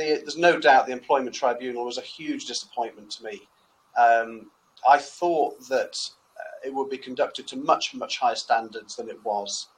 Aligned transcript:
the, 0.00 0.20
there's 0.20 0.38
no 0.38 0.58
doubt 0.58 0.86
the 0.86 0.92
Employment 0.92 1.34
Tribunal 1.34 1.84
was 1.84 1.98
a 1.98 2.02
huge 2.02 2.46
disappointment 2.46 3.10
to 3.12 3.24
me. 3.24 3.42
Um, 3.96 4.50
I 4.88 4.98
thought 4.98 5.60
that 5.68 5.98
uh, 6.38 6.66
it 6.66 6.74
would 6.74 6.88
be 6.88 6.98
conducted 6.98 7.46
to 7.48 7.56
much, 7.56 7.94
much 7.94 8.18
higher 8.18 8.34
standards 8.34 8.96
than 8.96 9.08
it 9.08 9.22
was. 9.24 9.68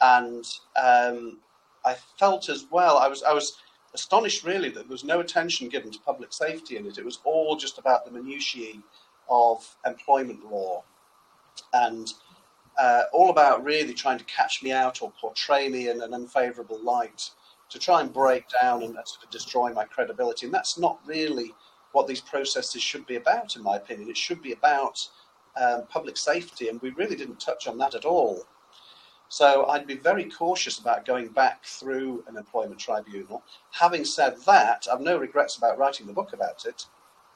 And 0.00 0.44
um, 0.76 1.38
I 1.84 1.96
felt 2.18 2.48
as 2.48 2.66
well, 2.70 2.98
I 2.98 3.08
was, 3.08 3.22
I 3.22 3.32
was 3.32 3.56
astonished 3.94 4.44
really 4.44 4.68
that 4.68 4.80
there 4.80 4.88
was 4.88 5.04
no 5.04 5.20
attention 5.20 5.68
given 5.68 5.90
to 5.90 5.98
public 6.00 6.32
safety 6.32 6.76
in 6.76 6.86
it. 6.86 6.98
It 6.98 7.04
was 7.04 7.20
all 7.24 7.56
just 7.56 7.78
about 7.78 8.04
the 8.04 8.10
minutiae 8.10 8.82
of 9.30 9.76
employment 9.86 10.50
law 10.50 10.84
and 11.72 12.12
uh, 12.78 13.02
all 13.12 13.30
about 13.30 13.64
really 13.64 13.94
trying 13.94 14.18
to 14.18 14.24
catch 14.24 14.62
me 14.62 14.72
out 14.72 15.02
or 15.02 15.12
portray 15.20 15.68
me 15.68 15.88
in 15.88 16.00
an 16.00 16.14
unfavourable 16.14 16.80
light 16.82 17.30
to 17.70 17.78
try 17.78 18.00
and 18.00 18.12
break 18.12 18.44
down 18.62 18.82
and 18.82 18.94
sort 18.94 19.24
of 19.24 19.30
destroy 19.30 19.72
my 19.72 19.84
credibility. 19.84 20.46
And 20.46 20.54
that's 20.54 20.78
not 20.78 20.98
really 21.04 21.54
what 21.92 22.06
these 22.06 22.20
processes 22.20 22.82
should 22.82 23.06
be 23.06 23.16
about, 23.16 23.56
in 23.56 23.62
my 23.62 23.76
opinion. 23.76 24.08
It 24.08 24.16
should 24.16 24.42
be 24.42 24.52
about 24.52 25.08
um, 25.56 25.86
public 25.88 26.16
safety, 26.16 26.68
and 26.68 26.80
we 26.80 26.90
really 26.90 27.16
didn't 27.16 27.40
touch 27.40 27.66
on 27.66 27.78
that 27.78 27.94
at 27.94 28.04
all. 28.04 28.44
So 29.28 29.66
I'd 29.66 29.86
be 29.86 29.96
very 29.96 30.24
cautious 30.24 30.78
about 30.78 31.04
going 31.04 31.28
back 31.28 31.64
through 31.64 32.24
an 32.28 32.36
employment 32.36 32.80
tribunal. 32.80 33.42
Having 33.72 34.06
said 34.06 34.36
that, 34.46 34.86
I've 34.90 35.00
no 35.00 35.18
regrets 35.18 35.56
about 35.56 35.78
writing 35.78 36.06
the 36.06 36.14
book 36.14 36.32
about 36.32 36.64
it, 36.64 36.86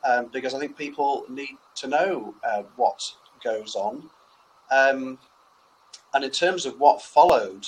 um, 0.04 0.30
because 0.32 0.54
I 0.54 0.58
think 0.58 0.76
people 0.76 1.24
need 1.28 1.58
to 1.76 1.86
know 1.86 2.34
uh, 2.44 2.62
what 2.76 3.02
goes 3.44 3.74
on. 3.74 4.08
Um, 4.70 5.18
and 6.14 6.24
in 6.24 6.30
terms 6.30 6.64
of 6.64 6.78
what 6.80 7.02
followed, 7.02 7.66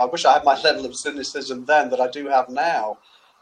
I 0.00 0.06
wish 0.06 0.24
I 0.24 0.32
had 0.32 0.44
my 0.44 0.60
level 0.60 0.86
of 0.86 0.96
cynicism 0.96 1.64
then 1.64 1.90
that 1.90 2.00
I 2.00 2.08
do 2.08 2.26
have 2.26 2.48
now. 2.48 2.98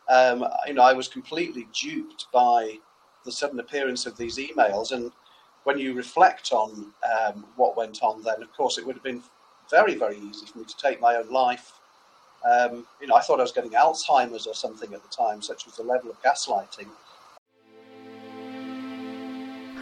Um, 0.09 0.47
you 0.67 0.75
know, 0.75 0.83
I 0.83 0.93
was 0.93 1.09
completely 1.09 1.67
duped 1.73 2.27
by 2.33 2.79
the 3.25 3.33
sudden 3.33 3.61
appearance 3.61 4.05
of 4.05 4.17
these 4.17 4.39
emails. 4.39 4.93
And 4.93 5.13
when 5.65 5.79
you 5.79 5.95
reflect 5.95 6.53
on 6.53 6.93
um, 7.11 7.47
what 7.57 7.77
went 7.77 8.03
on 8.03 8.23
then, 8.23 8.43
of 8.43 8.53
course, 8.53 8.79
it 8.79 8.87
would 8.87 8.97
have 8.97 9.05
been 9.05 9.23
very, 9.71 9.95
very 9.95 10.19
easy 10.19 10.47
for 10.47 10.59
me 10.59 10.65
to 10.65 10.77
take 10.77 11.01
my 11.01 11.17
own 11.17 11.31
life. 11.31 11.73
Um, 12.45 12.87
you 13.01 13.07
know, 13.07 13.15
I 13.15 13.21
thought 13.21 13.39
I 13.39 13.43
was 13.43 13.53
getting 13.53 13.71
Alzheimer's 13.71 14.47
or 14.47 14.55
something 14.55 14.93
at 14.93 15.03
the 15.03 15.09
time, 15.09 15.41
such 15.41 15.65
was 15.65 15.77
the 15.77 15.85
level 15.85 16.11
of 16.11 16.21
gaslighting. 16.23 16.89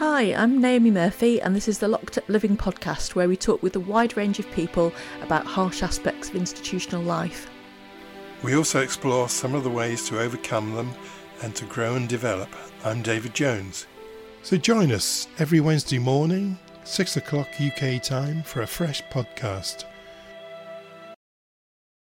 Hi, 0.01 0.33
I'm 0.33 0.63
Naomi 0.63 0.91
Murphy, 0.91 1.43
and 1.43 1.55
this 1.55 1.69
is 1.69 1.79
the 1.79 1.87
Locked 1.87 2.17
Up 2.17 2.27
Living 2.27 2.57
podcast 2.57 3.15
where 3.15 3.29
we 3.29 3.37
talk 3.37 3.63
with 3.63 3.77
a 3.77 3.81
wide 3.81 4.17
range 4.17 4.39
of 4.39 4.51
people 4.53 4.95
about 5.21 5.45
harsh 5.45 5.83
aspects 5.83 6.31
of 6.31 6.37
institutional 6.37 7.03
life. 7.03 7.51
We 8.43 8.57
also 8.57 8.81
explore 8.81 9.29
some 9.29 9.55
of 9.55 9.63
the 9.63 9.69
ways 9.69 10.09
to 10.09 10.19
overcome 10.19 10.75
them 10.75 10.95
and 11.43 11.55
to 11.55 11.67
grow 11.67 11.97
and 11.97 12.09
develop. 12.09 12.49
I'm 12.83 13.03
David 13.03 13.35
Jones. 13.35 13.87
So 14.43 14.57
join 14.57 14.91
us 14.91 15.29
every 15.39 15.61
Wednesday 15.61 15.99
morning, 15.99 16.59
6 16.85 17.19
o'clock 17.19 17.49
UK 17.61 18.03
time, 18.03 18.43
for 18.43 18.63
a 18.63 18.67
fresh 18.67 19.03
podcast. 19.11 19.85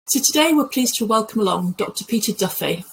So 0.08 0.20
today 0.20 0.52
we're 0.52 0.68
pleased 0.68 0.96
to 0.96 1.06
welcome 1.06 1.40
along 1.40 1.76
Dr. 1.78 2.04
Peter 2.04 2.32
Duffy, 2.34 2.84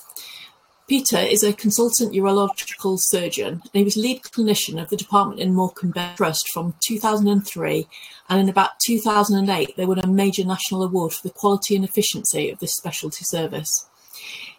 Peter 0.87 1.17
is 1.17 1.43
a 1.43 1.51
consultant 1.51 2.13
urological 2.13 2.99
surgeon 2.99 3.53
and 3.53 3.71
he 3.73 3.83
was 3.83 3.97
lead 3.97 4.21
clinician 4.21 4.79
of 4.79 4.89
the 4.89 4.95
department 4.95 5.39
in 5.39 5.51
Morecambe 5.51 6.15
Trust 6.15 6.47
from 6.53 6.75
2003 6.85 7.87
and 8.29 8.39
in 8.39 8.49
about 8.49 8.79
2008 8.85 9.75
they 9.75 9.85
won 9.85 9.97
a 9.97 10.05
major 10.05 10.45
national 10.45 10.83
award 10.83 11.11
for 11.11 11.27
the 11.27 11.33
quality 11.33 11.75
and 11.75 11.83
efficiency 11.83 12.51
of 12.51 12.59
this 12.59 12.75
specialty 12.75 13.23
service. 13.23 13.87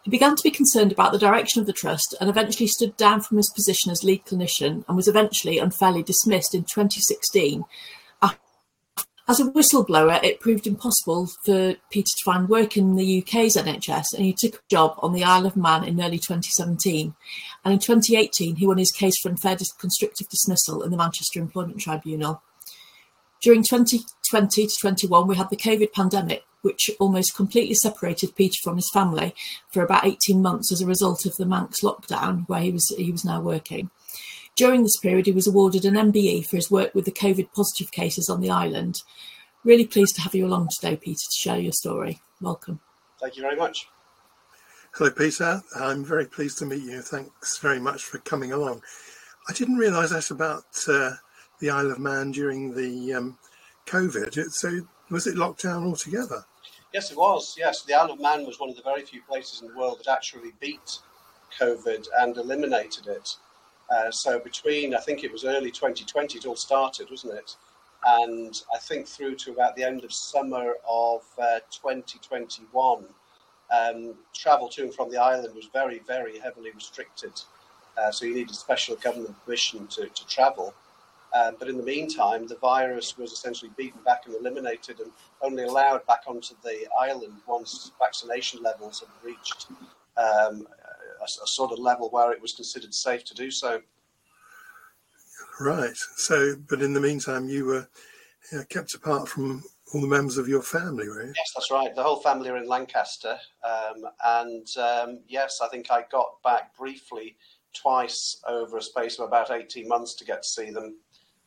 He 0.02 0.10
began 0.10 0.34
to 0.34 0.42
be 0.42 0.50
concerned 0.50 0.90
about 0.90 1.12
the 1.12 1.18
direction 1.18 1.60
of 1.60 1.66
the 1.66 1.72
trust 1.72 2.16
and 2.20 2.28
eventually 2.28 2.66
stood 2.66 2.96
down 2.96 3.20
from 3.20 3.36
his 3.36 3.52
position 3.54 3.92
as 3.92 4.02
lead 4.02 4.24
clinician 4.24 4.84
and 4.88 4.96
was 4.96 5.06
eventually 5.06 5.58
unfairly 5.58 6.02
dismissed 6.02 6.56
in 6.56 6.64
2016 6.64 7.64
as 9.28 9.40
a 9.40 9.44
whistleblower, 9.44 10.22
it 10.22 10.40
proved 10.40 10.66
impossible 10.66 11.26
for 11.44 11.74
Peter 11.90 12.12
to 12.16 12.24
find 12.24 12.48
work 12.48 12.76
in 12.76 12.94
the 12.94 13.22
UK's 13.22 13.56
NHS, 13.56 14.14
and 14.14 14.24
he 14.24 14.32
took 14.32 14.54
a 14.54 14.70
job 14.70 14.94
on 14.98 15.12
the 15.12 15.24
Isle 15.24 15.46
of 15.46 15.56
Man 15.56 15.82
in 15.82 16.00
early 16.00 16.18
2017. 16.18 17.14
And 17.64 17.74
in 17.74 17.80
2018, 17.80 18.56
he 18.56 18.66
won 18.66 18.78
his 18.78 18.92
case 18.92 19.18
for 19.18 19.28
unfair 19.28 19.56
constructive 19.78 20.28
dismissal 20.28 20.82
in 20.82 20.92
the 20.92 20.96
Manchester 20.96 21.40
Employment 21.40 21.80
Tribunal. 21.80 22.40
During 23.42 23.64
2020 23.64 24.66
to 24.66 24.74
21, 24.80 25.26
we 25.26 25.34
had 25.34 25.50
the 25.50 25.56
COVID 25.56 25.92
pandemic, 25.92 26.44
which 26.62 26.90
almost 27.00 27.36
completely 27.36 27.74
separated 27.74 28.36
Peter 28.36 28.56
from 28.62 28.76
his 28.76 28.90
family 28.92 29.34
for 29.72 29.82
about 29.82 30.06
18 30.06 30.40
months 30.40 30.70
as 30.70 30.80
a 30.80 30.86
result 30.86 31.26
of 31.26 31.34
the 31.36 31.46
Manx 31.46 31.80
lockdown, 31.82 32.48
where 32.48 32.60
he 32.60 32.70
was 32.70 32.94
he 32.96 33.10
was 33.10 33.24
now 33.24 33.40
working. 33.40 33.90
During 34.56 34.82
this 34.82 34.96
period, 34.96 35.26
he 35.26 35.32
was 35.32 35.46
awarded 35.46 35.84
an 35.84 35.94
MBE 35.94 36.46
for 36.46 36.56
his 36.56 36.70
work 36.70 36.94
with 36.94 37.04
the 37.04 37.12
COVID 37.12 37.52
positive 37.52 37.92
cases 37.92 38.30
on 38.30 38.40
the 38.40 38.48
island. 38.48 39.02
Really 39.64 39.86
pleased 39.86 40.16
to 40.16 40.22
have 40.22 40.34
you 40.34 40.46
along 40.46 40.70
today, 40.70 40.96
Peter, 40.96 41.26
to 41.26 41.36
share 41.36 41.58
your 41.58 41.74
story. 41.74 42.22
Welcome. 42.40 42.80
Thank 43.20 43.36
you 43.36 43.42
very 43.42 43.56
much. 43.56 43.86
Hello, 44.94 45.10
Peter. 45.10 45.62
I'm 45.78 46.02
very 46.02 46.24
pleased 46.24 46.56
to 46.58 46.64
meet 46.64 46.82
you. 46.82 47.02
Thanks 47.02 47.58
very 47.58 47.78
much 47.78 48.04
for 48.04 48.16
coming 48.18 48.52
along. 48.52 48.80
I 49.46 49.52
didn't 49.52 49.76
realise 49.76 50.08
that 50.08 50.30
about 50.30 50.64
uh, 50.88 51.10
the 51.60 51.68
Isle 51.68 51.90
of 51.90 51.98
Man 51.98 52.30
during 52.30 52.74
the 52.74 53.12
um, 53.12 53.38
COVID. 53.84 54.50
So, 54.52 54.80
was 55.10 55.26
it 55.26 55.36
locked 55.36 55.64
down 55.64 55.84
altogether? 55.84 56.46
Yes, 56.94 57.10
it 57.10 57.18
was. 57.18 57.54
Yes, 57.58 57.82
the 57.82 57.92
Isle 57.92 58.12
of 58.12 58.20
Man 58.20 58.46
was 58.46 58.58
one 58.58 58.70
of 58.70 58.76
the 58.76 58.82
very 58.82 59.02
few 59.02 59.20
places 59.20 59.60
in 59.60 59.68
the 59.68 59.76
world 59.76 59.98
that 59.98 60.10
actually 60.10 60.52
beat 60.60 60.98
COVID 61.60 62.08
and 62.20 62.38
eliminated 62.38 63.06
it. 63.06 63.36
Uh, 63.90 64.10
so 64.10 64.38
between, 64.38 64.94
I 64.94 65.00
think 65.00 65.22
it 65.22 65.32
was 65.32 65.44
early 65.44 65.70
2020, 65.70 66.38
it 66.38 66.46
all 66.46 66.56
started, 66.56 67.08
wasn't 67.10 67.34
it? 67.34 67.56
And 68.04 68.60
I 68.74 68.78
think 68.78 69.06
through 69.06 69.36
to 69.36 69.52
about 69.52 69.76
the 69.76 69.84
end 69.84 70.04
of 70.04 70.12
summer 70.12 70.74
of 70.88 71.22
uh, 71.40 71.60
2021, 71.70 73.04
um, 73.70 74.14
travel 74.34 74.68
to 74.70 74.82
and 74.82 74.94
from 74.94 75.10
the 75.10 75.20
island 75.20 75.54
was 75.54 75.66
very, 75.72 76.00
very 76.06 76.38
heavily 76.38 76.70
restricted. 76.72 77.32
Uh, 77.96 78.10
so 78.10 78.26
you 78.26 78.34
needed 78.34 78.54
special 78.54 78.96
government 78.96 79.34
permission 79.44 79.86
to, 79.88 80.06
to 80.06 80.26
travel. 80.26 80.74
Um, 81.34 81.56
but 81.58 81.68
in 81.68 81.76
the 81.76 81.82
meantime, 81.82 82.46
the 82.46 82.56
virus 82.56 83.18
was 83.18 83.32
essentially 83.32 83.70
beaten 83.76 84.00
back 84.04 84.26
and 84.26 84.34
eliminated 84.34 85.00
and 85.00 85.10
only 85.42 85.64
allowed 85.64 86.06
back 86.06 86.22
onto 86.26 86.54
the 86.62 86.86
island 86.98 87.34
once 87.46 87.90
vaccination 87.98 88.62
levels 88.62 89.00
had 89.00 89.08
reached 89.28 89.66
um, 90.16 90.66
a, 91.42 91.46
sort 91.46 91.72
of 91.72 91.78
level 91.78 92.10
where 92.10 92.32
it 92.32 92.40
was 92.40 92.52
considered 92.52 92.94
safe 92.94 93.24
to 93.24 93.34
do 93.34 93.50
so. 93.50 93.80
Right. 95.60 95.96
So, 96.16 96.56
but 96.68 96.82
in 96.82 96.92
the 96.92 97.00
meantime, 97.00 97.48
you 97.48 97.64
were 97.64 97.88
you 98.52 98.58
know, 98.58 98.64
kept 98.68 98.94
apart 98.94 99.28
from 99.28 99.62
all 99.92 100.00
the 100.00 100.06
members 100.06 100.36
of 100.36 100.48
your 100.48 100.62
family, 100.62 101.08
were 101.08 101.22
you? 101.22 101.32
Yes, 101.36 101.52
that's 101.54 101.70
right. 101.70 101.94
The 101.94 102.02
whole 102.02 102.20
family 102.20 102.50
are 102.50 102.56
in 102.56 102.68
Lancaster, 102.68 103.38
um, 103.64 104.04
and 104.24 104.66
um, 104.76 105.20
yes, 105.28 105.60
I 105.62 105.68
think 105.68 105.90
I 105.90 106.04
got 106.10 106.42
back 106.42 106.76
briefly 106.76 107.36
twice 107.72 108.40
over 108.48 108.78
a 108.78 108.82
space 108.82 109.18
of 109.18 109.28
about 109.28 109.50
eighteen 109.50 109.88
months 109.88 110.14
to 110.16 110.24
get 110.24 110.42
to 110.42 110.48
see 110.48 110.70
them, 110.70 110.96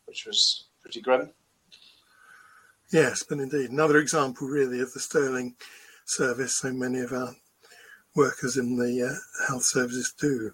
which 0.05 0.25
was 0.25 0.67
pretty 0.81 1.01
grim. 1.01 1.31
Yes, 2.91 3.23
but 3.23 3.39
indeed, 3.39 3.69
another 3.69 3.97
example 3.97 4.47
really 4.47 4.79
of 4.79 4.91
the 4.93 4.99
Sterling 4.99 5.55
service 6.05 6.57
so 6.57 6.73
many 6.73 6.99
of 7.01 7.11
our 7.11 7.35
workers 8.15 8.57
in 8.57 8.77
the 8.77 9.03
uh, 9.03 9.45
health 9.47 9.63
services 9.63 10.13
do. 10.19 10.51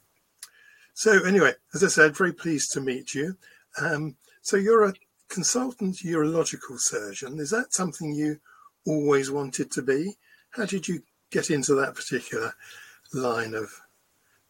So, 0.94 1.26
anyway, 1.26 1.54
as 1.74 1.84
I 1.84 1.88
said, 1.88 2.16
very 2.16 2.34
pleased 2.34 2.72
to 2.74 2.82
meet 2.82 3.14
you. 3.14 3.36
Um, 3.82 4.16
so, 4.42 4.58
you're 4.58 4.86
a 4.86 4.94
consultant 5.28 5.98
urological 5.98 6.78
surgeon. 6.80 7.40
Is 7.40 7.50
that 7.50 7.74
something 7.74 8.14
you 8.14 8.40
always 8.86 9.32
wanted 9.32 9.72
to 9.72 9.82
be? 9.82 10.16
How 10.52 10.66
did 10.66 10.88
you 10.88 11.02
get 11.32 11.50
into 11.50 11.76
that 11.76 11.96
particular 11.96 12.54
line 13.14 13.54
of 13.54 13.70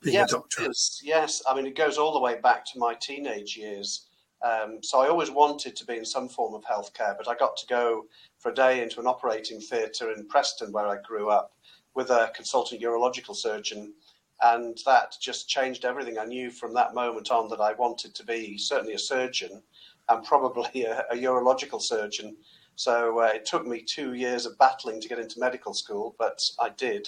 being 0.02 0.16
yes, 0.16 0.32
a 0.32 0.36
doctor? 0.36 0.72
Yes, 1.04 1.42
I 1.50 1.56
mean, 1.56 1.66
it 1.66 1.76
goes 1.76 1.98
all 1.98 2.14
the 2.14 2.20
way 2.20 2.40
back 2.40 2.66
to 2.66 2.80
my 2.80 2.96
teenage 3.02 3.58
years. 3.58 4.08
Um, 4.44 4.80
so 4.84 5.00
I 5.00 5.08
always 5.08 5.32
wanted 5.32 5.76
to 5.76 5.86
be 5.86 5.98
in 5.98 6.06
some 6.06 6.30
form 6.30 6.54
of 6.54 6.64
healthcare, 6.64 7.18
but 7.18 7.28
I 7.28 7.36
got 7.36 7.58
to 7.58 7.66
go 7.68 8.06
for 8.38 8.52
a 8.52 8.56
day 8.56 8.84
into 8.84 9.00
an 9.00 9.08
operating 9.08 9.60
theatre 9.60 10.12
in 10.12 10.28
Preston, 10.28 10.72
where 10.72 10.88
I 10.88 10.98
grew 11.02 11.30
up, 11.30 11.54
with 11.96 12.10
a 12.10 12.32
consultant 12.36 12.82
urological 12.82 13.36
surgeon. 13.36 13.94
And 14.42 14.78
that 14.86 15.16
just 15.22 15.48
changed 15.48 15.86
everything. 15.86 16.18
I 16.18 16.26
knew 16.26 16.52
from 16.52 16.74
that 16.74 16.94
moment 16.94 17.32
on 17.32 17.50
that 17.50 17.62
I 17.62 17.74
wanted 17.74 18.14
to 18.16 18.26
be 18.26 18.58
certainly 18.58 18.94
a 18.94 19.00
surgeon 19.00 19.64
and 20.10 20.24
probably 20.24 20.84
a, 20.86 21.06
a 21.12 21.16
urological 21.16 21.82
surgeon. 21.82 22.36
So 22.76 23.20
uh, 23.22 23.32
it 23.34 23.46
took 23.46 23.66
me 23.66 23.82
two 23.82 24.14
years 24.14 24.46
of 24.46 24.58
battling 24.58 25.00
to 25.00 25.08
get 25.08 25.20
into 25.20 25.40
medical 25.40 25.74
school, 25.74 26.16
but 26.20 26.40
I 26.60 26.70
did. 26.70 27.08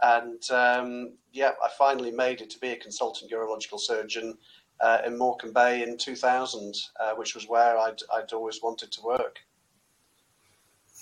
And 0.00 0.42
um, 0.50 1.14
yeah, 1.32 1.52
I 1.62 1.68
finally 1.76 2.12
made 2.12 2.40
it 2.40 2.50
to 2.50 2.60
be 2.60 2.70
a 2.70 2.76
consultant 2.76 3.30
urological 3.30 3.80
surgeon 3.80 4.38
uh, 4.80 4.98
in 5.04 5.18
Morecambe 5.18 5.52
Bay 5.52 5.82
in 5.82 5.96
2000, 5.96 6.74
uh, 7.00 7.12
which 7.14 7.34
was 7.34 7.48
where 7.48 7.78
I'd, 7.78 8.00
I'd 8.14 8.32
always 8.32 8.60
wanted 8.62 8.92
to 8.92 9.02
work. 9.02 9.40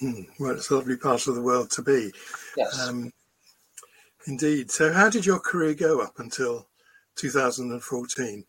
Hmm. 0.01 0.23
Well, 0.39 0.53
it's 0.53 0.71
a 0.71 0.77
lovely 0.77 0.97
part 0.97 1.27
of 1.27 1.35
the 1.35 1.43
world 1.43 1.71
to 1.73 1.83
be. 1.83 2.11
Yes. 2.57 2.89
Um, 2.89 3.13
Indeed. 4.27 4.71
So, 4.71 4.93
how 4.93 5.09
did 5.09 5.25
your 5.25 5.39
career 5.39 5.75
go 5.75 6.01
up 6.01 6.19
until 6.19 6.69
2014? 7.17 8.45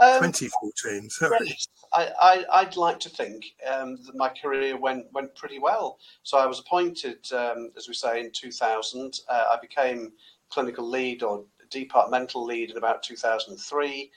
Um, 0.00 0.20
2014, 0.22 1.10
sorry. 1.10 1.56
I, 1.92 2.44
I, 2.52 2.64
would 2.64 2.76
like 2.76 3.00
to 3.00 3.08
think 3.08 3.44
um, 3.68 3.98
that 4.04 4.14
my 4.14 4.28
career 4.28 4.76
went, 4.76 5.06
went 5.12 5.34
pretty 5.34 5.58
well. 5.58 5.98
So 6.22 6.38
I 6.38 6.46
was 6.46 6.60
appointed, 6.60 7.26
um, 7.32 7.72
as 7.76 7.88
we 7.88 7.94
say, 7.94 8.20
in 8.20 8.30
2000. 8.30 9.20
Uh, 9.28 9.44
I 9.52 9.56
became 9.60 10.12
clinical 10.50 10.88
lead 10.88 11.22
or 11.22 11.44
departmental 11.70 12.44
lead 12.44 12.70
in 12.70 12.76
about 12.76 13.02
2003. 13.02 14.10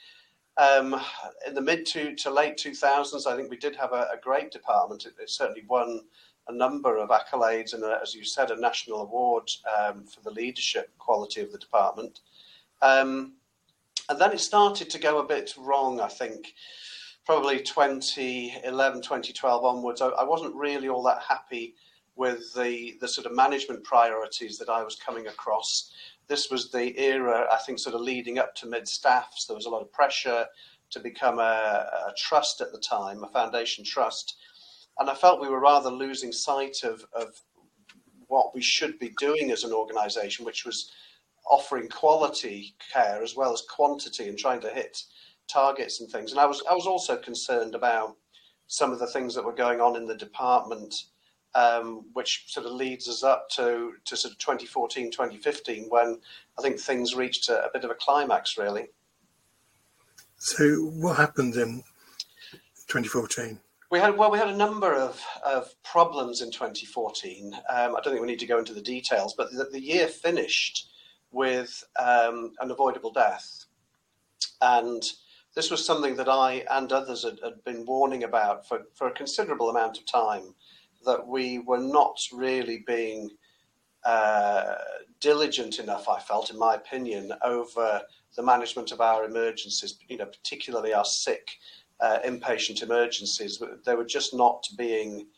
Um, 0.58 1.00
in 1.46 1.54
the 1.54 1.60
mid 1.60 1.86
to, 1.86 2.14
to 2.14 2.30
late 2.30 2.58
2000s, 2.58 3.26
I 3.26 3.36
think 3.36 3.50
we 3.50 3.56
did 3.56 3.74
have 3.74 3.92
a, 3.92 4.08
a 4.12 4.20
great 4.22 4.52
department. 4.52 5.06
It, 5.06 5.14
it, 5.20 5.30
certainly 5.30 5.64
won 5.66 6.02
a 6.48 6.52
number 6.52 6.98
of 6.98 7.10
accolades 7.10 7.74
and, 7.74 7.84
a, 7.84 7.98
as 8.02 8.14
you 8.14 8.24
said, 8.24 8.50
a 8.50 8.60
national 8.60 9.02
award 9.02 9.50
um, 9.78 10.04
for 10.04 10.20
the 10.22 10.30
leadership 10.30 10.90
quality 10.98 11.40
of 11.40 11.52
the 11.52 11.58
department. 11.58 12.20
Um, 12.80 13.34
and 14.08 14.20
then 14.20 14.32
it 14.32 14.40
started 14.40 14.90
to 14.90 14.98
go 14.98 15.18
a 15.18 15.26
bit 15.26 15.54
wrong, 15.56 16.00
I 16.00 16.08
think. 16.08 16.54
Probably 17.24 17.60
2011, 17.60 19.02
2012 19.02 19.64
onwards, 19.64 20.00
I, 20.00 20.08
I 20.08 20.24
wasn't 20.24 20.54
really 20.56 20.88
all 20.88 21.04
that 21.04 21.22
happy 21.26 21.76
with 22.16 22.52
the, 22.54 22.96
the 23.00 23.08
sort 23.08 23.26
of 23.26 23.34
management 23.34 23.84
priorities 23.84 24.58
that 24.58 24.68
I 24.68 24.82
was 24.82 24.96
coming 24.96 25.28
across. 25.28 25.92
This 26.26 26.50
was 26.50 26.70
the 26.70 26.98
era, 27.00 27.46
I 27.50 27.58
think, 27.58 27.78
sort 27.78 27.94
of 27.94 28.00
leading 28.00 28.38
up 28.38 28.54
to 28.56 28.66
mid 28.66 28.86
staffs. 28.86 29.46
There 29.46 29.56
was 29.56 29.66
a 29.66 29.70
lot 29.70 29.82
of 29.82 29.92
pressure 29.92 30.46
to 30.90 31.00
become 31.00 31.38
a, 31.38 31.88
a, 32.08 32.12
trust 32.16 32.60
at 32.60 32.70
the 32.70 32.78
time, 32.78 33.24
a 33.24 33.28
foundation 33.28 33.84
trust. 33.84 34.36
And 34.98 35.08
I 35.08 35.14
felt 35.14 35.40
we 35.40 35.48
were 35.48 35.60
rather 35.60 35.90
losing 35.90 36.32
sight 36.32 36.82
of, 36.84 37.04
of 37.12 37.40
what 38.28 38.54
we 38.54 38.62
should 38.62 38.98
be 38.98 39.14
doing 39.18 39.50
as 39.50 39.64
an 39.64 39.72
organization, 39.72 40.44
which 40.44 40.64
was 40.64 40.92
offering 41.50 41.88
quality 41.88 42.74
care 42.92 43.22
as 43.22 43.34
well 43.34 43.52
as 43.52 43.62
quantity 43.62 44.28
and 44.28 44.38
trying 44.38 44.60
to 44.60 44.70
hit 44.70 45.02
targets 45.48 46.00
and 46.00 46.10
things. 46.10 46.30
And 46.30 46.40
I 46.40 46.46
was 46.46 46.62
I 46.70 46.74
was 46.74 46.86
also 46.86 47.16
concerned 47.16 47.74
about 47.74 48.16
some 48.66 48.92
of 48.92 48.98
the 48.98 49.06
things 49.06 49.34
that 49.34 49.44
were 49.44 49.52
going 49.52 49.80
on 49.80 49.96
in 49.96 50.06
the 50.06 50.16
department, 50.16 50.94
um, 51.54 52.06
which 52.14 52.44
sort 52.46 52.66
of 52.66 52.72
leads 52.72 53.08
us 53.08 53.22
up 53.22 53.48
to 53.50 53.94
to 54.04 54.16
sort 54.16 54.32
of 54.32 54.38
2014, 54.38 55.10
2015, 55.10 55.86
when 55.88 56.18
I 56.58 56.62
think 56.62 56.78
things 56.78 57.14
reached 57.14 57.48
a, 57.48 57.66
a 57.66 57.70
bit 57.72 57.84
of 57.84 57.90
a 57.90 57.94
climax, 57.94 58.56
really. 58.56 58.88
So, 60.38 60.76
what 60.76 61.16
happened 61.16 61.54
in 61.54 61.82
2014? 62.88 63.60
We 63.92 63.98
had 63.98 64.16
well, 64.16 64.30
we 64.30 64.38
had 64.38 64.48
a 64.48 64.56
number 64.56 64.94
of, 64.94 65.22
of 65.44 65.70
problems 65.82 66.40
in 66.40 66.50
2014. 66.50 67.52
Um, 67.52 67.60
I 67.68 68.00
don't 68.00 68.04
think 68.04 68.22
we 68.22 68.26
need 68.26 68.38
to 68.38 68.46
go 68.46 68.58
into 68.58 68.72
the 68.72 68.80
details, 68.80 69.34
but 69.36 69.52
the, 69.52 69.64
the 69.70 69.82
year 69.82 70.08
finished 70.08 70.88
with 71.30 71.84
um, 71.98 72.54
an 72.60 72.70
avoidable 72.70 73.12
death. 73.12 73.66
And 74.62 75.02
this 75.54 75.70
was 75.70 75.84
something 75.84 76.16
that 76.16 76.28
I 76.30 76.64
and 76.70 76.90
others 76.90 77.22
had, 77.24 77.38
had, 77.44 77.62
been 77.64 77.84
warning 77.84 78.24
about 78.24 78.66
for, 78.66 78.84
for 78.94 79.08
a 79.08 79.12
considerable 79.12 79.68
amount 79.68 79.98
of 79.98 80.06
time 80.06 80.54
that 81.04 81.28
we 81.28 81.58
were 81.58 81.76
not 81.76 82.18
really 82.32 82.82
being 82.86 83.28
uh, 84.06 84.76
diligent 85.20 85.78
enough, 85.80 86.08
I 86.08 86.18
felt, 86.18 86.50
in 86.50 86.58
my 86.58 86.76
opinion, 86.76 87.30
over 87.44 88.00
the 88.36 88.42
management 88.42 88.90
of 88.90 89.02
our 89.02 89.26
emergencies, 89.26 89.98
you 90.08 90.16
know, 90.16 90.24
particularly 90.24 90.94
our 90.94 91.04
sick 91.04 91.50
uh, 92.02 92.18
inpatient 92.26 92.82
emergencies. 92.82 93.62
They 93.86 93.94
were 93.94 94.04
just 94.04 94.34
not 94.34 94.68
being 94.76 95.28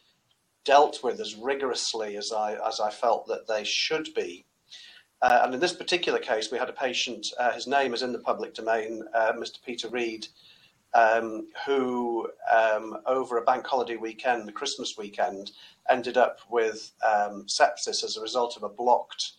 dealt 0.64 1.04
with 1.04 1.20
as 1.20 1.36
rigorously 1.36 2.16
as 2.16 2.32
I, 2.32 2.56
as 2.66 2.80
I 2.80 2.90
felt 2.90 3.28
that 3.28 3.46
they 3.46 3.64
should 3.64 4.08
be. 4.14 4.46
Uh, 5.22 5.42
and 5.44 5.54
in 5.54 5.60
this 5.60 5.74
particular 5.74 6.18
case, 6.18 6.50
we 6.50 6.58
had 6.58 6.70
a 6.70 6.74
patient, 6.74 7.26
uh, 7.38 7.52
his 7.52 7.66
name 7.66 7.94
is 7.94 8.02
in 8.02 8.12
the 8.12 8.18
public 8.18 8.54
domain, 8.54 9.04
uh, 9.14 9.32
Mr. 9.34 9.62
Peter 9.62 9.88
Reed, 9.88 10.26
um, 10.94 11.48
who, 11.66 12.28
um, 12.52 12.98
over 13.06 13.38
a 13.38 13.44
bank 13.44 13.66
holiday 13.66 13.96
weekend, 13.96 14.46
the 14.48 14.52
Christmas 14.52 14.96
weekend, 14.96 15.52
ended 15.90 16.16
up 16.16 16.40
with 16.50 16.92
um, 17.04 17.46
sepsis 17.46 18.04
as 18.04 18.16
a 18.16 18.22
result 18.22 18.56
of 18.56 18.62
a 18.62 18.68
blocked 18.68 19.32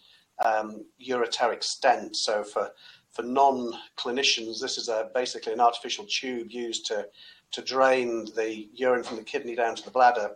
um, 0.44 0.86
ureteric 1.01 1.63
stent. 1.63 2.16
So, 2.16 2.44
for, 2.44 2.71
for 3.15 3.23
non 3.23 3.71
clinicians, 3.97 4.59
this 4.59 4.77
is 4.77 4.89
a, 4.89 5.09
basically 5.15 5.53
an 5.53 5.62
artificial 5.62 6.06
tube 6.06 6.51
used 6.51 6.85
to, 6.88 7.07
to 7.51 7.62
drain 7.62 8.25
the 8.35 8.67
urine 8.73 9.03
from 9.03 9.17
the 9.17 9.23
kidney 9.23 9.56
down 9.56 9.75
to 9.75 9.83
the 9.83 9.91
bladder. 9.91 10.31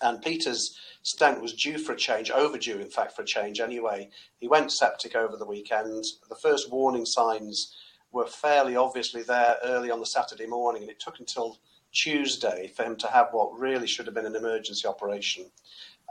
And 0.00 0.22
Peter's 0.22 0.78
stent 1.02 1.42
was 1.42 1.54
due 1.54 1.78
for 1.78 1.92
a 1.92 1.96
change, 1.96 2.30
overdue, 2.30 2.78
in 2.78 2.88
fact, 2.88 3.16
for 3.16 3.22
a 3.22 3.26
change 3.26 3.58
anyway. 3.60 4.10
He 4.38 4.48
went 4.48 4.70
septic 4.70 5.16
over 5.16 5.36
the 5.36 5.44
weekend. 5.44 6.04
The 6.28 6.36
first 6.36 6.70
warning 6.70 7.04
signs 7.04 7.74
were 8.12 8.26
fairly 8.26 8.76
obviously 8.76 9.22
there 9.22 9.56
early 9.64 9.90
on 9.90 9.98
the 9.98 10.06
Saturday 10.06 10.46
morning, 10.46 10.82
and 10.82 10.90
it 10.90 11.00
took 11.00 11.18
until 11.18 11.58
Tuesday 11.92 12.70
for 12.76 12.84
him 12.84 12.96
to 12.96 13.08
have 13.08 13.28
what 13.32 13.58
really 13.58 13.88
should 13.88 14.06
have 14.06 14.14
been 14.14 14.26
an 14.26 14.36
emergency 14.36 14.86
operation. 14.86 15.50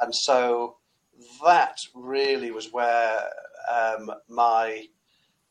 And 0.01 0.13
so 0.13 0.77
that 1.45 1.79
really 1.93 2.51
was 2.51 2.73
where 2.73 3.21
um, 3.71 4.11
my 4.27 4.87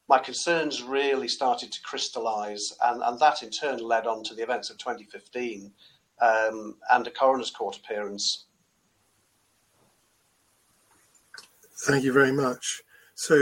my 0.08 0.18
concerns 0.18 0.82
really 0.82 1.28
started 1.28 1.72
to 1.72 1.82
crystallize, 1.82 2.72
and, 2.82 3.02
and 3.02 3.18
that 3.18 3.42
in 3.42 3.50
turn 3.50 3.78
led 3.78 4.06
on 4.06 4.22
to 4.24 4.34
the 4.34 4.42
events 4.42 4.70
of 4.70 4.78
2015 4.78 5.72
um, 6.20 6.76
and 6.92 7.06
a 7.06 7.10
coroner's 7.10 7.50
court 7.50 7.76
appearance 7.76 8.46
Thank 11.82 12.04
you 12.04 12.12
very 12.12 12.30
much. 12.30 12.82
So, 13.16 13.34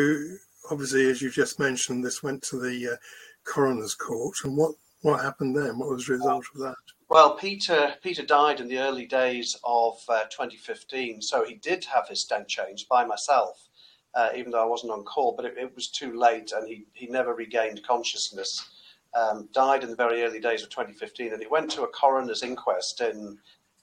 obviously, 0.70 1.10
as 1.10 1.20
you 1.20 1.30
just 1.30 1.58
mentioned, 1.58 2.02
this 2.02 2.22
went 2.22 2.42
to 2.44 2.58
the 2.58 2.92
uh, 2.92 2.96
coroner's 3.44 3.94
court, 3.94 4.34
and 4.44 4.56
what 4.56 4.72
what 5.02 5.22
happened 5.22 5.54
then? 5.56 5.78
What 5.78 5.90
was 5.90 6.06
the 6.06 6.14
result 6.14 6.46
of 6.54 6.60
that? 6.60 6.74
Well, 7.10 7.36
Peter 7.36 7.94
Peter 8.02 8.24
died 8.24 8.60
in 8.60 8.68
the 8.68 8.78
early 8.78 9.04
days 9.04 9.58
of 9.62 9.98
uh, 10.08 10.24
2015, 10.30 11.20
so 11.20 11.44
he 11.44 11.56
did 11.56 11.84
have 11.84 12.08
his 12.08 12.22
stent 12.22 12.48
changed 12.48 12.88
by 12.88 13.04
myself, 13.04 13.68
uh, 14.14 14.30
even 14.36 14.52
though 14.52 14.62
I 14.62 14.66
wasn't 14.66 14.92
on 14.92 15.04
call. 15.04 15.34
But 15.36 15.46
it, 15.46 15.54
it, 15.58 15.74
was 15.74 15.88
too 15.88 16.18
late, 16.18 16.52
and 16.52 16.68
he 16.68 16.86
he 16.92 17.06
never 17.06 17.34
regained 17.34 17.86
consciousness. 17.86 18.68
Um, 19.14 19.48
died 19.52 19.82
in 19.82 19.90
the 19.90 19.96
very 19.96 20.22
early 20.22 20.38
days 20.38 20.62
of 20.62 20.70
2015, 20.70 21.32
and 21.32 21.42
it 21.42 21.50
went 21.50 21.70
to 21.72 21.82
a 21.82 21.88
coroner's 21.88 22.42
inquest 22.42 23.00
in. 23.00 23.38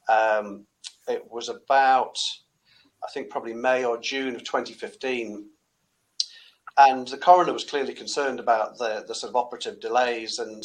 Um, 0.09 0.65
it 1.07 1.29
was 1.29 1.49
about 1.49 2.17
I 3.03 3.11
think 3.11 3.29
probably 3.29 3.53
May 3.53 3.85
or 3.85 3.97
June 3.97 4.35
of 4.35 4.43
2015. 4.43 5.49
And 6.77 7.07
the 7.07 7.17
coroner 7.17 7.53
was 7.53 7.63
clearly 7.63 7.93
concerned 7.93 8.39
about 8.39 8.77
the, 8.77 9.03
the 9.07 9.15
sort 9.15 9.31
of 9.31 9.35
operative 9.35 9.79
delays 9.79 10.39
and 10.39 10.63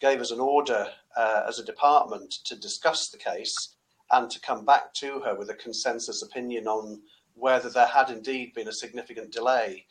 gave 0.00 0.20
us 0.20 0.32
an 0.32 0.40
order 0.40 0.88
uh, 1.16 1.42
as 1.46 1.58
a 1.58 1.64
department 1.64 2.32
to 2.44 2.56
discuss 2.56 3.10
the 3.10 3.18
case 3.18 3.76
and 4.10 4.30
to 4.30 4.40
come 4.40 4.64
back 4.64 4.92
to 4.94 5.20
her 5.20 5.34
with 5.34 5.50
a 5.50 5.54
consensus 5.54 6.22
opinion 6.22 6.66
on 6.66 7.00
whether 7.34 7.70
there 7.70 7.86
had 7.86 8.10
indeed 8.10 8.54
been 8.54 8.68
a 8.68 8.72
significant 8.72 9.32
delay. 9.32 9.86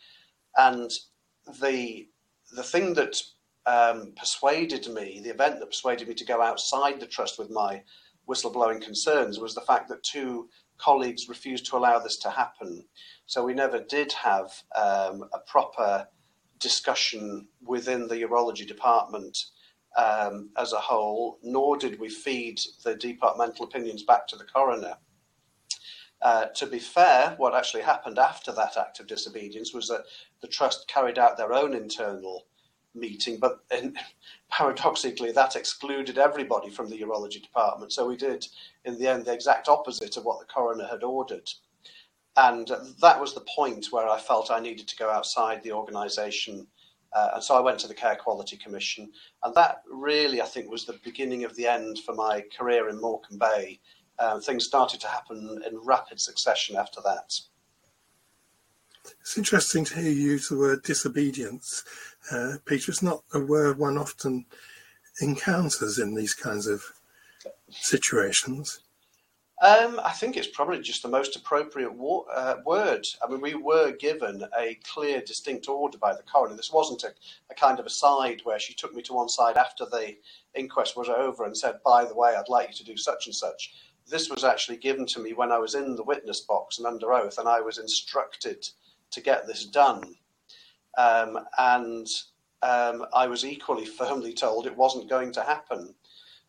And 0.57 0.91
the 1.62 2.07
the 2.53 2.63
thing 2.63 2.93
that 2.95 3.15
um, 3.65 4.13
persuaded 4.17 4.88
me, 4.93 5.21
the 5.24 5.29
event 5.29 5.60
that 5.60 5.67
persuaded 5.67 6.07
me 6.07 6.13
to 6.15 6.25
go 6.25 6.41
outside 6.41 7.00
the 7.00 7.07
trust 7.07 7.39
with 7.39 7.50
my 7.50 7.83
whistleblowing 8.27 8.81
concerns, 8.81 9.39
was 9.39 9.55
the 9.55 9.62
fact 9.62 9.88
that 9.89 10.03
two 10.03 10.50
colleagues 10.77 11.29
refused 11.29 11.65
to 11.67 11.77
allow 11.77 12.00
this 12.00 12.17
to 12.17 12.29
happen. 12.29 12.83
So 13.25 13.43
we 13.43 13.53
never 13.53 13.79
did 13.79 14.12
have 14.13 14.51
um, 14.75 15.24
a 15.33 15.39
proper 15.48 16.07
discussion 16.60 17.48
within 17.62 18.07
the 18.07 18.15
urology 18.15 18.67
department 18.67 19.38
um, 19.98 20.50
as 20.57 20.74
a 20.74 20.79
whole, 20.79 21.39
nor 21.43 21.77
did 21.77 22.00
we 22.00 22.10
feed 22.10 22.60
the 22.83 22.95
departmental 22.95 23.65
opinions 23.65 24.03
back 24.03 24.27
to 24.27 24.36
the 24.36 24.45
coroner. 24.45 24.95
Uh, 26.22 26.46
to 26.48 26.68
be 26.68 26.80
fair, 26.80 27.34
what 27.38 27.56
actually 27.56 27.82
happened 27.82 28.20
after 28.20 28.51
that 28.51 28.78
act 28.78 29.00
of 29.00 29.08
disobedience 29.08 29.74
was 29.74 29.88
that 29.88 30.06
the 30.42 30.48
trust 30.48 30.88
carried 30.88 31.18
out 31.18 31.38
their 31.38 31.54
own 31.54 31.74
internal 31.74 32.46
meeting, 32.94 33.38
but 33.40 33.63
in, 33.75 33.96
paradoxically, 34.50 35.32
that 35.32 35.56
excluded 35.56 36.18
everybody 36.18 36.70
from 36.70 36.90
the 36.90 37.00
urology 37.00 37.42
department. 37.42 37.92
So 37.92 38.08
we 38.08 38.18
did, 38.18 38.48
in 38.86 39.00
the 39.00 39.08
end, 39.08 39.25
the 39.25 39.34
exact 39.34 39.68
opposite 39.68 40.18
of 40.18 40.25
what 40.25 40.40
the 40.40 40.46
coroner 40.54 40.88
had 40.88 41.04
ordered. 41.04 41.50
And 42.38 42.72
that 43.01 43.20
was 43.20 43.34
the 43.34 43.46
point 43.56 43.88
where 43.92 44.08
I 44.08 44.20
felt 44.20 44.51
I 44.51 44.60
needed 44.60 44.88
to 44.88 44.96
go 44.96 45.10
outside 45.10 45.63
the 45.63 45.74
organisation. 45.74 46.68
Uh, 47.13 47.32
and 47.36 47.44
so 47.44 47.56
I 47.56 47.60
went 47.60 47.80
to 47.80 47.88
the 47.88 47.94
Care 47.94 48.16
Quality 48.16 48.58
Commission. 48.58 49.12
And 49.44 49.54
that 49.56 49.82
really, 49.92 50.42
I 50.42 50.46
think, 50.46 50.70
was 50.72 50.86
the 50.86 51.00
beginning 51.04 51.44
of 51.44 51.56
the 51.56 51.68
end 51.68 52.00
for 52.00 52.13
my 52.13 52.44
career 52.58 52.88
in 52.88 53.01
Morecambe 53.01 53.40
Bay. 53.40 53.80
Uh, 54.22 54.40
things 54.40 54.66
started 54.66 55.01
to 55.01 55.08
happen 55.08 55.60
in 55.68 55.80
rapid 55.84 56.22
succession 56.22 56.75
after 56.75 57.01
that. 57.04 57.34
It's 59.20 59.36
interesting 59.36 59.84
to 59.86 59.96
hear 59.96 60.12
you 60.12 60.34
use 60.34 60.48
the 60.48 60.60
word 60.60 60.84
disobedience, 60.84 61.84
uh, 62.32 62.58
Peter. 62.66 62.92
It's 62.92 63.01
not 63.01 63.24
a 63.34 63.40
word 63.40 63.80
one 63.80 63.98
often 63.98 64.46
encounters 65.22 65.98
in 65.98 66.13
these 66.13 66.36
kinds 66.36 66.68
of 66.68 66.84
situations. 67.72 68.82
Um, 69.63 70.00
I 70.04 70.12
think 70.12 70.38
it's 70.38 70.48
probably 70.48 70.82
just 70.82 71.04
the 71.04 71.08
most 71.08 71.36
appropriate 71.36 71.92
uh, 71.92 72.56
word. 72.66 73.06
I 73.24 73.30
mean, 73.30 73.42
we 73.42 73.56
were 73.56 73.92
given 73.92 74.44
a 74.58 74.80
clear, 74.84 75.22
distinct 75.22 75.68
order 75.68 76.00
by 76.00 76.13
the 76.16 76.24
coroner. 76.24 76.56
This 76.56 76.72
wasn't 76.72 77.04
a, 77.04 77.13
a, 77.51 77.54
kind 77.54 77.80
of 77.80 77.86
aside 77.86 78.42
where 78.44 78.60
she 78.60 78.74
took 78.74 78.94
me 78.94 79.04
to 79.04 79.13
one 79.13 79.30
side 79.30 79.58
after 79.58 79.86
the 79.86 80.16
inquest 80.56 80.98
was 80.98 81.10
over 81.10 81.46
and 81.46 81.56
said, 81.56 81.80
by 81.86 82.06
the 82.06 82.16
way, 82.16 82.36
I'd 82.36 82.50
like 82.50 82.70
you 82.70 82.75
to 82.75 82.84
do 82.84 82.98
such 82.98 83.28
and 83.28 83.36
such. 83.36 83.74
This 84.08 84.29
was 84.29 84.43
actually 84.43 84.77
given 84.77 85.05
to 85.08 85.20
me 85.20 85.34
when 85.34 85.51
I 85.51 85.58
was 85.58 85.75
in 85.75 85.96
the 85.96 86.03
witness 86.03 86.41
box 86.41 86.77
and 86.77 86.88
under 86.88 87.13
oath, 87.13 87.38
and 87.38 87.48
I 87.48 87.62
was 87.62 87.77
instructed 87.77 88.67
to 89.12 89.22
get 89.22 89.48
this 89.48 89.65
done. 89.65 90.15
Um, 90.98 91.39
and 91.58 92.08
um, 92.62 93.05
I 93.13 93.27
was 93.27 93.46
equally 93.46 93.86
firmly 94.00 94.34
told 94.34 94.65
it 94.65 94.75
wasn't 94.75 95.10
going 95.10 95.31
to 95.34 95.43
happen. 95.43 95.93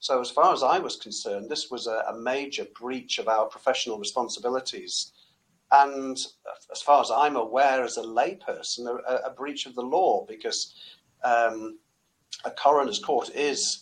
So, 0.00 0.20
as 0.20 0.30
far 0.30 0.52
as 0.52 0.64
I 0.64 0.80
was 0.80 0.96
concerned, 0.96 1.48
this 1.48 1.70
was 1.70 1.86
a, 1.86 2.02
a 2.08 2.18
major 2.18 2.66
breach 2.74 3.18
of 3.18 3.28
our 3.28 3.46
professional 3.46 3.98
responsibilities. 3.98 5.12
And 5.70 6.18
as 6.70 6.82
far 6.82 7.00
as 7.00 7.10
I'm 7.10 7.36
aware, 7.36 7.82
as 7.82 7.96
a 7.96 8.02
layperson, 8.02 8.86
a, 8.86 9.14
a 9.26 9.30
breach 9.30 9.64
of 9.64 9.74
the 9.74 9.82
law 9.82 10.26
because 10.26 10.74
um, 11.24 11.78
a 12.44 12.50
coroner's 12.50 12.98
court 12.98 13.30
is 13.34 13.81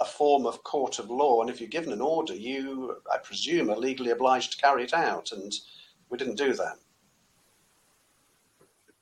a 0.00 0.04
form 0.04 0.46
of 0.46 0.62
court 0.62 0.98
of 0.98 1.10
law. 1.10 1.40
And 1.40 1.50
if 1.50 1.60
you're 1.60 1.68
given 1.68 1.92
an 1.92 2.00
order, 2.00 2.34
you, 2.34 2.96
I 3.12 3.18
presume, 3.18 3.70
are 3.70 3.76
legally 3.76 4.10
obliged 4.10 4.52
to 4.52 4.58
carry 4.58 4.84
it 4.84 4.94
out. 4.94 5.32
And 5.32 5.52
we 6.10 6.18
didn't 6.18 6.36
do 6.36 6.52
that. 6.54 6.76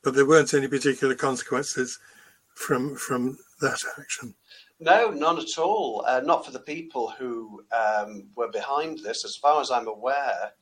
But 0.02 0.14
there 0.14 0.26
weren't 0.26 0.54
any 0.54 0.68
particular 0.68 1.14
consequences 1.14 1.98
from 2.54 2.94
from 2.94 3.38
that 3.60 3.80
action. 3.98 4.34
No, 4.80 5.10
none 5.10 5.38
at 5.38 5.58
all. 5.58 6.04
Uh, 6.06 6.20
not 6.24 6.44
for 6.44 6.50
the 6.50 6.60
people 6.60 7.12
who 7.18 7.64
um, 7.72 8.24
were 8.36 8.50
behind 8.50 8.98
this. 8.98 9.24
As 9.24 9.36
far 9.36 9.60
as 9.60 9.70
I'm 9.70 9.88
aware, 9.88 10.52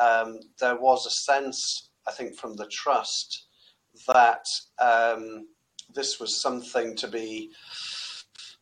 um, 0.00 0.40
there 0.60 0.76
was 0.76 1.06
a 1.06 1.10
sense, 1.10 1.90
I 2.06 2.12
think, 2.12 2.36
from 2.36 2.56
the 2.56 2.66
trust 2.68 3.46
that 4.06 4.46
um, 4.78 5.48
this 5.94 6.20
was 6.20 6.40
something 6.40 6.94
to 6.96 7.08
be, 7.08 7.50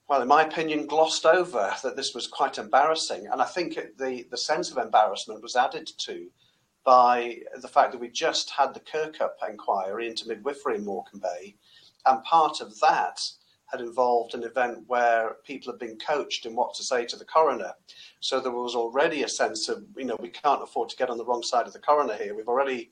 well, 0.08 0.22
in 0.22 0.28
my 0.28 0.42
opinion, 0.42 0.86
glossed 0.86 1.24
over, 1.24 1.74
that 1.82 1.96
this 1.96 2.14
was 2.14 2.26
quite 2.26 2.58
embarrassing. 2.58 3.26
And 3.32 3.40
I 3.40 3.46
think 3.46 3.76
it, 3.76 3.96
the, 3.98 4.26
the 4.30 4.36
sense 4.36 4.70
of 4.70 4.78
embarrassment 4.78 5.42
was 5.42 5.56
added 5.56 5.90
to 5.98 6.28
by 6.84 7.38
the 7.62 7.68
fact 7.68 7.92
that 7.92 8.00
we 8.00 8.10
just 8.10 8.50
had 8.50 8.74
the 8.74 8.80
Kirkup 8.80 9.36
inquiry 9.48 10.06
into 10.06 10.28
midwifery 10.28 10.76
in 10.76 10.84
Morecambe 10.84 11.20
Bay. 11.20 11.56
And 12.04 12.22
part 12.24 12.60
of 12.60 12.78
that 12.80 13.20
had 13.66 13.80
involved 13.80 14.34
an 14.34 14.44
event 14.44 14.84
where 14.86 15.36
people 15.44 15.72
had 15.72 15.80
been 15.80 15.96
coached 15.96 16.44
in 16.44 16.54
what 16.54 16.74
to 16.74 16.82
say 16.82 17.06
to 17.06 17.16
the 17.16 17.24
coroner. 17.24 17.72
So 18.20 18.38
there 18.38 18.52
was 18.52 18.74
already 18.74 19.22
a 19.22 19.28
sense 19.28 19.70
of, 19.70 19.84
you 19.96 20.04
know, 20.04 20.16
we 20.20 20.28
can't 20.28 20.62
afford 20.62 20.90
to 20.90 20.96
get 20.96 21.08
on 21.08 21.16
the 21.16 21.24
wrong 21.24 21.42
side 21.42 21.66
of 21.66 21.72
the 21.72 21.78
coroner 21.78 22.14
here. 22.14 22.34
We've 22.34 22.48
already 22.48 22.90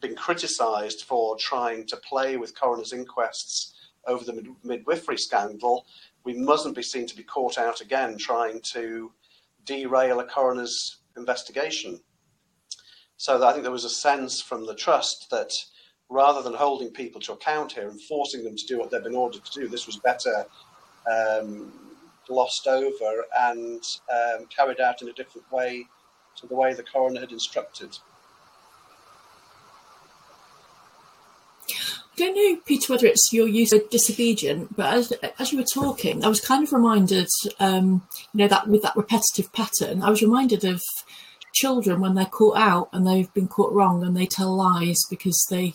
been 0.00 0.16
criticised 0.16 1.02
for 1.02 1.36
trying 1.38 1.86
to 1.86 1.96
play 1.98 2.36
with 2.36 2.58
coroner's 2.58 2.92
inquests 2.92 3.74
over 4.06 4.24
the 4.24 4.32
mid- 4.32 4.64
midwifery 4.64 5.16
scandal. 5.16 5.86
We 6.28 6.34
mustn't 6.34 6.76
be 6.76 6.82
seen 6.82 7.06
to 7.06 7.16
be 7.16 7.22
caught 7.22 7.56
out 7.56 7.80
again 7.80 8.18
trying 8.18 8.60
to 8.74 9.10
derail 9.64 10.20
a 10.20 10.26
coroner's 10.26 10.98
investigation. 11.16 12.00
So 13.16 13.42
I 13.42 13.52
think 13.52 13.62
there 13.62 13.72
was 13.72 13.86
a 13.86 13.88
sense 13.88 14.42
from 14.42 14.66
the 14.66 14.74
trust 14.74 15.30
that 15.30 15.54
rather 16.10 16.42
than 16.42 16.52
holding 16.52 16.90
people 16.90 17.18
to 17.22 17.32
account 17.32 17.72
here 17.72 17.88
and 17.88 17.98
forcing 18.02 18.44
them 18.44 18.56
to 18.56 18.66
do 18.66 18.78
what 18.78 18.90
they've 18.90 19.02
been 19.02 19.14
ordered 19.14 19.42
to 19.42 19.60
do, 19.60 19.68
this 19.68 19.86
was 19.86 19.96
better 19.96 20.44
um, 21.10 21.72
glossed 22.26 22.66
over 22.66 23.24
and 23.40 23.82
um, 24.12 24.44
carried 24.54 24.80
out 24.80 25.00
in 25.00 25.08
a 25.08 25.14
different 25.14 25.50
way 25.50 25.86
to 26.36 26.46
the 26.46 26.54
way 26.54 26.74
the 26.74 26.82
coroner 26.82 27.20
had 27.20 27.32
instructed. 27.32 27.96
I 31.70 32.02
don't 32.18 32.34
know, 32.34 32.60
Peter, 32.66 32.92
whether 32.92 33.06
it's 33.06 33.32
your 33.32 33.48
use 33.48 33.72
of 33.72 33.88
disobedient, 33.90 34.76
but 34.76 34.92
as, 34.92 35.12
as 35.38 35.52
you 35.52 35.58
were 35.58 35.64
talking, 35.64 36.24
I 36.24 36.28
was 36.28 36.40
kind 36.40 36.64
of 36.64 36.72
reminded, 36.72 37.28
um, 37.60 38.06
you 38.32 38.38
know, 38.40 38.48
that 38.48 38.68
with 38.68 38.82
that 38.82 38.96
repetitive 38.96 39.52
pattern, 39.52 40.02
I 40.02 40.10
was 40.10 40.22
reminded 40.22 40.64
of 40.64 40.82
children 41.54 42.00
when 42.00 42.14
they're 42.14 42.26
caught 42.26 42.58
out 42.58 42.88
and 42.92 43.06
they've 43.06 43.32
been 43.34 43.48
caught 43.48 43.72
wrong 43.72 44.02
and 44.04 44.16
they 44.16 44.26
tell 44.26 44.54
lies 44.54 45.00
because 45.08 45.46
they 45.50 45.72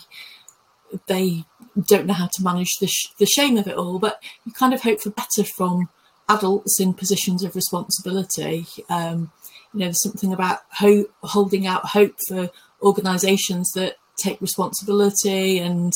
they 1.08 1.44
don't 1.88 2.06
know 2.06 2.14
how 2.14 2.30
to 2.32 2.44
manage 2.44 2.76
the, 2.80 2.88
sh- 2.88 3.08
the 3.18 3.26
shame 3.26 3.58
of 3.58 3.68
it 3.68 3.76
all. 3.76 3.98
But 3.98 4.22
you 4.46 4.52
kind 4.52 4.74
of 4.74 4.84
hope 4.84 5.02
for 5.02 5.10
better 5.10 5.44
from 5.44 5.90
adults 6.30 6.80
in 6.80 6.94
positions 6.94 7.44
of 7.44 7.56
responsibility. 7.56 8.68
Um, 8.90 9.32
you 9.74 9.80
know, 9.80 9.86
there's 9.88 10.04
something 10.04 10.32
about 10.32 10.60
ho- 10.72 11.08
holding 11.24 11.66
out 11.66 11.88
hope 11.88 12.16
for 12.28 12.52
organisations 12.82 13.72
that 13.72 13.96
take 14.18 14.42
responsibility 14.42 15.60
and 15.60 15.94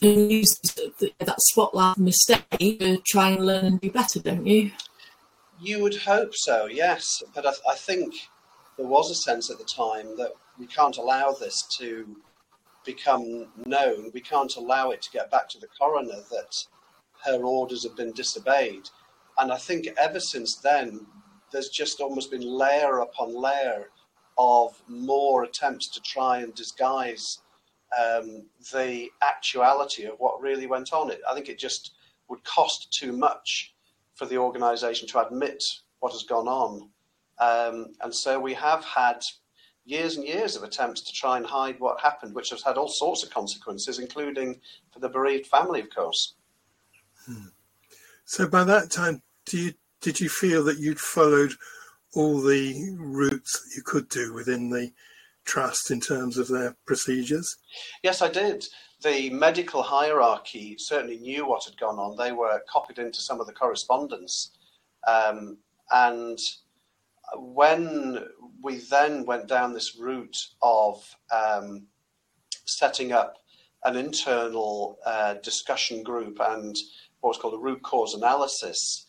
use 0.00 0.60
that 1.18 1.34
spotlight 1.38 1.98
mistake 1.98 2.44
to 2.78 2.98
try 3.06 3.30
and 3.30 3.46
learn 3.46 3.64
and 3.64 3.80
do 3.80 3.90
better, 3.90 4.20
don't 4.20 4.46
you? 4.46 4.70
You 5.60 5.82
would 5.82 5.96
hope 5.96 6.34
so, 6.34 6.66
yes. 6.66 7.22
But 7.34 7.46
I, 7.46 7.52
I, 7.68 7.74
think 7.74 8.14
there 8.76 8.86
was 8.86 9.10
a 9.10 9.14
sense 9.14 9.50
at 9.50 9.58
the 9.58 9.64
time 9.64 10.16
that 10.16 10.32
we 10.58 10.66
can't 10.66 10.96
allow 10.96 11.32
this 11.32 11.62
to 11.78 12.06
become 12.84 13.48
known. 13.66 14.10
We 14.14 14.20
can't 14.20 14.54
allow 14.56 14.90
it 14.90 15.02
to 15.02 15.10
get 15.10 15.30
back 15.30 15.48
to 15.50 15.58
the 15.58 15.68
coroner 15.78 16.20
that 16.30 16.64
her 17.24 17.42
orders 17.44 17.84
have 17.84 17.96
been 17.96 18.12
disobeyed. 18.12 18.88
And 19.38 19.52
I 19.52 19.56
think 19.56 19.88
ever 19.98 20.20
since 20.20 20.56
then, 20.56 21.06
there's 21.52 21.68
just 21.68 22.00
almost 22.00 22.30
been 22.30 22.42
layer 22.42 23.00
upon 23.00 23.34
layer 23.34 23.90
of 24.42 24.82
more 24.88 25.44
attempts 25.44 25.86
to 25.86 26.00
try 26.00 26.38
and 26.38 26.54
disguise 26.54 27.40
um, 28.00 28.46
the 28.72 29.10
actuality 29.22 30.04
of 30.04 30.18
what 30.18 30.40
really 30.40 30.66
went 30.66 30.94
on. 30.94 31.10
It, 31.10 31.20
I 31.28 31.34
think 31.34 31.50
it 31.50 31.58
just 31.58 31.92
would 32.28 32.42
cost 32.44 32.90
too 32.90 33.12
much 33.12 33.74
for 34.14 34.24
the 34.24 34.38
organisation 34.38 35.06
to 35.08 35.26
admit 35.26 35.62
what 35.98 36.12
has 36.12 36.22
gone 36.22 36.48
on. 36.48 36.88
Um, 37.38 37.92
and 38.00 38.14
so 38.14 38.40
we 38.40 38.54
have 38.54 38.82
had 38.82 39.22
years 39.84 40.16
and 40.16 40.24
years 40.26 40.56
of 40.56 40.62
attempts 40.62 41.02
to 41.02 41.12
try 41.12 41.36
and 41.36 41.44
hide 41.44 41.78
what 41.78 42.00
happened, 42.00 42.34
which 42.34 42.48
has 42.48 42.62
had 42.62 42.78
all 42.78 42.88
sorts 42.88 43.22
of 43.22 43.28
consequences, 43.28 43.98
including 43.98 44.58
for 44.90 45.00
the 45.00 45.08
bereaved 45.08 45.48
family, 45.48 45.80
of 45.80 45.94
course. 45.94 46.34
Hmm. 47.26 47.48
So 48.24 48.48
by 48.48 48.64
that 48.64 48.90
time, 48.90 49.20
you, 49.50 49.74
did 50.00 50.18
you 50.18 50.30
feel 50.30 50.64
that 50.64 50.78
you'd 50.78 51.00
followed 51.00 51.52
all 52.14 52.40
the 52.40 52.96
routes 52.98 53.60
that 53.60 53.76
you 53.76 53.82
could 53.82 54.08
do 54.08 54.32
within 54.32 54.70
the 54.70 54.92
trust 55.44 55.90
in 55.90 56.00
terms 56.00 56.36
of 56.38 56.48
their 56.48 56.76
procedures? 56.86 57.56
Yes, 58.02 58.22
I 58.22 58.28
did 58.28 58.66
the 59.02 59.30
medical 59.30 59.82
hierarchy 59.82 60.76
certainly 60.78 61.18
knew 61.18 61.46
what 61.46 61.64
had 61.64 61.78
gone 61.78 61.98
on. 61.98 62.16
They 62.16 62.32
were 62.32 62.62
copied 62.68 62.98
into 62.98 63.20
some 63.20 63.40
of 63.40 63.46
the 63.46 63.52
correspondence. 63.52 64.56
Um, 65.06 65.58
and 65.90 66.38
when 67.36 68.24
we 68.62 68.78
then 68.78 69.24
went 69.24 69.48
down 69.48 69.72
this 69.72 69.96
route 69.96 70.36
of 70.62 71.02
um, 71.34 71.86
setting 72.66 73.12
up 73.12 73.38
an 73.84 73.96
internal 73.96 74.98
uh, 75.06 75.34
discussion 75.42 76.02
group 76.02 76.38
and 76.40 76.76
what 77.20 77.30
was 77.30 77.38
called 77.38 77.54
a 77.54 77.58
root 77.58 77.82
cause 77.82 78.14
analysis 78.14 79.06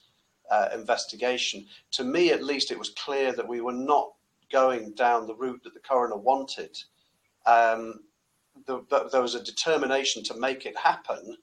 uh, 0.51 0.69
investigation, 0.73 1.65
to 1.91 2.03
me 2.03 2.31
at 2.31 2.43
least, 2.43 2.71
it 2.71 2.77
was 2.77 2.89
clear 2.89 3.33
that 3.33 3.47
we 3.47 3.61
were 3.61 3.71
not 3.71 4.11
going 4.51 4.91
down 4.91 5.25
the 5.25 5.35
route 5.35 5.63
that 5.63 5.73
the 5.73 5.79
coroner 5.79 6.17
wanted. 6.17 6.77
Um, 7.45 8.01
the, 8.65 8.83
there 9.11 9.21
was 9.21 9.35
a 9.35 9.43
determination 9.43 10.23
to 10.23 10.37
make 10.37 10.65
it 10.65 10.77
happen, 10.77 11.37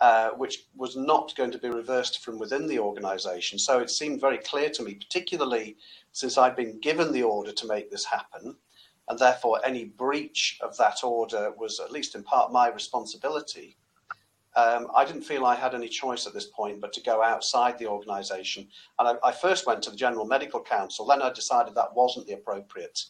uh, 0.00 0.30
which 0.30 0.64
was 0.76 0.96
not 0.96 1.34
going 1.36 1.50
to 1.50 1.58
be 1.58 1.68
reversed 1.68 2.24
from 2.24 2.38
within 2.38 2.66
the 2.66 2.78
organisation. 2.78 3.58
So 3.58 3.80
it 3.80 3.90
seemed 3.90 4.20
very 4.20 4.38
clear 4.38 4.70
to 4.70 4.82
me, 4.82 4.94
particularly 4.94 5.76
since 6.12 6.38
I'd 6.38 6.56
been 6.56 6.80
given 6.80 7.12
the 7.12 7.22
order 7.22 7.52
to 7.52 7.66
make 7.66 7.90
this 7.90 8.04
happen, 8.04 8.56
and 9.08 9.18
therefore 9.18 9.60
any 9.64 9.84
breach 9.84 10.58
of 10.62 10.76
that 10.78 11.04
order 11.04 11.52
was 11.56 11.80
at 11.80 11.92
least 11.92 12.14
in 12.14 12.22
part 12.22 12.52
my 12.52 12.68
responsibility. 12.68 13.76
Um, 14.56 14.88
I 14.96 15.04
didn't 15.04 15.22
feel 15.22 15.44
I 15.44 15.54
had 15.54 15.74
any 15.74 15.88
choice 15.88 16.26
at 16.26 16.34
this 16.34 16.46
point 16.46 16.80
but 16.80 16.92
to 16.94 17.02
go 17.02 17.22
outside 17.22 17.78
the 17.78 17.86
organisation. 17.86 18.66
And 18.98 19.08
I, 19.08 19.28
I, 19.28 19.32
first 19.32 19.66
went 19.66 19.82
to 19.82 19.90
the 19.90 19.96
General 19.96 20.24
Medical 20.24 20.60
Council. 20.60 21.06
Then 21.06 21.22
I 21.22 21.30
decided 21.30 21.74
that 21.74 21.94
wasn't 21.94 22.26
the 22.26 22.32
appropriate 22.32 23.04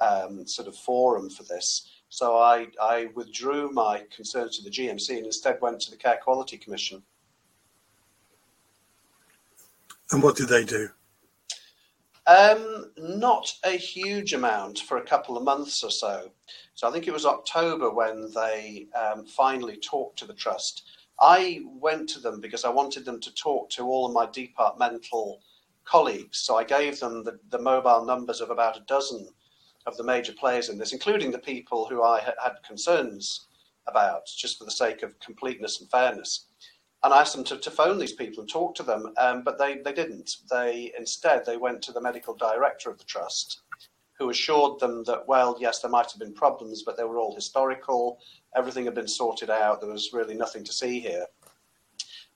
um, 0.00 0.46
sort 0.46 0.68
of 0.68 0.76
forum 0.76 1.30
for 1.30 1.44
this. 1.44 1.88
So 2.08 2.36
I, 2.36 2.66
I 2.80 3.08
withdrew 3.14 3.70
my 3.70 4.04
concerns 4.14 4.58
to 4.58 4.64
the 4.64 4.70
GMC 4.70 5.16
and 5.16 5.26
instead 5.26 5.60
went 5.62 5.80
to 5.82 5.90
the 5.90 5.96
Care 5.96 6.18
Quality 6.22 6.58
Commission. 6.58 7.02
And 10.10 10.22
what 10.22 10.36
did 10.36 10.48
they 10.48 10.64
do? 10.64 10.90
Um, 12.26 12.92
not 12.98 13.52
a 13.64 13.76
huge 13.76 14.34
amount 14.34 14.80
for 14.80 14.98
a 14.98 15.02
couple 15.02 15.36
of 15.36 15.42
months 15.42 15.82
or 15.82 15.90
so. 15.90 16.30
So 16.74 16.88
I 16.88 16.92
think 16.92 17.06
it 17.06 17.12
was 17.12 17.26
October 17.26 17.90
when 17.90 18.30
they 18.34 18.86
um, 18.98 19.24
finally 19.26 19.76
talked 19.76 20.18
to 20.20 20.26
the 20.26 20.34
trust. 20.34 20.84
I 21.20 21.60
went 21.64 22.08
to 22.10 22.18
them 22.18 22.40
because 22.40 22.64
I 22.64 22.70
wanted 22.70 23.04
them 23.04 23.20
to 23.20 23.34
talk 23.34 23.70
to 23.70 23.84
all 23.84 24.06
of 24.06 24.12
my 24.12 24.28
departmental 24.32 25.40
colleagues. 25.84 26.38
So 26.38 26.56
I 26.56 26.64
gave 26.64 26.98
them 26.98 27.24
the, 27.24 27.38
the 27.50 27.58
mobile 27.58 28.04
numbers 28.04 28.40
of 28.40 28.50
about 28.50 28.76
a 28.76 28.84
dozen 28.86 29.28
of 29.86 29.96
the 29.96 30.04
major 30.04 30.32
players 30.32 30.68
in 30.68 30.78
this, 30.78 30.92
including 30.92 31.30
the 31.30 31.38
people 31.38 31.86
who 31.86 32.02
I 32.02 32.20
had 32.20 32.54
concerns 32.66 33.48
about, 33.86 34.26
just 34.26 34.58
for 34.58 34.64
the 34.64 34.70
sake 34.70 35.02
of 35.02 35.18
completeness 35.20 35.80
and 35.80 35.90
fairness. 35.90 36.46
And 37.04 37.12
I 37.12 37.20
asked 37.20 37.34
them 37.34 37.44
to, 37.44 37.58
to 37.58 37.70
phone 37.70 37.98
these 37.98 38.12
people 38.12 38.40
and 38.40 38.48
talk 38.50 38.76
to 38.76 38.84
them, 38.84 39.12
um, 39.18 39.42
but 39.42 39.58
they, 39.58 39.78
they 39.84 39.92
didn't. 39.92 40.36
They 40.50 40.92
instead 40.96 41.44
they 41.44 41.56
went 41.56 41.82
to 41.82 41.92
the 41.92 42.00
medical 42.00 42.34
director 42.34 42.90
of 42.90 42.98
the 42.98 43.04
trust, 43.04 43.62
who 44.22 44.30
assured 44.30 44.78
them 44.78 45.02
that 45.04 45.26
well, 45.26 45.56
yes, 45.58 45.80
there 45.80 45.90
might 45.90 46.10
have 46.10 46.20
been 46.20 46.32
problems, 46.32 46.84
but 46.84 46.96
they 46.96 47.02
were 47.02 47.18
all 47.18 47.34
historical. 47.34 48.18
Everything 48.56 48.84
had 48.84 48.94
been 48.94 49.08
sorted 49.08 49.50
out. 49.50 49.80
There 49.80 49.90
was 49.90 50.12
really 50.12 50.34
nothing 50.34 50.62
to 50.64 50.72
see 50.72 51.00
here. 51.00 51.26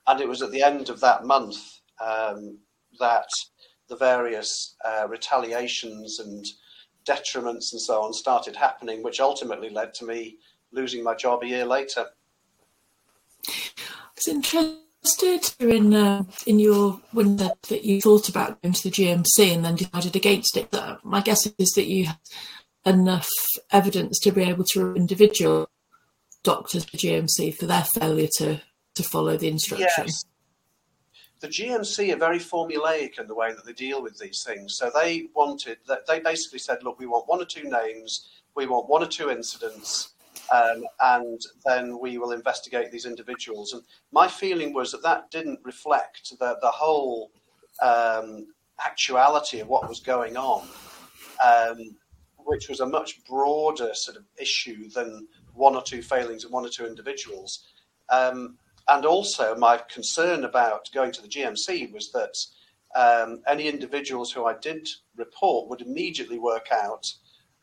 And 0.07 0.19
it 0.19 0.27
was 0.27 0.41
at 0.41 0.51
the 0.51 0.63
end 0.63 0.89
of 0.89 0.99
that 0.99 1.23
month 1.23 1.79
um, 2.03 2.57
that 2.99 3.29
the 3.87 3.95
various 3.95 4.75
uh, 4.83 5.07
retaliations 5.07 6.19
and 6.19 6.45
detriments 7.05 7.71
and 7.71 7.81
so 7.81 8.01
on 8.01 8.13
started 8.13 8.55
happening, 8.55 9.01
which 9.01 9.21
ultimately 9.21 9.69
led 9.69 9.93
to 9.95 10.05
me 10.05 10.37
losing 10.73 11.03
my 11.03 11.15
job 11.15 11.43
a 11.43 11.47
year 11.47 11.65
later. 11.65 12.05
I 13.47 13.53
was 14.13 14.27
interested 15.13 15.69
in 15.69 15.93
uh, 15.93 16.23
in 16.45 16.59
your 16.59 16.99
when 17.11 17.37
that, 17.37 17.57
you 17.69 18.01
thought 18.01 18.29
about 18.29 18.61
going 18.61 18.73
to 18.73 18.83
the 18.83 18.91
GMC 18.91 19.53
and 19.53 19.65
then 19.65 19.75
decided 19.75 20.15
against 20.15 20.57
it. 20.57 20.71
That 20.71 21.03
my 21.03 21.21
guess 21.21 21.47
is 21.57 21.71
that 21.71 21.87
you 21.87 22.05
had 22.05 22.17
enough 22.85 23.29
evidence 23.71 24.19
to 24.19 24.31
be 24.31 24.43
able 24.43 24.63
to 24.71 24.95
individual 24.95 25.69
doctors 26.43 26.85
the 26.85 26.97
GMC 26.97 27.55
for 27.55 27.65
their 27.65 27.85
failure 27.95 28.29
to 28.37 28.61
to 28.95 29.03
follow 29.03 29.37
the 29.37 29.47
instructions. 29.47 29.89
Yes 29.97 30.23
the 31.39 31.47
GMC 31.47 32.13
are 32.13 32.17
very 32.17 32.39
formulaic 32.39 33.19
in 33.19 33.27
the 33.27 33.35
way 33.35 33.53
that 33.53 33.65
they 33.65 33.73
deal 33.73 34.01
with 34.01 34.17
these 34.17 34.43
things. 34.45 34.75
So 34.77 34.91
they 34.93 35.27
wanted 35.35 35.77
that 35.87 36.07
they 36.07 36.19
basically 36.19 36.59
said, 36.59 36.83
look, 36.83 36.99
we 36.99 37.05
want 37.05 37.27
one 37.27 37.41
or 37.41 37.45
two 37.45 37.69
names, 37.69 38.27
we 38.55 38.65
want 38.65 38.89
one 38.89 39.03
or 39.03 39.07
two 39.07 39.29
incidents, 39.29 40.13
um, 40.53 40.83
and 41.01 41.41
then 41.65 41.99
we 41.99 42.17
will 42.17 42.31
investigate 42.31 42.91
these 42.91 43.05
individuals. 43.05 43.73
And 43.73 43.83
my 44.11 44.27
feeling 44.27 44.73
was 44.73 44.91
that 44.91 45.03
that 45.03 45.31
didn't 45.31 45.59
reflect 45.63 46.29
the 46.39 46.57
the 46.61 46.71
whole 46.71 47.31
um, 47.81 48.47
actuality 48.85 49.59
of 49.59 49.67
what 49.67 49.87
was 49.87 49.99
going 49.99 50.37
on, 50.37 50.67
um, 51.45 51.95
which 52.37 52.69
was 52.69 52.79
a 52.79 52.85
much 52.85 53.23
broader 53.25 53.93
sort 53.93 54.17
of 54.17 54.23
issue 54.39 54.89
than 54.89 55.27
one 55.53 55.75
or 55.75 55.81
two 55.81 56.01
failings 56.01 56.45
of 56.45 56.51
one 56.51 56.65
or 56.65 56.69
two 56.69 56.85
individuals. 56.85 57.65
Um, 58.09 58.57
and 58.87 59.05
also, 59.05 59.55
my 59.55 59.81
concern 59.89 60.45
about 60.45 60.89
going 60.93 61.11
to 61.11 61.21
the 61.21 61.27
GMC 61.27 61.91
was 61.91 62.11
that 62.13 62.37
um, 62.95 63.41
any 63.47 63.67
individuals 63.67 64.31
who 64.31 64.45
I 64.45 64.55
did 64.61 64.87
report 65.17 65.69
would 65.69 65.81
immediately 65.81 66.39
work 66.39 66.67
out 66.71 67.11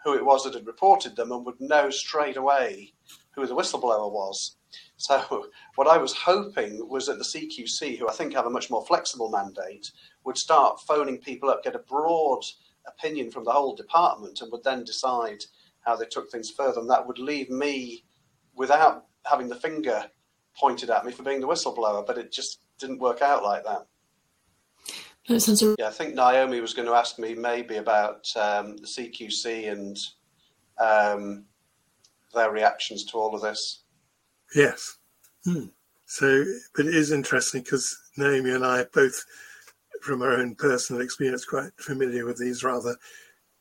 who 0.04 0.14
it 0.14 0.24
was 0.24 0.44
that 0.44 0.54
had 0.54 0.66
reported 0.66 1.16
them 1.16 1.32
and 1.32 1.44
would 1.46 1.60
know 1.60 1.90
straight 1.90 2.36
away 2.36 2.92
who 3.34 3.46
the 3.46 3.54
whistleblower 3.54 4.10
was. 4.12 4.56
So, 4.96 5.46
what 5.74 5.88
I 5.88 5.96
was 5.96 6.12
hoping 6.12 6.88
was 6.88 7.06
that 7.06 7.18
the 7.18 7.24
CQC, 7.24 7.98
who 7.98 8.08
I 8.08 8.12
think 8.12 8.34
have 8.34 8.46
a 8.46 8.50
much 8.50 8.70
more 8.70 8.84
flexible 8.84 9.30
mandate, 9.30 9.90
would 10.24 10.38
start 10.38 10.80
phoning 10.86 11.18
people 11.18 11.50
up, 11.50 11.64
get 11.64 11.74
a 11.74 11.80
broad 11.80 12.44
opinion 12.86 13.30
from 13.30 13.44
the 13.44 13.52
whole 13.52 13.74
department, 13.74 14.40
and 14.40 14.52
would 14.52 14.64
then 14.64 14.84
decide 14.84 15.42
how 15.80 15.96
they 15.96 16.06
took 16.06 16.30
things 16.30 16.50
further. 16.50 16.80
And 16.80 16.90
that 16.90 17.06
would 17.06 17.18
leave 17.18 17.50
me 17.50 18.04
without 18.54 19.06
having 19.24 19.48
the 19.48 19.56
finger 19.56 20.04
pointed 20.56 20.90
at 20.90 21.04
me 21.04 21.12
for 21.12 21.22
being 21.22 21.40
the 21.40 21.48
whistleblower, 21.48 22.06
but 22.06 22.18
it 22.18 22.32
just 22.32 22.60
didn't 22.78 23.00
work 23.00 23.22
out 23.22 23.42
like 23.42 23.64
that. 23.64 23.86
Yeah, 25.78 25.88
I 25.88 25.90
think 25.90 26.14
Naomi 26.14 26.60
was 26.60 26.74
going 26.74 26.86
to 26.86 26.94
ask 26.94 27.18
me 27.18 27.34
maybe 27.34 27.76
about 27.76 28.26
um, 28.36 28.76
the 28.76 28.86
CQC 28.86 29.70
and 29.72 29.96
um, 30.78 31.44
their 32.34 32.50
reactions 32.50 33.04
to 33.06 33.18
all 33.18 33.34
of 33.34 33.42
this. 33.42 33.82
Yes. 34.54 34.98
Hmm. 35.44 35.66
So, 36.06 36.44
but 36.76 36.86
it 36.86 36.94
is 36.94 37.10
interesting 37.10 37.62
because 37.62 37.96
Naomi 38.16 38.50
and 38.50 38.64
I 38.64 38.84
both, 38.92 39.24
from 40.02 40.22
our 40.22 40.32
own 40.32 40.54
personal 40.54 41.02
experience, 41.02 41.44
quite 41.44 41.72
familiar 41.78 42.26
with 42.26 42.38
these 42.38 42.62
rather 42.62 42.96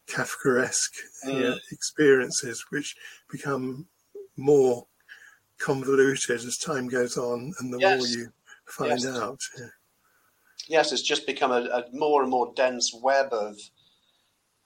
Kafkaesque 0.08 0.98
mm. 1.26 1.58
experiences, 1.72 2.66
which 2.70 2.96
become 3.32 3.88
more 4.36 4.86
convoluted 5.58 6.36
as 6.36 6.58
time 6.58 6.88
goes 6.88 7.18
on 7.18 7.54
and 7.60 7.74
the 7.74 7.80
yes. 7.80 7.98
more 7.98 8.08
you 8.08 8.28
find 8.66 9.00
yes. 9.00 9.06
out. 9.06 9.40
Yeah. 9.58 9.66
Yes, 10.68 10.92
it's 10.92 11.02
just 11.02 11.28
become 11.28 11.52
a, 11.52 11.64
a, 11.66 11.86
more 11.92 12.22
and 12.22 12.32
more 12.32 12.54
dense 12.56 12.94
web 12.94 13.34
of, 13.34 13.58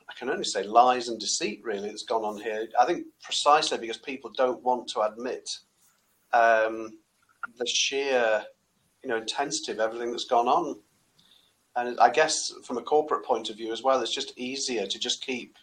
I 0.10 0.14
can 0.18 0.30
only 0.30 0.44
say 0.44 0.64
lies 0.64 1.10
and 1.10 1.20
deceit, 1.20 1.62
really, 1.64 1.90
that's 1.90 2.04
gone 2.04 2.24
on 2.24 2.40
here. 2.40 2.68
I 2.80 2.86
think 2.86 3.06
precisely 3.24 3.78
because 3.78 3.98
people 3.98 4.32
don't 4.36 4.64
want 4.64 4.88
to 4.90 5.02
admit 5.02 5.50
um, 6.34 7.00
the 7.58 7.66
sheer, 7.68 8.44
you 9.04 9.10
know, 9.10 9.18
intensity 9.18 9.72
of 9.72 9.80
everything 9.80 10.12
that's 10.12 10.26
gone 10.26 10.48
on. 10.48 10.80
And 11.76 12.00
I 12.00 12.10
guess 12.10 12.54
from 12.64 12.78
a 12.78 12.84
corporate 12.84 13.26
point 13.26 13.50
of 13.50 13.58
view 13.58 13.72
as 13.72 13.84
well, 13.84 14.02
it's 14.02 14.14
just 14.14 14.38
easier 14.38 14.88
to 14.88 15.00
just 15.00 15.26
keep 15.26 15.58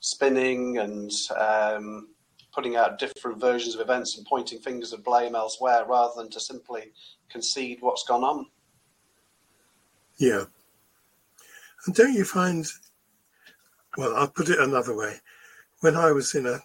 spinning 0.00 0.78
and 0.78 1.10
um, 1.36 2.08
putting 2.52 2.76
out 2.76 2.98
different 2.98 3.40
versions 3.40 3.74
of 3.74 3.80
events 3.80 4.16
and 4.16 4.26
pointing 4.26 4.58
fingers 4.60 4.92
of 4.92 5.04
blame 5.04 5.34
elsewhere 5.34 5.84
rather 5.86 6.12
than 6.16 6.30
to 6.30 6.40
simply 6.40 6.92
concede 7.28 7.78
what's 7.80 8.04
gone 8.04 8.24
on. 8.24 8.46
Yeah. 10.18 10.44
And 11.86 11.94
don't 11.94 12.14
you 12.14 12.24
find, 12.24 12.66
well, 13.96 14.14
I'll 14.16 14.28
put 14.28 14.48
it 14.48 14.58
another 14.58 14.96
way. 14.96 15.20
When 15.80 15.96
I 15.96 16.12
was 16.12 16.34
in 16.34 16.46
a 16.46 16.62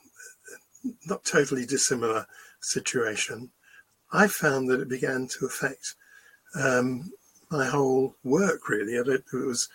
not 1.06 1.24
totally 1.26 1.66
dissimilar 1.66 2.28
situation, 2.60 3.52
I 4.12 4.28
found 4.28 4.70
that 4.70 4.82
it 4.82 4.90
began 4.90 5.28
to 5.40 5.46
affect 5.46 5.96
um, 6.56 7.12
my 7.50 7.66
whole 7.66 8.16
work, 8.24 8.68
really. 8.70 8.94
It 8.94 9.24
was, 9.34 9.70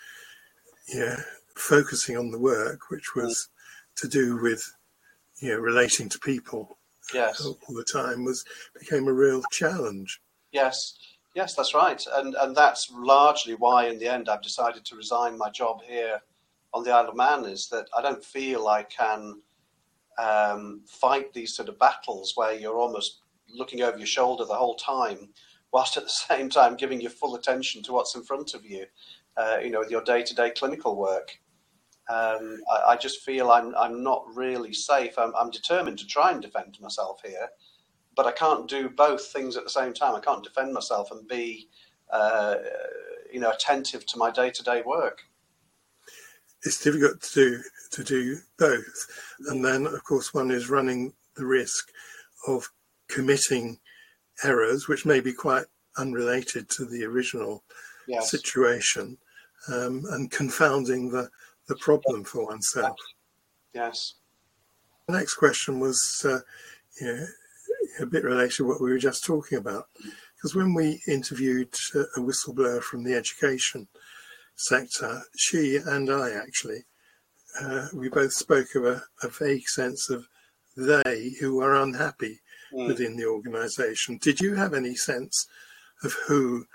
yeah, 0.92 1.20
focusing 1.54 2.16
on 2.16 2.30
the 2.30 2.38
work, 2.38 2.90
which 2.90 3.14
was 3.14 3.48
to 3.96 4.08
do 4.08 4.36
with 4.40 4.72
you 5.38 5.50
know, 5.50 5.58
relating 5.58 6.08
to 6.08 6.18
people 6.18 6.78
yes. 7.12 7.44
all 7.44 7.58
the 7.74 7.84
time 7.84 8.24
was 8.24 8.44
became 8.78 9.06
a 9.08 9.12
real 9.12 9.42
challenge. 9.50 10.20
Yes, 10.52 10.98
yes, 11.36 11.54
that's 11.54 11.74
right, 11.74 12.02
and 12.14 12.34
and 12.34 12.56
that's 12.56 12.90
largely 12.92 13.54
why, 13.54 13.86
in 13.86 13.98
the 13.98 14.08
end, 14.08 14.28
I've 14.28 14.42
decided 14.42 14.84
to 14.86 14.96
resign 14.96 15.38
my 15.38 15.50
job 15.50 15.82
here 15.86 16.20
on 16.72 16.82
the 16.82 16.90
Isle 16.90 17.10
of 17.10 17.16
Man. 17.16 17.44
Is 17.44 17.68
that 17.68 17.86
I 17.96 18.02
don't 18.02 18.24
feel 18.24 18.66
I 18.66 18.82
can 18.84 19.42
um, 20.18 20.80
fight 20.86 21.32
these 21.32 21.54
sort 21.54 21.68
of 21.68 21.78
battles 21.78 22.32
where 22.34 22.54
you're 22.54 22.78
almost 22.78 23.20
looking 23.54 23.82
over 23.82 23.98
your 23.98 24.06
shoulder 24.06 24.44
the 24.44 24.54
whole 24.54 24.76
time, 24.76 25.28
whilst 25.72 25.96
at 25.96 26.04
the 26.04 26.08
same 26.28 26.48
time 26.48 26.74
giving 26.74 27.00
your 27.00 27.10
full 27.10 27.36
attention 27.36 27.82
to 27.84 27.92
what's 27.92 28.16
in 28.16 28.22
front 28.24 28.54
of 28.54 28.64
you. 28.64 28.86
Uh, 29.36 29.58
you 29.62 29.68
know, 29.68 29.80
with 29.80 29.90
your 29.90 30.02
day-to-day 30.02 30.50
clinical 30.56 30.96
work. 30.96 31.38
Um, 32.08 32.58
I, 32.72 32.92
I, 32.92 32.96
just 32.96 33.20
feel 33.20 33.50
I'm 33.50 33.74
I'm 33.76 34.02
not 34.02 34.24
really 34.34 34.72
safe. 34.72 35.18
I'm, 35.18 35.34
I'm 35.38 35.50
determined 35.50 35.98
to 35.98 36.06
try 36.06 36.30
and 36.30 36.40
defend 36.40 36.78
myself 36.80 37.20
here, 37.22 37.50
but 38.16 38.26
I 38.26 38.32
can't 38.32 38.66
do 38.66 38.88
both 38.88 39.26
things 39.26 39.56
at 39.56 39.64
the 39.64 39.70
same 39.70 39.92
time. 39.92 40.16
I 40.16 40.20
can't 40.20 40.42
defend 40.42 40.72
myself 40.72 41.10
and 41.12 41.28
be, 41.28 41.68
uh, 42.10 42.56
you 43.32 43.38
know, 43.38 43.52
attentive 43.52 44.06
to 44.06 44.18
my 44.18 44.30
day 44.30 44.50
to 44.50 44.62
day 44.64 44.82
work. 44.84 45.22
It's 46.64 46.82
difficult 46.82 47.20
to 47.20 47.34
do 47.34 47.62
to 47.92 48.02
do 48.02 48.38
both, 48.58 49.06
and 49.48 49.64
then 49.64 49.86
of 49.86 50.02
course 50.02 50.34
one 50.34 50.50
is 50.50 50.70
running 50.70 51.12
the 51.36 51.46
risk 51.46 51.90
of 52.48 52.70
committing 53.08 53.78
errors, 54.42 54.88
which 54.88 55.06
may 55.06 55.20
be 55.20 55.32
quite 55.32 55.66
unrelated 55.98 56.68
to 56.70 56.84
the 56.84 57.04
original 57.04 57.62
yes. 58.08 58.30
situation, 58.30 59.18
um, 59.68 60.04
and 60.10 60.30
confounding 60.30 61.10
the 61.10 61.28
the 61.68 61.76
problem 61.76 62.24
for 62.24 62.46
oneself. 62.46 62.96
Yes. 63.74 64.14
The 65.06 65.18
next 65.18 65.34
question 65.34 65.78
was 65.78 66.24
uh, 66.24 66.40
you 67.00 67.06
know, 67.06 67.26
a 68.00 68.06
bit 68.06 68.24
related 68.24 68.56
to 68.56 68.66
what 68.66 68.80
we 68.80 68.90
were 68.90 68.98
just 68.98 69.24
talking 69.24 69.58
about. 69.58 69.86
Because 70.36 70.54
when 70.54 70.74
we 70.74 71.00
interviewed 71.08 71.74
uh, 71.94 72.00
a 72.16 72.20
whistleblower 72.20 72.82
from 72.82 73.04
the 73.04 73.14
education 73.14 73.88
sector, 74.56 75.22
she 75.36 75.76
and 75.76 76.10
I 76.10 76.32
actually, 76.32 76.84
uh, 77.60 77.88
we 77.94 78.08
both 78.08 78.32
spoke 78.32 78.74
of 78.74 78.84
a, 78.84 79.02
a, 79.22 79.28
vague 79.28 79.68
sense 79.68 80.10
of 80.10 80.26
they 80.76 81.34
who 81.40 81.60
are 81.60 81.74
unhappy 81.74 82.40
mm. 82.72 82.86
within 82.86 83.16
the 83.16 83.24
organisation. 83.24 84.18
Did 84.20 84.40
you 84.40 84.54
have 84.54 84.74
any 84.74 84.94
sense 84.94 85.46
of 86.02 86.14
who 86.26 86.66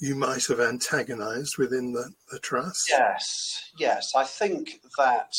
you 0.00 0.14
might 0.14 0.46
have 0.46 0.60
antagonized 0.60 1.58
within 1.58 1.92
the, 1.92 2.10
the 2.30 2.38
trust? 2.38 2.88
Yes, 2.88 3.70
yes. 3.78 4.12
I 4.14 4.24
think 4.24 4.80
that 4.96 5.32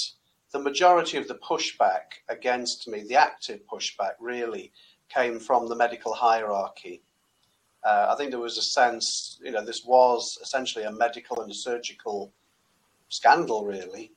the 0.52 0.60
majority 0.60 1.18
of 1.18 1.28
the 1.28 1.40
pushback 1.50 2.20
against 2.30 2.88
me, 2.88 3.04
the 3.08 3.16
active 3.16 3.62
pushback, 3.72 4.14
really 4.20 4.72
came 5.14 5.40
from 5.40 5.68
the 5.68 5.76
medical 5.76 6.14
hierarchy. 6.14 7.02
Uh, 7.84 8.08
I 8.12 8.16
think 8.16 8.32
there 8.32 8.40
was 8.40 8.58
a 8.58 8.62
sense, 8.62 9.40
you 9.44 9.52
know, 9.52 9.66
this 9.66 9.84
was 9.86 10.38
essentially 10.42 10.86
a 10.86 10.92
medical 10.92 11.42
and 11.42 11.52
a 11.52 11.56
surgical 11.56 12.32
scandal, 13.10 13.66
really, 13.66 14.12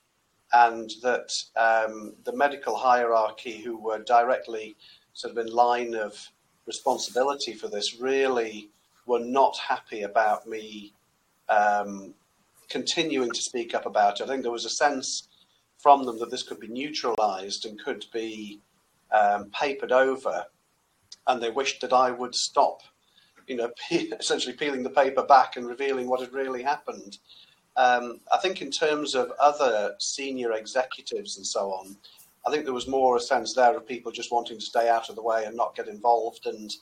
and 0.53 0.91
that 1.03 1.33
um, 1.57 2.15
the 2.25 2.37
medical 2.37 2.77
hierarchy, 2.77 3.63
who 3.63 3.79
were 3.79 4.01
directly 4.01 4.77
sort 5.15 5.33
of 5.33 5.39
in 5.39 5.53
line 5.53 5.95
of 5.95 6.15
responsibility 6.67 7.55
for 7.55 7.69
this, 7.69 7.99
really 7.99 8.71
were 9.07 9.21
not 9.21 9.57
happy 9.59 10.03
about 10.03 10.47
me 10.47 10.93
um, 11.49 12.15
continuing 12.69 13.31
to 13.31 13.43
speak 13.43 13.75
up 13.75 13.87
about 13.87 14.21
it. 14.21 14.25
I 14.25 14.27
think 14.27 14.43
there 14.43 14.53
was 14.53 14.65
a 14.65 14.71
sense 14.71 15.29
from 15.79 16.05
them 16.05 16.19
that 16.19 16.31
this 16.31 16.43
could 16.43 16.61
be 16.61 16.69
neutralised 16.69 17.67
and 17.67 17.83
could 17.83 18.05
be 18.13 18.61
um, 19.13 19.51
papered 19.51 19.93
over, 19.93 20.45
and 21.27 21.43
they 21.43 21.51
wished 21.51 21.81
that 21.81 21.93
I 21.93 22.11
would 22.11 22.35
stop, 22.35 22.83
you 23.47 23.57
know, 23.57 23.71
essentially 23.91 24.55
peeling 24.55 24.83
the 24.83 24.91
paper 24.91 25.25
back 25.25 25.57
and 25.57 25.67
revealing 25.67 26.09
what 26.09 26.21
had 26.21 26.33
really 26.33 26.63
happened. 26.63 27.19
Um, 27.77 28.21
I 28.33 28.39
think 28.39 28.63
in 28.63 28.71
terms 28.71 29.15
of 29.15 29.33
other 29.41 29.95
senior 29.99 30.53
executives 30.53 31.37
and 31.37 31.47
so 31.47 31.73
on, 31.73 31.97
I 32.47 32.51
think 32.51 32.65
there 32.65 32.75
was 32.75 32.87
more 32.87 33.17
a 33.17 33.21
sense 33.21 33.55
there 33.55 33.77
of 33.77 33.87
people 33.87 34.13
just 34.13 34.31
wanting 34.31 34.59
to 34.59 34.65
stay 34.65 34.89
out 34.89 35.09
of 35.09 35.17
the 35.17 35.23
way 35.23 35.45
and 35.45 35.57
not 35.57 35.75
get 35.75 35.89
involved 35.89 36.47
and 36.47 36.75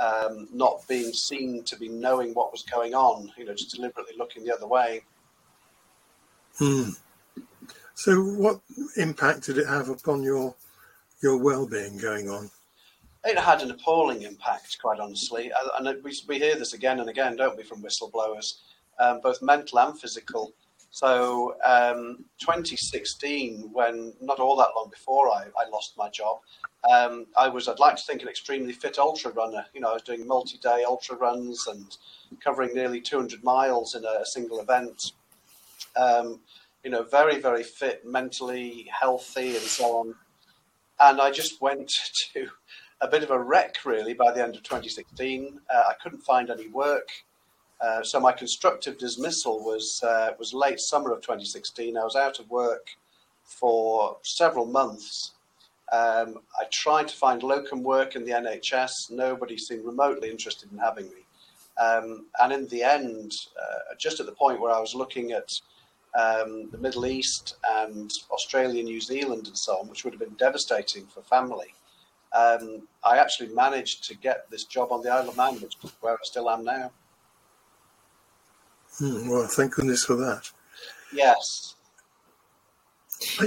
um, 0.00 0.48
not 0.52 0.86
being 0.86 1.12
seen 1.12 1.64
to 1.64 1.76
be 1.76 1.88
knowing 1.88 2.34
what 2.34 2.52
was 2.52 2.62
going 2.62 2.94
on, 2.94 3.32
you 3.36 3.44
know, 3.44 3.54
just 3.54 3.74
deliberately 3.74 4.14
looking 4.16 4.44
the 4.44 4.54
other 4.54 4.66
way. 4.66 5.02
Hmm. 6.58 6.90
So, 7.94 8.22
what 8.22 8.60
impact 8.96 9.46
did 9.46 9.58
it 9.58 9.66
have 9.66 9.88
upon 9.88 10.22
your 10.22 10.54
your 11.20 11.36
well-being 11.38 11.98
going 11.98 12.30
on? 12.30 12.50
It 13.24 13.38
had 13.38 13.62
an 13.62 13.70
appalling 13.70 14.22
impact, 14.22 14.78
quite 14.80 15.00
honestly, 15.00 15.50
and 15.78 16.02
we 16.04 16.12
we 16.28 16.38
hear 16.38 16.56
this 16.56 16.72
again 16.72 17.00
and 17.00 17.10
again, 17.10 17.36
don't 17.36 17.56
we, 17.56 17.64
from 17.64 17.82
whistleblowers, 17.82 18.60
um, 18.98 19.20
both 19.20 19.42
mental 19.42 19.80
and 19.80 19.98
physical. 19.98 20.54
So, 20.90 21.54
um, 21.64 22.24
2016, 22.40 23.70
when 23.72 24.14
not 24.20 24.40
all 24.40 24.56
that 24.56 24.70
long 24.74 24.88
before 24.90 25.28
I, 25.28 25.44
I 25.58 25.68
lost 25.70 25.94
my 25.98 26.08
job, 26.08 26.38
um, 26.90 27.26
I 27.36 27.48
was, 27.48 27.68
I'd 27.68 27.78
like 27.78 27.96
to 27.96 28.02
think, 28.02 28.22
an 28.22 28.28
extremely 28.28 28.72
fit 28.72 28.98
ultra 28.98 29.32
runner. 29.32 29.66
You 29.74 29.80
know, 29.80 29.90
I 29.90 29.94
was 29.94 30.02
doing 30.02 30.26
multi 30.26 30.58
day 30.58 30.84
ultra 30.86 31.16
runs 31.16 31.66
and 31.66 31.96
covering 32.42 32.74
nearly 32.74 33.00
200 33.00 33.44
miles 33.44 33.94
in 33.94 34.04
a 34.04 34.24
single 34.24 34.60
event. 34.60 35.12
Um, 35.96 36.40
you 36.84 36.90
know, 36.90 37.02
very, 37.02 37.38
very 37.40 37.64
fit, 37.64 38.06
mentally 38.06 38.88
healthy, 38.98 39.50
and 39.50 39.64
so 39.64 39.98
on. 39.98 40.14
And 41.00 41.20
I 41.20 41.30
just 41.30 41.60
went 41.60 41.92
to 42.32 42.48
a 43.00 43.08
bit 43.08 43.22
of 43.22 43.30
a 43.30 43.38
wreck, 43.38 43.84
really, 43.84 44.14
by 44.14 44.32
the 44.32 44.42
end 44.42 44.56
of 44.56 44.62
2016. 44.62 45.60
Uh, 45.72 45.82
I 45.88 45.94
couldn't 46.02 46.20
find 46.20 46.50
any 46.50 46.68
work. 46.68 47.08
Uh, 47.80 48.02
so 48.02 48.18
my 48.18 48.32
constructive 48.32 48.98
dismissal 48.98 49.64
was 49.64 50.02
uh, 50.02 50.32
was 50.38 50.52
late 50.52 50.80
summer 50.80 51.12
of 51.12 51.20
2016. 51.20 51.96
I 51.96 52.02
was 52.02 52.16
out 52.16 52.40
of 52.40 52.50
work 52.50 52.88
for 53.44 54.16
several 54.22 54.66
months. 54.66 55.32
Um, 55.92 56.40
I 56.60 56.64
tried 56.70 57.08
to 57.08 57.16
find 57.16 57.42
locum 57.42 57.82
work 57.82 58.16
in 58.16 58.24
the 58.24 58.32
NHS. 58.32 59.10
Nobody 59.10 59.56
seemed 59.56 59.86
remotely 59.86 60.28
interested 60.28 60.70
in 60.72 60.78
having 60.78 61.06
me. 61.06 61.24
Um, 61.80 62.26
and 62.40 62.52
in 62.52 62.66
the 62.66 62.82
end, 62.82 63.32
uh, 63.56 63.94
just 63.96 64.18
at 64.20 64.26
the 64.26 64.32
point 64.32 64.60
where 64.60 64.74
I 64.74 64.80
was 64.80 64.94
looking 64.94 65.32
at 65.32 65.50
um, 66.18 66.68
the 66.70 66.78
Middle 66.78 67.06
East 67.06 67.56
and 67.70 68.10
Australia, 68.30 68.82
New 68.82 69.00
Zealand, 69.00 69.46
and 69.46 69.56
so 69.56 69.78
on, 69.78 69.88
which 69.88 70.04
would 70.04 70.12
have 70.12 70.20
been 70.20 70.34
devastating 70.34 71.06
for 71.06 71.22
family, 71.22 71.74
um, 72.32 72.86
I 73.04 73.18
actually 73.18 73.48
managed 73.54 74.04
to 74.04 74.16
get 74.16 74.50
this 74.50 74.64
job 74.64 74.92
on 74.92 75.02
the 75.02 75.10
Isle 75.10 75.28
of 75.28 75.36
Man, 75.36 75.54
which 75.54 75.76
is 75.82 75.92
where 76.00 76.14
I 76.14 76.18
still 76.22 76.50
am 76.50 76.64
now. 76.64 76.90
Hmm, 78.98 79.28
well, 79.28 79.46
thank 79.46 79.74
goodness 79.74 80.04
for 80.04 80.16
that. 80.16 80.50
Yes. 81.12 81.74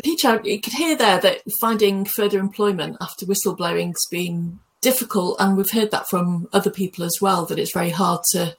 Peter, 0.04 0.42
you 0.44 0.60
could 0.60 0.74
hear 0.74 0.96
there 0.96 1.20
that 1.20 1.42
finding 1.60 2.06
further 2.06 2.40
employment 2.40 2.98
after 3.00 3.26
whistleblowing's 3.26 4.06
been 4.10 4.60
difficult, 4.82 5.38
and 5.40 5.56
we've 5.56 5.72
heard 5.72 5.92
that 5.92 6.10
from 6.10 6.50
other 6.52 6.72
people 6.72 7.06
as 7.06 7.18
well 7.22 7.46
that 7.46 7.60
it's 7.60 7.74
very 7.74 7.92
hard 7.92 8.22
to 8.32 8.56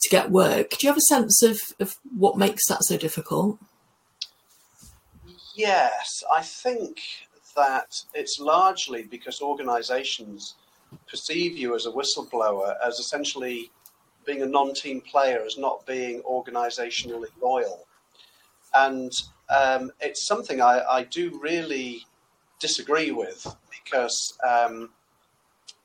to 0.00 0.08
get 0.10 0.30
work. 0.30 0.70
Do 0.70 0.86
you 0.86 0.90
have 0.90 0.98
a 0.98 1.08
sense 1.08 1.42
of, 1.42 1.58
of 1.80 1.96
what 2.16 2.36
makes 2.36 2.66
that 2.68 2.84
so 2.84 2.98
difficult? 2.98 3.58
Yes, 5.54 6.22
I 6.34 6.42
think 6.42 7.00
that 7.56 8.00
it's 8.14 8.38
largely 8.40 9.04
because 9.04 9.40
organisations 9.40 10.54
perceive 11.08 11.56
you 11.56 11.74
as 11.74 11.86
a 11.86 11.90
whistleblower 11.90 12.76
as 12.84 12.98
essentially 12.98 13.70
being 14.24 14.42
a 14.42 14.46
non-team 14.46 15.00
player, 15.00 15.42
as 15.44 15.58
not 15.58 15.84
being 15.86 16.22
organisationally 16.22 17.28
loyal, 17.40 17.86
and 18.74 19.12
um, 19.48 19.90
it's 20.00 20.26
something 20.26 20.60
I, 20.60 20.82
I, 20.88 21.02
do 21.04 21.38
really 21.42 22.06
disagree 22.58 23.10
with 23.10 23.46
because 23.70 24.38
um, 24.42 24.90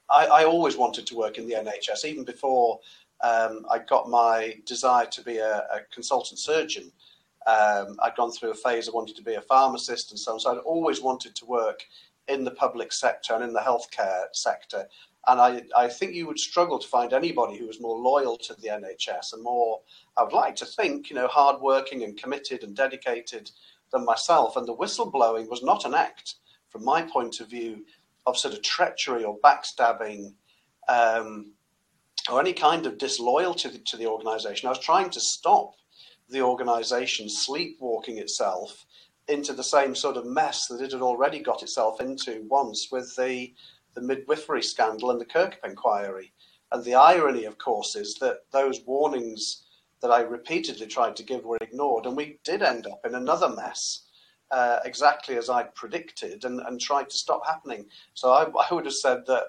I, 0.10 0.26
I, 0.28 0.44
always 0.46 0.78
wanted 0.78 1.06
to 1.08 1.16
work 1.18 1.38
in 1.38 1.46
the 1.48 1.56
NHS, 1.56 2.06
even 2.06 2.24
before 2.24 2.80
um, 3.22 3.66
I 3.70 3.80
got 3.80 4.10
my 4.10 4.58
desire 4.66 5.06
to 5.08 5.22
be 5.22 5.38
a, 5.38 5.58
a 5.58 5.82
consultant 5.94 6.40
surgeon. 6.40 6.92
Um, 7.50 7.98
I'd 8.04 8.16
gone 8.16 8.32
through 8.32 8.52
a 8.52 8.56
phase 8.56 8.88
of 8.88 8.94
wanting 8.94 9.16
to 9.16 9.24
be 9.24 9.36
a 9.36 9.42
pharmacist 9.42 10.12
and 10.12 10.20
so 10.20 10.34
on. 10.34 10.40
So 10.40 10.52
I'd 10.52 10.60
always 10.60 11.02
wanted 11.02 11.36
to 11.36 11.46
work 11.46 11.84
in 12.28 12.44
the 12.44 12.52
public 12.52 12.94
sector 12.94 13.34
and 13.34 13.44
in 13.44 13.54
the 13.54 13.60
healthcare 13.60 14.26
sector. 14.34 14.86
And 15.28 15.42
I, 15.42 15.64
I 15.76 15.88
think 15.88 16.14
you 16.14 16.28
would 16.28 16.40
struggle 16.40 16.78
to 16.78 16.88
find 16.88 17.12
anybody 17.12 17.58
who 17.58 17.68
was 17.68 17.82
more 17.82 17.98
loyal 17.98 18.38
to 18.38 18.54
the 18.56 18.68
NHS 18.68 19.34
and 19.34 19.44
more, 19.44 19.82
I 20.16 20.24
would 20.24 20.34
like 20.34 20.56
to 20.58 20.66
think, 20.66 21.10
you 21.10 21.16
know, 21.16 21.28
hardworking 21.28 22.04
and 22.04 22.22
committed 22.22 22.64
and 22.64 22.76
dedicated 22.76 23.50
than 23.92 24.06
myself. 24.06 24.56
And 24.56 24.68
the 24.68 24.76
whistleblowing 24.76 25.50
was 25.50 25.64
not 25.64 25.86
an 25.86 25.94
act, 25.94 26.36
from 26.70 26.86
my 26.86 27.02
point 27.02 27.40
of 27.40 27.50
view, 27.50 27.86
of 28.26 28.38
sort 28.38 28.54
of 28.54 28.62
treachery 28.62 29.24
or 29.24 29.40
backstabbing 29.40 30.34
um, 30.88 31.54
or 32.32 32.40
any 32.40 32.54
kind 32.54 32.86
of 32.86 32.98
disloyalty 32.98 33.70
to 33.70 33.70
the, 33.70 33.80
to 33.80 33.98
the 33.98 34.06
organization. 34.06 34.68
I 34.68 34.72
was 34.72 34.80
trying 34.80 35.10
to 35.12 35.20
stop 35.20 35.74
the 36.30 36.42
organization 36.42 37.28
sleepwalking 37.30 38.18
itself 38.18 38.86
into 39.28 39.54
the 39.54 39.64
same 39.64 39.94
sort 39.96 40.18
of 40.18 40.26
mess 40.26 40.68
that 40.68 40.82
it 40.82 40.92
had 40.92 41.02
already 41.02 41.40
got 41.40 41.64
itself 41.64 42.02
into 42.02 42.46
once 42.48 42.90
with 42.92 43.16
the 43.16 43.54
the 43.96 44.02
midwifery 44.02 44.62
scandal 44.62 45.12
and 45.12 45.20
the 45.20 45.26
Kirkup 45.26 45.66
inquiry. 45.66 46.32
And 46.72 46.84
the 46.84 46.96
irony, 46.96 47.46
of 47.46 47.58
course, 47.58 47.96
is 47.96 48.16
that 48.16 48.44
those 48.52 48.86
warnings 48.86 49.64
that 50.02 50.12
I 50.12 50.22
repeatedly 50.22 50.88
tried 50.88 51.16
to 51.18 51.24
give 51.24 51.44
were 51.44 51.58
ignored, 51.62 52.06
and 52.06 52.16
we 52.16 52.40
did 52.44 52.62
end 52.62 52.86
up 52.88 53.02
in 53.06 53.16
another 53.16 53.50
mess, 53.50 54.04
uh, 54.52 54.80
exactly 54.86 55.36
as 55.38 55.50
I'd 55.50 55.74
predicted, 55.76 56.46
and, 56.46 56.62
and 56.62 56.80
tried 56.80 57.10
to 57.10 57.18
stop 57.18 57.46
happening. 57.46 57.88
So 58.14 58.32
I, 58.32 58.44
I 58.70 58.74
would 58.74 58.86
have 58.86 58.94
said 58.94 59.26
that 59.26 59.44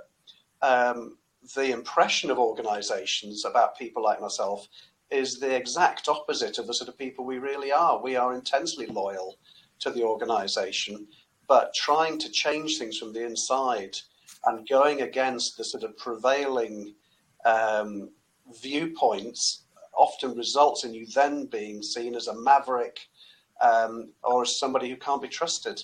um, 0.62 1.18
the 1.54 1.70
impression 1.72 2.30
of 2.30 2.38
organisations 2.38 3.44
about 3.44 3.78
people 3.78 4.02
like 4.02 4.20
myself 4.20 4.66
is 5.10 5.38
the 5.38 5.54
exact 5.54 6.08
opposite 6.08 6.58
of 6.58 6.66
the 6.66 6.74
sort 6.74 6.88
of 6.88 6.98
people 6.98 7.24
we 7.24 7.38
really 7.38 7.72
are. 7.72 8.00
We 8.00 8.16
are 8.16 8.34
intensely 8.34 8.86
loyal 8.86 9.38
to 9.80 9.90
the 9.90 10.04
organisation, 10.04 11.06
but 11.48 11.74
trying 11.74 12.18
to 12.18 12.30
change 12.30 12.78
things 12.78 12.98
from 12.98 13.12
the 13.12 13.24
inside 13.24 13.96
and 14.46 14.68
going 14.68 15.02
against 15.02 15.56
the 15.56 15.64
sort 15.64 15.82
of 15.82 15.96
prevailing 15.96 16.94
um, 17.44 18.10
viewpoints 18.60 19.64
often 19.96 20.36
results 20.36 20.84
in 20.84 20.94
you 20.94 21.06
then 21.14 21.46
being 21.46 21.82
seen 21.82 22.14
as 22.14 22.28
a 22.28 22.34
maverick 22.34 23.00
um, 23.60 24.12
or 24.22 24.42
as 24.42 24.58
somebody 24.58 24.88
who 24.88 24.96
can't 24.96 25.22
be 25.22 25.28
trusted. 25.28 25.82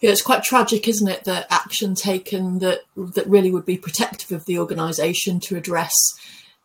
Yeah, 0.00 0.10
it's 0.10 0.22
quite 0.22 0.42
tragic, 0.42 0.88
isn't 0.88 1.08
it, 1.08 1.24
that 1.24 1.46
action 1.50 1.94
taken 1.94 2.58
that 2.58 2.80
that 2.96 3.26
really 3.26 3.50
would 3.50 3.66
be 3.66 3.76
protective 3.76 4.32
of 4.32 4.46
the 4.46 4.58
organisation 4.58 5.38
to 5.40 5.56
address 5.56 5.94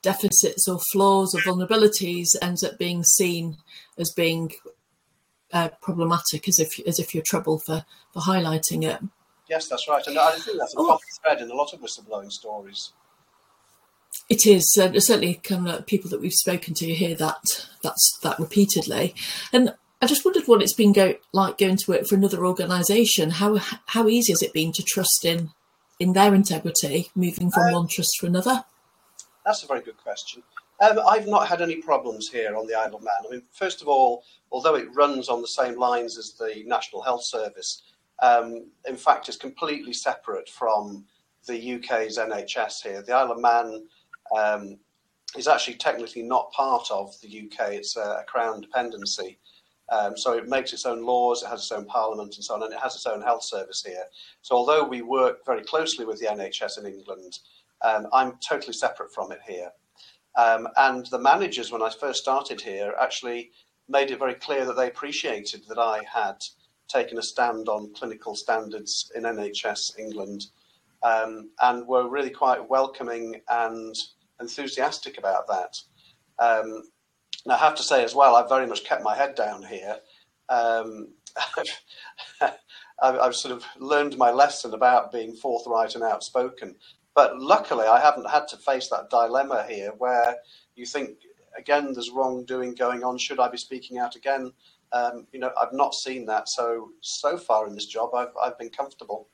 deficits 0.08 0.70
or 0.70 0.80
flaws 0.92 1.36
or 1.36 1.42
vulnerabilities 1.42 2.28
ends 2.42 2.64
up 2.64 2.78
being 2.78 3.04
seen 3.04 3.58
as 3.98 4.10
being 4.16 4.52
uh, 5.52 5.70
problematic, 5.82 6.48
as 6.48 6.60
if 6.60 6.80
as 6.88 6.98
if 6.98 7.14
you're 7.14 7.24
trouble 7.28 7.60
for 7.66 7.86
for 8.14 8.22
highlighting 8.22 8.84
it. 8.92 9.00
Yes, 9.50 9.68
that's 9.68 9.88
right, 9.88 10.06
and 10.08 10.18
I 10.18 10.32
think 10.32 10.58
that's 10.60 10.76
a 10.76 10.80
oh. 10.80 10.86
common 10.86 11.00
thread 11.22 11.42
in 11.42 11.52
a 11.52 11.56
lot 11.56 11.74
of 11.74 11.82
whistleblowing 11.82 12.32
stories. 12.32 12.94
It 14.30 14.46
is 14.46 14.66
uh, 14.82 14.92
certainly 15.00 15.36
kind 15.36 15.68
of 15.68 15.86
people 15.86 16.10
that 16.10 16.22
we've 16.22 16.34
spoken 16.34 16.74
to 16.76 16.94
hear 16.94 17.16
that 17.16 17.68
that's 17.84 18.06
that 18.24 18.40
repeatedly, 18.40 19.14
and 19.52 19.74
I 20.02 20.06
just 20.06 20.24
wondered 20.24 20.48
what 20.48 20.62
it's 20.62 20.80
been 20.82 20.94
go, 20.94 21.16
like 21.34 21.58
going 21.58 21.78
to 21.78 21.92
work 21.92 22.06
for 22.08 22.16
another 22.16 22.46
organisation. 22.46 23.32
How 23.42 23.58
how 23.88 24.08
easy 24.08 24.32
has 24.32 24.42
it 24.42 24.54
been 24.54 24.72
to 24.74 24.84
trust 24.84 25.26
in 25.26 25.52
in 26.00 26.14
their 26.14 26.34
integrity, 26.34 27.10
moving 27.14 27.52
from 27.52 27.68
um, 27.68 27.74
one 27.74 27.88
trust 27.88 28.12
to 28.20 28.28
another? 28.28 28.64
That's 29.48 29.64
a 29.64 29.68
very 29.68 29.80
good 29.80 29.96
question. 29.96 30.44
Um, 30.82 31.00
I've 31.08 31.26
not 31.26 31.48
had 31.48 31.62
any 31.62 31.78
problems 31.78 32.28
here 32.28 32.58
on 32.58 32.68
the 32.68 32.76
Isle 32.76 32.96
of 32.96 33.02
Man. 33.02 33.14
I 33.26 33.32
mean, 33.32 33.44
first 33.54 33.82
of 33.82 33.88
all, 33.88 34.26
although 34.52 34.76
it 34.76 34.94
runs 34.94 35.30
on 35.30 35.42
the 35.42 35.48
same 35.48 35.80
lines 35.80 36.18
as 36.18 36.34
the 36.34 36.64
National 36.66 37.02
Health 37.02 37.24
Service, 37.24 37.84
um, 38.22 38.66
in 38.90 38.98
fact, 38.98 39.30
is 39.30 39.38
completely 39.38 39.94
separate 39.94 40.50
from 40.50 41.06
the 41.48 41.76
UK's 41.76 42.18
NHS 42.18 42.84
here. 42.84 43.02
The 43.02 43.14
Isle 43.14 43.32
of 43.32 43.40
Man 43.40 43.88
um, 44.38 44.78
is 45.38 45.48
actually 45.48 45.76
technically 45.76 46.24
not 46.24 46.52
part 46.52 46.92
of 46.92 47.16
the 47.22 47.48
UK. 47.50 47.72
It's 47.72 47.96
a, 47.96 48.20
a 48.20 48.26
crown 48.28 48.60
dependency. 48.60 49.40
Um, 49.90 50.18
so 50.18 50.34
it 50.34 50.50
makes 50.50 50.74
its 50.74 50.86
own 50.86 51.06
laws, 51.06 51.42
it 51.42 51.48
has 51.48 51.62
its 51.62 51.72
own 51.72 51.86
parliament 51.86 52.36
and 52.36 52.44
so 52.44 52.56
on, 52.56 52.64
and 52.64 52.74
it 52.74 52.80
has 52.80 52.96
its 52.96 53.06
own 53.06 53.22
health 53.22 53.44
service 53.44 53.82
here. 53.82 54.04
So 54.42 54.56
although 54.56 54.84
we 54.84 55.02
work 55.02 55.46
very 55.46 55.64
closely 55.64 56.04
with 56.04 56.20
the 56.20 56.26
NHS 56.26 56.80
in 56.80 56.86
England, 56.86 57.40
um, 57.82 58.08
I'm 58.14 58.34
totally 58.48 58.74
separate 58.74 59.14
from 59.14 59.32
it 59.32 59.40
here. 59.48 59.72
Um, 60.38 60.68
and 60.78 61.06
the 61.08 61.20
managers, 61.20 61.72
when 61.72 61.82
I 61.82 61.90
first 61.90 62.22
started 62.22 62.62
here, 62.62 62.94
actually 63.00 63.52
made 63.90 64.12
it 64.12 64.20
very 64.20 64.36
clear 64.36 64.66
that 64.66 64.76
they 64.76 64.88
appreciated 64.88 65.64
that 65.68 65.80
I 65.80 66.02
had 66.12 66.38
taken 66.88 67.18
a 67.18 67.24
stand 67.24 67.68
on 67.68 67.94
clinical 67.94 68.36
standards 68.36 69.12
in 69.16 69.24
NHS 69.24 69.98
England 70.00 70.46
um, 71.04 71.50
and 71.62 71.88
were 71.88 72.10
really 72.10 72.30
quite 72.30 72.70
welcoming 72.70 73.42
and 73.50 73.96
enthusiastic 74.40 75.18
about 75.18 75.48
that. 75.48 75.78
Um, 76.40 76.84
and 77.44 77.54
I 77.54 77.58
have 77.58 77.76
to 77.76 77.84
say 77.84 78.04
as 78.04 78.14
well, 78.14 78.36
I've 78.36 78.50
very 78.50 78.68
much 78.68 78.84
kept 78.84 79.04
my 79.04 79.16
head 79.16 79.36
down 79.36 79.64
here. 79.64 79.98
Um, 80.50 81.10
I've, 82.42 83.20
I've, 83.20 83.36
sort 83.36 83.54
of 83.54 83.64
learned 83.78 84.18
my 84.18 84.32
lesson 84.32 84.74
about 84.74 85.12
being 85.12 85.36
forthright 85.36 85.96
and 85.96 86.04
outspoken. 86.04 86.76
But 87.18 87.40
luckily, 87.40 87.88
I 87.88 88.00
haven't 88.00 88.30
had 88.30 88.48
to 88.50 88.58
face 88.58 88.90
that 88.90 89.10
dilemma 89.10 89.66
here 89.68 89.92
where 89.98 90.36
you 90.76 90.86
think, 90.86 91.18
again, 91.58 91.94
there's 91.94 92.12
wrongdoing 92.12 92.76
going 92.76 93.04
on. 93.04 93.18
Should 93.18 93.40
I 93.40 93.50
be 93.50 93.58
speaking 93.58 93.98
out 93.98 94.16
again? 94.16 94.52
Um, 94.92 95.26
you 95.32 95.40
know, 95.40 95.50
I've 95.60 95.74
not 95.74 95.96
seen 95.96 96.28
that. 96.28 96.48
So, 96.48 96.92
so 97.02 97.40
far 97.40 97.66
in 97.66 97.74
this 97.74 97.88
job, 97.88 98.14
I've, 98.14 98.38
I've 98.40 98.60
been 98.60 98.70
comfortable. 98.70 99.30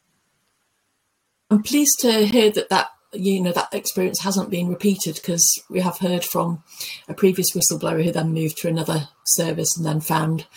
I'm 1.52 1.62
pleased 1.62 2.00
to 2.00 2.26
hear 2.26 2.52
that 2.52 2.70
that 2.70 2.88
you 3.12 3.42
know 3.42 3.52
that 3.52 3.74
experience 3.74 4.22
hasn't 4.22 4.50
been 4.50 4.70
repeated 4.70 5.16
because 5.16 5.46
we 5.70 5.82
have 5.82 5.98
heard 5.98 6.24
from 6.24 6.64
a 7.10 7.14
previous 7.14 7.54
whistleblower 7.54 8.02
who 8.02 8.14
then 8.14 8.32
moved 8.32 8.60
to 8.60 8.70
another 8.70 9.10
service 9.26 9.76
and 9.76 9.86
then 9.86 10.00
found 10.00 10.48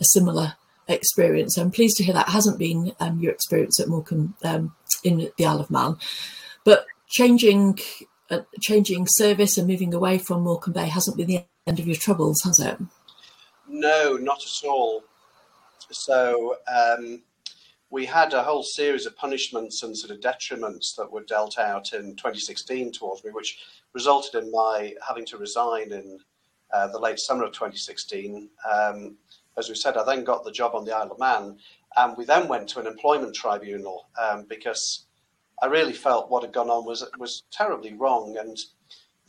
a 0.00 0.04
similar 0.06 0.56
experience. 0.88 1.56
I'm 1.56 1.70
pleased 1.70 1.96
to 1.98 2.04
hear 2.04 2.14
that 2.14 2.30
hasn't 2.30 2.58
been 2.58 2.92
um, 2.98 3.20
your 3.20 3.30
experience 3.30 3.78
at 3.78 3.86
Morecambe 3.86 4.34
um, 4.42 4.74
in 5.04 5.30
the 5.38 5.46
Isle 5.46 5.60
of 5.60 5.70
Man, 5.70 5.96
but 6.64 6.86
changing 7.08 7.78
uh, 8.30 8.40
changing 8.60 9.06
service 9.08 9.58
and 9.58 9.68
moving 9.68 9.92
away 9.94 10.18
from 10.18 10.42
Morecambe 10.42 10.72
Bay 10.74 10.86
hasn't 10.86 11.16
been 11.16 11.26
the 11.26 11.44
end 11.66 11.78
of 11.78 11.86
your 11.86 11.96
troubles, 11.96 12.42
has 12.44 12.58
it? 12.60 12.78
No, 13.68 14.16
not 14.16 14.42
at 14.42 14.68
all. 14.68 15.04
So. 15.90 16.56
Um 16.72 17.22
we 17.92 18.06
had 18.06 18.32
a 18.32 18.42
whole 18.42 18.62
series 18.62 19.04
of 19.04 19.14
punishments 19.18 19.82
and 19.82 19.96
sort 19.96 20.10
of 20.10 20.20
detriments 20.20 20.96
that 20.96 21.12
were 21.12 21.24
dealt 21.24 21.58
out 21.58 21.92
in 21.92 22.16
2016 22.16 22.90
towards 22.90 23.22
me, 23.22 23.30
which 23.30 23.58
resulted 23.92 24.42
in 24.42 24.50
my 24.50 24.94
having 25.06 25.26
to 25.26 25.36
resign 25.36 25.92
in 25.92 26.18
uh, 26.72 26.88
the 26.88 26.98
late 26.98 27.20
summer 27.20 27.44
of 27.44 27.52
2016. 27.52 28.48
Um, 28.70 29.18
as 29.58 29.68
we 29.68 29.74
said, 29.74 29.98
I 29.98 30.04
then 30.04 30.24
got 30.24 30.42
the 30.42 30.50
job 30.50 30.74
on 30.74 30.86
the 30.86 30.96
Isle 30.96 31.12
of 31.12 31.18
Man, 31.18 31.58
and 31.98 32.16
we 32.16 32.24
then 32.24 32.48
went 32.48 32.66
to 32.70 32.80
an 32.80 32.86
employment 32.86 33.34
tribunal 33.34 34.08
um, 34.18 34.46
because 34.48 35.04
I 35.62 35.66
really 35.66 35.92
felt 35.92 36.28
what 36.28 36.42
had 36.42 36.52
gone 36.52 36.68
on 36.68 36.84
was 36.84 37.08
was 37.18 37.44
terribly 37.52 37.94
wrong, 37.94 38.36
and 38.36 38.58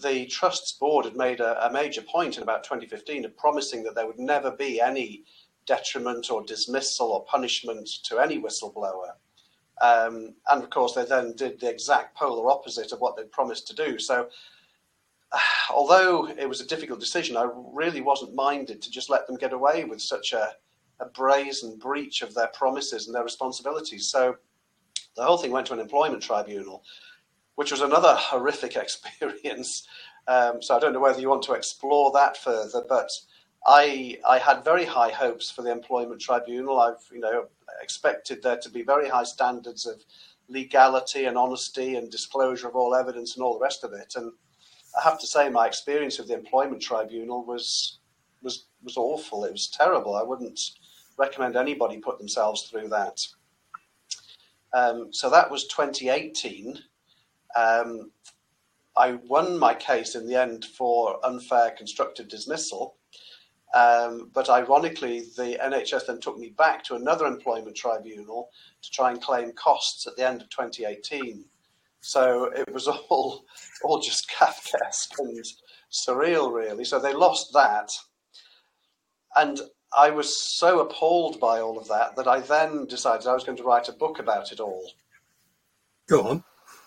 the 0.02 0.26
trusts 0.26 0.72
board 0.74 1.06
had 1.06 1.16
made 1.16 1.40
a, 1.40 1.68
a 1.68 1.72
major 1.72 2.02
point 2.02 2.38
in 2.38 2.44
about 2.44 2.64
2015 2.64 3.24
of 3.24 3.38
promising 3.38 3.84
that 3.84 3.94
there 3.94 4.08
would 4.08 4.20
never 4.20 4.50
be 4.50 4.82
any 4.82 5.24
detriment 5.68 6.32
or 6.32 6.44
dismissal 6.44 7.12
or 7.12 7.24
punishment 7.26 7.88
to 8.06 8.20
any 8.20 8.42
whistleblower. 8.42 9.12
Um, 9.80 10.34
and 10.50 10.64
of 10.64 10.72
course, 10.72 10.94
they 10.94 11.06
then 11.06 11.36
did 11.36 11.60
the 11.60 11.70
exact 11.70 12.18
polar 12.18 12.50
opposite 12.50 12.92
of 12.92 13.00
what 13.00 13.16
they'd 13.16 13.32
promised 13.32 13.68
to 13.68 13.76
do. 13.76 14.00
So, 14.00 14.28
uh, 15.32 15.40
although 15.70 16.28
it 16.28 16.50
was 16.50 16.62
a 16.62 16.68
difficult 16.68 17.00
decision, 17.00 17.38
I 17.38 17.48
really 17.54 18.02
wasn't 18.02 18.34
minded 18.34 18.82
to 18.82 18.92
just 18.92 19.10
let 19.10 19.28
them 19.28 19.38
get 19.38 19.54
away 19.54 19.84
with 19.84 20.02
such 20.02 20.34
a, 20.34 20.56
a 21.00 21.06
brazen 21.06 21.78
breach 21.78 22.24
of 22.24 22.34
their 22.34 22.48
promises 22.48 23.06
and 23.06 23.16
their 23.16 23.24
responsibilities. 23.24 24.08
So, 24.10 24.38
the 25.16 25.24
whole 25.24 25.38
thing 25.38 25.52
went 25.52 25.68
to 25.68 25.74
an 25.74 25.80
employment 25.80 26.24
tribunal, 26.24 26.84
which 27.56 27.72
was 27.72 27.82
another 27.82 28.14
horrific 28.18 28.76
experience. 28.76 29.88
Um, 30.28 30.62
so, 30.62 30.76
I 30.76 30.80
don't 30.80 30.94
know 30.94 31.02
whether 31.02 31.20
you 31.20 31.30
want 31.30 31.44
to 31.44 31.54
explore 31.54 32.12
that 32.14 32.38
further, 32.38 32.84
but 32.88 33.10
I 33.66 34.20
I 34.28 34.38
had 34.40 34.64
very 34.64 34.86
high 34.86 35.12
hopes 35.12 35.50
for 35.50 35.62
the 35.62 35.72
employment 35.72 36.22
tribunal. 36.22 36.80
I've 36.80 37.04
you 37.12 37.20
know 37.20 37.48
expected 37.82 38.42
there 38.44 38.58
to 38.58 38.70
be 38.70 38.84
very 38.84 39.10
high 39.10 39.24
standards 39.24 39.86
of 39.86 40.04
legality 40.50 41.26
and 41.26 41.38
honesty 41.38 41.96
and 41.96 42.12
disclosure 42.12 42.68
of 42.68 42.76
all 42.76 42.96
evidence 42.96 43.36
and 43.36 43.44
all 43.44 43.54
the 43.54 43.64
rest 43.64 43.84
of 43.84 43.94
it. 43.94 44.14
And 44.16 44.32
I 44.98 45.02
have 45.02 45.20
to 45.20 45.28
say, 45.28 45.50
my 45.50 45.66
experience 45.66 46.20
of 46.20 46.28
the 46.28 46.36
employment 46.36 46.82
tribunal 46.82 47.46
was 47.46 48.00
was 48.42 48.66
was 48.84 48.98
awful. 48.98 49.46
It 49.46 49.52
was 49.52 49.68
terrible. 49.68 50.16
I 50.16 50.24
wouldn't 50.24 50.60
recommend 51.18 51.56
anybody 51.56 51.98
put 51.98 52.18
themselves 52.18 52.64
through 52.64 52.90
that. 52.90 53.26
Um, 54.74 55.14
so 55.14 55.30
that 55.30 55.50
was 55.50 55.68
2018. 55.68 56.80
Um, 57.56 58.12
I 58.96 59.14
won 59.28 59.58
my 59.58 59.74
case 59.74 60.16
in 60.16 60.28
the 60.28 60.36
end 60.36 60.66
for 60.66 61.24
unfair 61.26 61.72
constructive 61.72 62.28
dismissal 62.28 62.96
um, 63.74 64.30
but 64.34 64.50
ironically, 64.50 65.22
the 65.36 65.58
NHS 65.62 66.06
then 66.06 66.20
took 66.20 66.38
me 66.38 66.50
back 66.50 66.84
to 66.86 66.96
another 66.96 67.26
employment 67.26 67.76
tribunal 67.76 68.50
to 68.84 68.92
try 68.92 69.10
and 69.10 69.22
claim 69.22 69.52
costs 69.54 70.06
at 70.06 70.16
the 70.16 70.28
end 70.28 70.42
of 70.42 70.50
2018. 70.50 71.44
So 72.00 72.52
it 72.56 72.72
was 72.72 72.88
all, 73.10 73.46
all 73.84 74.00
just 74.00 74.30
Kafkaesque 74.30 75.18
and 75.18 75.44
surreal, 75.92 76.54
really. 76.54 76.86
So 76.86 77.00
they 77.00 77.14
lost 77.14 77.52
that. 77.54 77.92
And 79.36 79.60
I 79.98 80.10
was 80.10 80.36
so 80.38 80.80
appalled 80.80 81.40
by 81.40 81.60
all 81.60 81.78
of 81.78 81.88
that 81.88 82.16
that 82.16 82.28
I 82.28 82.40
then 82.40 82.86
decided 82.86 83.28
I 83.28 83.34
was 83.34 83.44
going 83.44 83.58
to 83.58 83.64
write 83.64 83.90
a 83.90 83.94
book 83.94 84.20
about 84.20 84.52
it 84.52 84.60
all. 84.60 84.92
Go 86.08 86.24
on. 86.24 86.44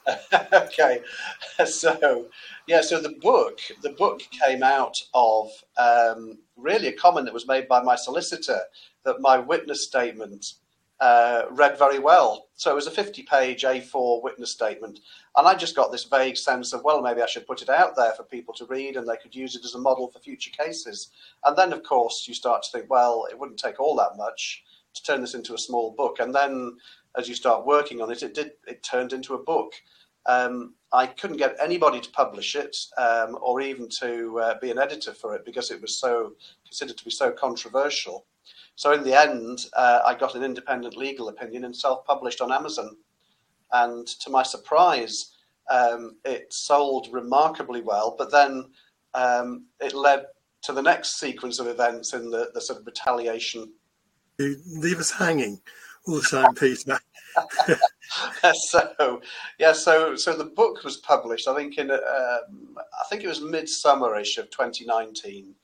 okay, 0.53 1.01
so 1.67 2.27
yeah, 2.69 2.81
so 2.81 3.01
the 3.01 3.17
book 3.21 3.59
the 3.83 3.91
book 3.91 4.23
came 4.45 4.63
out 4.63 4.97
of 5.15 5.51
um, 5.79 6.39
really 6.57 6.89
a 6.89 6.93
comment 6.93 7.27
that 7.27 7.35
was 7.35 7.49
made 7.49 7.67
by 7.67 7.83
my 7.83 7.97
solicitor 7.97 8.61
that 9.05 9.21
my 9.21 9.39
witness 9.39 9.85
statement 9.85 10.55
uh, 11.01 11.43
read 11.51 11.79
very 11.79 11.99
well. 11.99 12.49
So 12.55 12.71
it 12.71 12.75
was 12.75 12.87
a 12.87 12.91
50 12.91 13.23
page 13.25 13.63
A4 13.63 14.23
witness 14.23 14.51
statement. 14.51 15.01
And 15.37 15.47
I 15.47 15.55
just 15.55 15.77
got 15.77 15.93
this 15.93 16.05
vague 16.05 16.37
sense 16.37 16.73
of, 16.73 16.83
well, 16.85 17.03
maybe 17.03 17.23
I 17.23 17.27
should 17.27 17.47
put 17.47 17.63
it 17.63 17.69
out 17.69 17.97
there 17.97 18.13
for 18.13 18.23
people 18.23 18.55
to 18.55 18.67
read 18.67 18.97
and 18.97 19.07
they 19.07 19.17
could 19.17 19.35
use 19.35 19.57
it 19.57 19.65
as 19.65 19.75
a 19.75 19.79
model 19.79 20.09
for 20.09 20.21
future 20.21 20.51
cases. 20.51 21.11
And 21.45 21.57
then, 21.57 21.73
of 21.73 21.83
course, 21.83 22.25
you 22.27 22.35
start 22.35 22.63
to 22.63 22.71
think, 22.71 22.91
well, 22.91 23.27
it 23.31 23.39
wouldn't 23.39 23.59
take 23.59 23.79
all 23.79 23.95
that 23.97 24.17
much 24.17 24.65
to 24.95 25.03
turn 25.03 25.21
this 25.21 25.35
into 25.35 25.55
a 25.55 25.59
small 25.59 25.93
book. 25.93 26.19
And 26.21 26.35
then 26.35 26.77
as 27.17 27.29
you 27.29 27.35
start 27.35 27.67
working 27.67 28.01
on 28.01 28.11
it, 28.11 28.23
it 28.23 28.35
did, 28.35 28.53
it 28.67 28.83
turned 28.83 29.13
into 29.13 29.35
a 29.35 29.43
book. 29.43 29.75
Um, 30.25 30.75
I 30.93 31.07
couldn't 31.07 31.37
get 31.37 31.57
anybody 31.61 32.01
to 32.01 32.11
publish 32.11 32.57
it 32.57 32.77
um, 32.97 33.39
or 33.41 33.61
even 33.61 33.89
to 34.01 34.41
uh, 34.41 34.55
be 34.61 34.71
an 34.71 34.79
editor 34.79 35.13
for 35.13 35.37
it 35.37 35.45
because 35.45 35.71
it 35.71 35.81
was 35.81 36.01
so 36.01 36.33
considered 36.65 36.97
to 36.97 37.05
be 37.05 37.11
so 37.11 37.31
controversial. 37.31 38.25
So 38.77 38.93
in 38.93 39.03
the 39.03 39.19
end, 39.19 39.67
uh, 39.75 40.01
I 40.05 40.15
got 40.15 40.35
an 40.35 40.45
independent 40.45 40.97
legal 40.97 41.29
opinion 41.29 41.65
and 41.65 41.75
self-published 41.75 42.41
on 42.41 42.53
Amazon. 42.53 42.97
And 43.73 44.07
to 44.07 44.31
my 44.31 44.43
surprise, 44.43 45.33
um, 45.71 46.17
it 46.25 46.53
sold 46.53 47.09
remarkably 47.11 47.81
well. 47.81 48.15
But 48.17 48.31
then 48.31 48.71
um, 49.15 49.67
it 49.81 49.95
led 49.95 50.27
to 50.63 50.73
the 50.73 50.83
next 50.83 51.19
sequence 51.19 51.59
of 51.59 51.67
events 51.67 52.13
in 52.13 52.31
the, 52.31 52.51
the 52.55 52.61
sort 52.61 52.81
of 52.81 52.87
retaliation. 52.87 53.73
You 54.39 54.57
leave 54.67 55.01
us 55.01 55.11
hanging 55.11 55.61
all 56.07 56.17
the 56.17 56.23
time, 56.23 56.55
Peter. 56.55 56.99
so 58.55 59.21
yeah, 59.59 59.73
so 59.73 60.17
so 60.17 60.37
the 60.37 60.45
book 60.45 60.85
was 60.85 60.99
published. 60.99 61.49
I 61.49 61.55
think 61.55 61.79
in 61.79 61.91
um, 61.91 61.99
I 62.79 63.05
think 63.09 63.23
it 63.23 63.29
was 63.29 63.41
midsummerish 63.41 64.39
of 64.39 64.51
2019, 64.51 65.55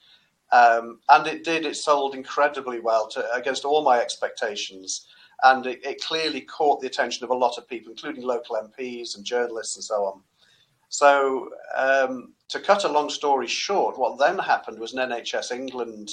um, 0.52 1.00
and 1.08 1.26
it 1.26 1.44
did. 1.44 1.66
It 1.66 1.76
sold 1.76 2.14
incredibly 2.14 2.80
well 2.80 3.08
to, 3.08 3.32
against 3.34 3.64
all 3.64 3.82
my 3.82 4.00
expectations, 4.00 5.06
and 5.42 5.66
it, 5.66 5.84
it, 5.84 6.02
clearly 6.02 6.42
caught 6.42 6.80
the 6.80 6.86
attention 6.86 7.24
of 7.24 7.30
a 7.30 7.34
lot 7.34 7.58
of 7.58 7.68
people, 7.68 7.90
including 7.90 8.22
local 8.22 8.56
MPs 8.56 9.16
and 9.16 9.24
journalists 9.24 9.76
and 9.76 9.84
so 9.84 10.04
on. 10.04 10.20
So 10.88 11.48
um, 11.74 12.34
to 12.48 12.60
cut 12.60 12.84
a 12.84 12.92
long 12.92 13.10
story 13.10 13.48
short, 13.48 13.98
what 13.98 14.18
then 14.18 14.38
happened 14.38 14.78
was 14.78 14.92
an 14.92 15.10
NHS 15.10 15.50
England 15.50 16.10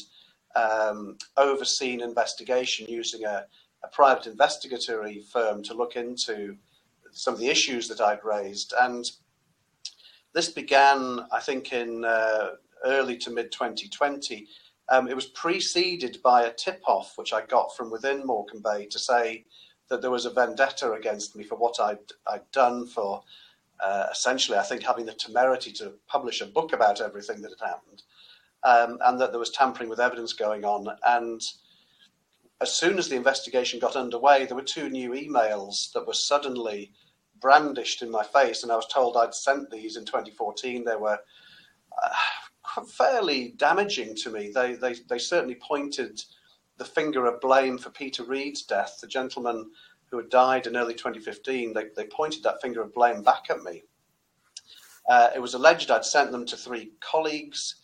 um, 0.55 1.17
overseen 1.37 2.01
investigation 2.01 2.87
using 2.87 3.25
a 3.25 3.45
a 3.83 3.87
private 3.87 4.27
investigatory 4.27 5.21
firm 5.21 5.63
to 5.63 5.73
look 5.73 5.95
into 5.95 6.57
some 7.11 7.33
of 7.33 7.39
the 7.39 7.47
issues 7.47 7.87
that 7.87 8.01
I'd 8.01 8.23
raised. 8.23 8.73
And 8.79 9.09
this 10.33 10.49
began, 10.49 11.21
I 11.31 11.39
think, 11.39 11.73
in 11.73 12.05
uh, 12.05 12.51
early 12.85 13.17
to 13.17 13.31
mid 13.31 13.51
2020. 13.51 14.47
Um, 14.89 15.07
it 15.07 15.15
was 15.15 15.27
preceded 15.27 16.17
by 16.23 16.43
a 16.43 16.53
tip 16.53 16.81
off, 16.87 17.13
which 17.15 17.33
I 17.33 17.45
got 17.45 17.75
from 17.75 17.91
within 17.91 18.25
Morecambe 18.25 18.63
Bay 18.63 18.87
to 18.87 18.99
say 18.99 19.45
that 19.89 20.01
there 20.01 20.11
was 20.11 20.25
a 20.25 20.31
vendetta 20.31 20.93
against 20.93 21.35
me 21.35 21.43
for 21.43 21.55
what 21.55 21.79
I'd, 21.79 21.99
I'd 22.27 22.49
done 22.51 22.87
for 22.87 23.23
uh, 23.79 24.07
essentially, 24.11 24.57
I 24.57 24.63
think, 24.63 24.83
having 24.83 25.05
the 25.05 25.13
temerity 25.13 25.71
to 25.73 25.93
publish 26.07 26.41
a 26.41 26.45
book 26.45 26.73
about 26.73 27.01
everything 27.01 27.41
that 27.41 27.53
had 27.57 27.69
happened, 27.69 28.03
um, 28.63 28.97
and 29.05 29.19
that 29.21 29.31
there 29.31 29.39
was 29.39 29.51
tampering 29.51 29.89
with 29.89 29.99
evidence 29.99 30.33
going 30.33 30.65
on. 30.65 30.87
And 31.05 31.41
as 32.61 32.73
soon 32.73 32.97
as 32.97 33.07
the 33.07 33.15
investigation 33.15 33.79
got 33.79 33.95
underway, 33.95 34.45
there 34.45 34.57
were 34.57 34.63
two 34.63 34.89
new 34.89 35.11
emails 35.11 35.91
that 35.93 36.05
were 36.05 36.13
suddenly 36.13 36.91
brandished 37.39 38.01
in 38.01 38.11
my 38.11 38.23
face, 38.23 38.63
and 38.63 38.71
I 38.71 38.75
was 38.75 38.87
told 38.87 39.15
I'd 39.15 39.33
sent 39.33 39.71
these 39.71 39.95
in 39.95 40.05
2014. 40.05 40.83
They 40.83 40.95
were 40.97 41.19
uh, 42.03 42.09
fairly 42.87 43.53
damaging 43.57 44.15
to 44.15 44.29
me. 44.29 44.51
They, 44.53 44.73
they, 44.73 44.95
they 45.09 45.19
certainly 45.19 45.55
pointed 45.55 46.21
the 46.77 46.85
finger 46.85 47.25
of 47.25 47.41
blame 47.41 47.77
for 47.77 47.89
Peter 47.89 48.23
Reid's 48.23 48.63
death, 48.63 48.99
the 49.01 49.07
gentleman 49.07 49.69
who 50.09 50.17
had 50.17 50.29
died 50.29 50.67
in 50.67 50.77
early 50.77 50.93
2015. 50.93 51.73
They, 51.73 51.85
they 51.95 52.05
pointed 52.05 52.43
that 52.43 52.61
finger 52.61 52.81
of 52.81 52.93
blame 52.93 53.21
back 53.21 53.45
at 53.49 53.63
me. 53.63 53.83
Uh, 55.07 55.29
it 55.35 55.39
was 55.39 55.53
alleged 55.53 55.91
I'd 55.91 56.05
sent 56.05 56.31
them 56.31 56.45
to 56.45 56.57
three 56.57 56.91
colleagues, 56.99 57.75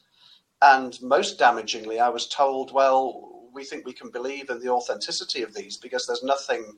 and 0.62 1.00
most 1.02 1.40
damagingly, 1.40 2.00
I 2.00 2.10
was 2.10 2.28
told, 2.28 2.72
well, 2.72 3.50
we 3.54 3.64
think 3.64 3.86
we 3.86 3.94
can 3.94 4.12
believe 4.12 4.50
in 4.50 4.60
the 4.60 4.70
authenticity 4.70 5.42
of 5.42 5.54
these 5.54 5.78
because 5.78 6.06
there's 6.06 6.24
nothing 6.24 6.74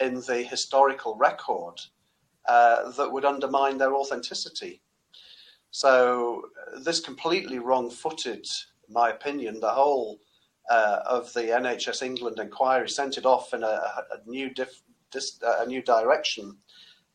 in 0.00 0.16
the 0.20 0.42
historical 0.42 1.16
record 1.16 1.80
uh, 2.46 2.90
that 2.92 3.10
would 3.10 3.24
undermine 3.24 3.78
their 3.78 3.94
authenticity. 3.94 4.82
So 5.70 6.42
uh, 6.74 6.80
this 6.80 7.00
completely 7.00 7.58
wrong-footed, 7.58 8.46
my 8.88 9.10
opinion, 9.10 9.60
the 9.60 9.70
whole 9.70 10.20
uh, 10.70 11.00
of 11.06 11.32
the 11.32 11.42
NHS 11.42 12.02
England 12.02 12.38
inquiry 12.38 12.88
sent 12.88 13.18
it 13.18 13.26
off 13.26 13.54
in 13.54 13.62
a, 13.62 13.66
a 13.66 14.18
new 14.26 14.50
diff, 14.50 14.82
dis, 15.10 15.38
uh, 15.42 15.62
a 15.62 15.66
new 15.66 15.82
direction. 15.82 16.56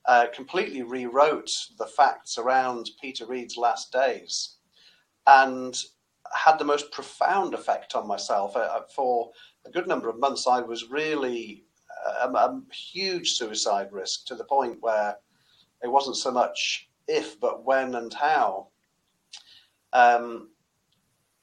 Uh, 0.05 0.25
completely 0.33 0.81
rewrote 0.81 1.51
the 1.77 1.85
facts 1.85 2.37
around 2.37 2.89
Peter 2.99 3.25
Reid's 3.25 3.55
last 3.55 3.91
days, 3.91 4.57
and 5.27 5.77
had 6.33 6.57
the 6.57 6.65
most 6.65 6.91
profound 6.91 7.53
effect 7.53 7.93
on 7.93 8.07
myself. 8.07 8.55
Uh, 8.55 8.81
for 8.95 9.31
a 9.65 9.69
good 9.69 9.87
number 9.87 10.09
of 10.09 10.19
months, 10.19 10.47
I 10.47 10.59
was 10.61 10.89
really 10.89 11.65
a, 12.21 12.27
a, 12.27 12.61
huge 12.71 13.33
suicide 13.33 13.91
risk 13.91 14.25
to 14.27 14.35
the 14.35 14.43
point 14.43 14.77
where 14.81 15.17
it 15.83 15.87
wasn't 15.87 16.17
so 16.17 16.31
much 16.31 16.89
if, 17.07 17.39
but 17.39 17.65
when 17.65 17.95
and 17.95 18.13
how. 18.13 18.67
Um, 19.93 20.49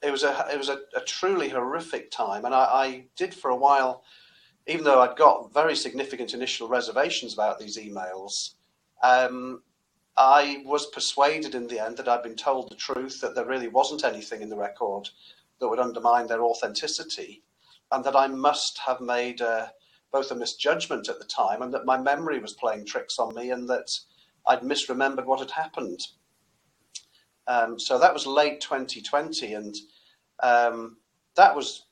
it 0.02 0.10
was 0.10 0.22
a 0.22 0.46
it 0.52 0.56
was 0.58 0.68
a, 0.68 0.80
a 0.94 1.00
truly 1.00 1.48
horrific 1.48 2.10
time, 2.10 2.44
and 2.44 2.54
I, 2.54 2.64
I, 2.64 3.04
did 3.16 3.34
for 3.34 3.50
a 3.50 3.56
while, 3.56 4.04
even 4.66 4.84
though 4.84 5.00
I'd 5.00 5.16
got 5.16 5.52
very 5.52 5.74
significant 5.74 6.34
initial 6.34 6.68
reservations 6.68 7.34
about 7.34 7.58
these 7.58 7.76
emails. 7.76 8.54
Um, 9.02 9.62
I 10.16 10.62
was 10.64 10.86
persuaded 10.86 11.54
in 11.54 11.68
the 11.68 11.78
end 11.78 11.96
that 11.96 12.08
I'd 12.08 12.22
been 12.22 12.36
told 12.36 12.70
the 12.70 12.76
truth, 12.76 13.20
that 13.20 13.34
there 13.34 13.46
really 13.46 13.68
wasn't 13.68 14.04
anything 14.04 14.42
in 14.42 14.48
the 14.48 14.56
record 14.56 15.08
that 15.60 15.68
would 15.68 15.78
undermine 15.78 16.26
their 16.26 16.42
authenticity, 16.42 17.42
and 17.92 18.04
that 18.04 18.16
I 18.16 18.26
must 18.26 18.78
have 18.78 19.00
made 19.00 19.40
a, 19.40 19.72
both 20.12 20.30
a 20.30 20.34
misjudgment 20.34 21.08
at 21.08 21.18
the 21.18 21.24
time 21.24 21.62
and 21.62 21.72
that 21.74 21.84
my 21.84 21.98
memory 21.98 22.38
was 22.38 22.54
playing 22.54 22.84
tricks 22.84 23.18
on 23.18 23.34
me 23.34 23.50
and 23.50 23.68
that 23.68 23.96
I'd 24.46 24.60
misremembered 24.60 25.26
what 25.26 25.40
had 25.40 25.50
happened. 25.50 26.00
Um, 27.46 27.78
so 27.78 27.98
that 27.98 28.12
was 28.12 28.26
late 28.26 28.60
2020, 28.60 29.54
and 29.54 29.74
um, 30.42 30.98
that 31.36 31.54
was, 31.56 31.86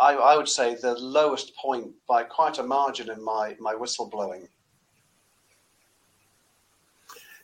I, 0.00 0.14
I, 0.14 0.36
would 0.36 0.48
say, 0.48 0.74
the 0.74 0.94
lowest 0.94 1.56
point 1.56 1.92
by 2.06 2.22
quite 2.24 2.58
a 2.58 2.62
margin 2.62 3.10
in 3.10 3.24
my, 3.24 3.56
my 3.58 3.74
whistleblowing. 3.74 4.48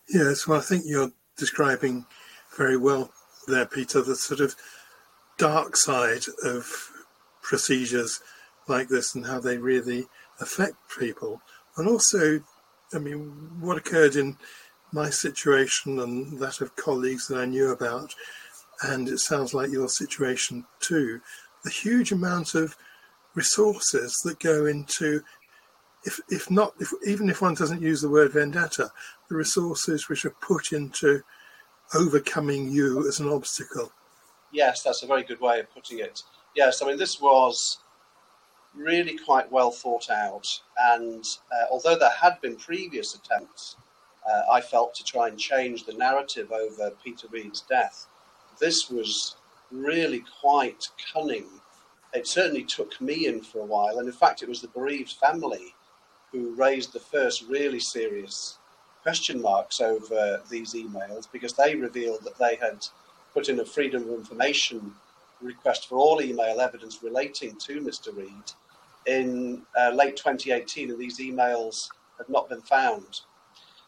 Yes, 0.09 0.47
well, 0.47 0.59
I 0.59 0.63
think 0.63 0.85
you're 0.87 1.13
describing 1.37 2.07
very 2.57 2.77
well 2.77 3.11
there, 3.49 3.67
Peter, 3.67 4.03
the 4.03 4.17
sort 4.17 4.41
of 4.41 4.55
dark 5.39 5.77
side 5.77 6.25
of 6.45 6.91
procedures 7.43 8.21
like 8.69 8.89
this 8.89 9.15
and 9.15 9.27
how 9.27 9.41
they 9.41 9.59
really 9.59 10.07
affect 10.41 10.77
people. 10.99 11.41
And 11.77 11.89
also, 11.89 12.43
I 12.95 12.99
mean, 12.99 13.59
what 13.61 13.77
occurred 13.77 14.17
in 14.17 14.37
my 14.93 15.11
situation 15.11 15.99
and 16.01 16.39
that 16.39 16.61
of 16.61 16.77
colleagues 16.77 17.27
that 17.29 17.39
I 17.39 17.45
knew 17.47 17.71
about, 17.71 18.15
and 18.83 19.09
it 19.09 19.19
sounds 19.19 19.55
like 19.55 19.71
your 19.71 19.89
situation 19.89 20.65
too, 20.81 21.21
the 21.65 21.71
huge 21.71 22.13
amount 22.13 22.55
of 22.55 22.77
resources 23.35 24.17
that 24.25 24.39
go 24.39 24.67
into 24.67 25.23
if 26.05 26.21
if 26.31 26.51
not 26.51 26.73
if 26.79 26.93
even 27.07 27.29
if 27.29 27.43
one 27.43 27.55
doesn't 27.55 27.83
use 27.83 28.01
the 28.01 28.09
word 28.09 28.33
vendetta, 28.33 28.91
the 29.29 29.35
resources 29.35 30.09
which 30.09 30.25
are 30.25 30.35
put 30.41 30.73
into 30.73 31.23
overcoming 31.95 32.71
you 32.71 33.07
as 33.09 33.21
an 33.21 33.29
obstacle. 33.29 33.93
Yes, 34.53 34.83
that's 34.83 35.03
a 35.03 35.07
very 35.07 35.25
good 35.25 35.41
way 35.41 35.61
of 35.61 35.73
putting 35.75 35.99
it. 35.99 36.23
Yes, 36.55 36.81
I 36.81 36.87
mean 36.87 36.97
this 36.97 37.21
was 37.21 37.79
really 38.77 39.19
quite 39.19 39.51
well 39.51 39.71
thought 39.71 40.11
out, 40.11 40.47
and 40.79 41.25
uh, 41.53 41.67
although 41.71 41.99
there 41.99 42.11
had 42.11 42.41
been 42.41 42.57
previous 42.57 43.15
attempts, 43.15 43.77
uh, 44.29 44.43
I 44.53 44.61
felt 44.61 44.95
to 44.97 45.05
try 45.05 45.29
and 45.29 45.39
change 45.39 45.85
the 45.85 45.95
narrative 45.95 46.53
over 46.53 46.91
Peter 47.03 47.29
Reid's 47.31 47.63
death, 47.63 48.07
this 48.61 48.91
was 48.91 49.37
really 49.71 50.25
quite 50.41 50.89
cunning. 51.13 51.47
It 52.15 52.27
certainly 52.27 52.65
took 52.65 53.01
me 53.01 53.27
in 53.27 53.43
for 53.43 53.61
a 53.61 53.67
while, 53.67 53.99
and 53.99 54.09
in 54.09 54.15
fact, 54.15 54.43
it 54.43 54.49
was 54.49 54.61
the 54.61 54.69
bereaved 54.69 55.13
family 55.13 55.75
who 56.33 56.55
raised 56.55 56.93
the 56.93 57.01
first 57.01 57.45
really 57.49 57.81
serious 57.81 58.59
question 59.03 59.41
marks 59.41 59.81
over 59.81 60.43
these 60.51 60.75
emails 60.75 61.31
because 61.31 61.53
they 61.53 61.77
revealed 61.77 62.25
that 62.25 62.39
they 62.39 62.57
had 62.57 62.85
put 63.33 63.49
in 63.49 63.61
a 63.61 63.65
freedom 63.65 64.03
of 64.03 64.11
information 64.11 64.93
request 65.41 65.89
for 65.89 65.97
all 65.97 66.21
email 66.21 66.61
evidence 66.61 67.03
relating 67.03 67.55
to 67.57 67.81
Mr. 67.81 68.17
Reid 68.17 68.53
in 69.07 69.63
uh, 69.79 69.91
late 69.91 70.17
2018, 70.17 70.91
and 70.91 70.99
these 70.99 71.21
emails 71.21 71.89
had 72.19 72.29
not 72.29 72.49
been 72.49 72.63
found. 72.63 73.21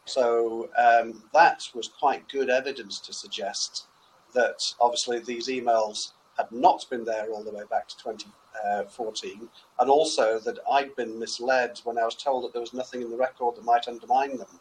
So 0.04 0.70
um, 0.78 1.22
that 1.34 1.68
was 1.74 1.88
quite 1.88 2.28
good 2.28 2.48
evidence 2.48 2.98
to 3.00 3.12
suggest 3.12 3.86
that 4.34 4.62
obviously 4.80 5.20
these 5.20 5.48
emails 5.48 6.12
had 6.36 6.50
not 6.52 6.86
been 6.88 7.04
there 7.04 7.30
all 7.30 7.42
the 7.42 7.50
way 7.50 7.64
back 7.70 7.88
to 7.88 7.96
2014, 7.98 9.48
and 9.80 9.90
also 9.90 10.38
that 10.38 10.58
I'd 10.70 10.94
been 10.96 11.18
misled 11.18 11.80
when 11.84 11.98
I 11.98 12.04
was 12.04 12.14
told 12.14 12.44
that 12.44 12.52
there 12.52 12.60
was 12.60 12.72
nothing 12.72 13.02
in 13.02 13.10
the 13.10 13.16
record 13.16 13.56
that 13.56 13.64
might 13.64 13.88
undermine 13.88 14.38
them. 14.38 14.60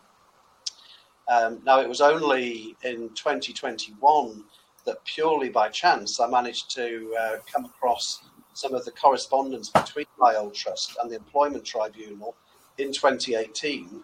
Um, 1.30 1.62
now, 1.66 1.80
it 1.82 1.90
was 1.90 2.02
only 2.02 2.76
in 2.84 3.10
2021 3.10 4.44
that 4.86 5.04
purely 5.04 5.50
by 5.50 5.70
chance 5.70 6.20
I 6.20 6.28
managed 6.28 6.72
to 6.76 7.16
uh, 7.20 7.38
come 7.52 7.66
across 7.66 8.24
some 8.58 8.74
of 8.74 8.84
the 8.86 8.92
correspondence 8.92 9.70
between 9.70 10.08
my 10.18 10.36
old 10.36 10.56
trust 10.56 10.98
and 11.00 11.12
the 11.12 11.16
Employment 11.16 11.64
Tribunal 11.64 12.36
in 12.80 12.92
2018, 12.92 14.04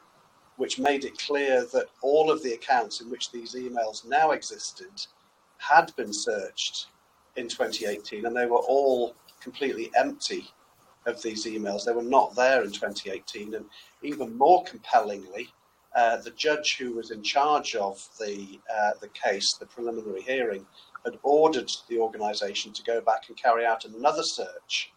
which 0.57 0.77
made 0.77 1.05
it 1.05 1.17
clear 1.17 1.65
that 1.73 1.87
all 2.03 2.29
of 2.29 2.43
the 2.43 2.53
accounts 2.53 3.01
in 3.01 3.09
which 3.09 3.31
these 3.31 3.55
emails 3.55 4.07
now 4.07 4.29
existed 4.29 5.07
had 5.57 5.91
been 5.95 6.13
searched 6.13 6.85
in 7.35 7.47
2018 7.47 8.27
and 8.27 8.35
they 8.35 8.45
were 8.45 8.57
all 8.57 9.15
completely 9.41 9.89
empty 9.97 10.47
of 11.07 11.19
these 11.23 11.47
emails. 11.47 11.83
They 11.83 11.91
were 11.91 12.03
not 12.03 12.35
there 12.35 12.63
in 12.63 12.71
2018. 12.71 13.55
And 13.55 13.65
even 14.03 14.37
more 14.37 14.63
compellingly, 14.65 15.49
uh, 15.95 16.17
the 16.17 16.31
judge 16.31 16.77
who 16.77 16.93
was 16.93 17.09
in 17.09 17.23
charge 17.23 17.73
of 17.75 18.07
the 18.19 18.59
uh, 18.71 18.91
the 19.01 19.09
case, 19.09 19.55
the 19.59 19.65
preliminary 19.65 20.21
hearing, 20.21 20.65
had 21.05 21.17
ordered 21.23 21.71
the 21.89 21.99
organisation 21.99 22.71
to 22.73 22.83
go 22.83 23.01
back 23.01 23.23
and 23.27 23.37
carry 23.37 23.65
out 23.65 23.85
another 23.85 24.23
search 24.23 24.91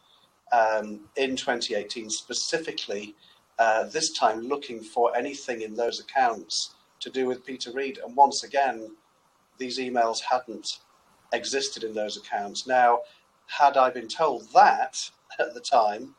um, 0.53 1.01
in 1.17 1.37
2018, 1.37 2.11
specifically 2.11 3.15
uh, 3.59 3.85
this 3.85 4.13
time 4.13 4.41
looking 4.41 4.81
for 4.81 5.17
anything 5.17 5.63
in 5.63 5.75
those 5.75 6.01
accounts 6.01 6.75
to 7.01 7.11
do 7.11 7.27
with 7.27 7.45
Peter 7.45 7.73
Reid. 7.73 7.99
And 8.05 8.15
once 8.15 8.45
again, 8.45 8.95
these 9.59 9.79
emails 9.79 10.21
hadn't 10.21 10.81
existed 11.33 11.83
in 11.83 11.95
those 11.95 12.17
accounts. 12.17 12.67
Now, 12.67 13.01
had 13.47 13.77
I 13.77 13.91
been 13.91 14.09
told 14.09 14.53
that 14.53 15.11
at 15.39 15.55
the 15.55 15.61
time, 15.61 16.15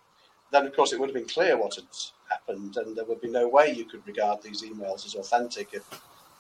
then 0.52 0.66
of 0.66 0.76
course 0.76 0.94
it 0.94 1.00
would 1.00 1.10
have 1.10 1.16
been 1.16 1.28
clear 1.28 1.58
what 1.58 1.76
had 1.76 1.88
happened, 2.30 2.78
and 2.78 2.96
there 2.96 3.06
would 3.06 3.22
be 3.22 3.30
no 3.30 3.48
way 3.48 3.72
you 3.72 3.86
could 3.86 4.06
regard 4.08 4.42
these 4.42 4.64
emails 4.64 5.06
as 5.06 5.16
authentic 5.16 5.70
if 5.74 5.84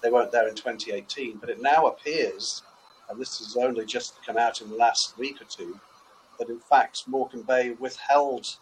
they 0.02 0.10
weren't 0.10 0.32
there 0.32 0.48
in 0.48 0.56
2018. 0.56 1.38
But 1.38 1.50
it 1.50 1.62
now 1.62 1.88
appears, 1.88 2.64
and 3.10 3.20
this 3.20 3.40
has 3.40 3.56
only 3.56 3.86
just 3.86 4.24
come 4.26 4.38
out 4.38 4.62
in 4.62 4.70
the 4.70 4.76
last 4.76 5.18
week 5.18 5.42
or 5.42 5.46
two, 5.46 5.80
that 6.40 6.50
in 6.50 6.60
fact 6.60 7.04
Morecambe 7.08 7.44
Bay 7.44 7.72
withheld 7.72 8.58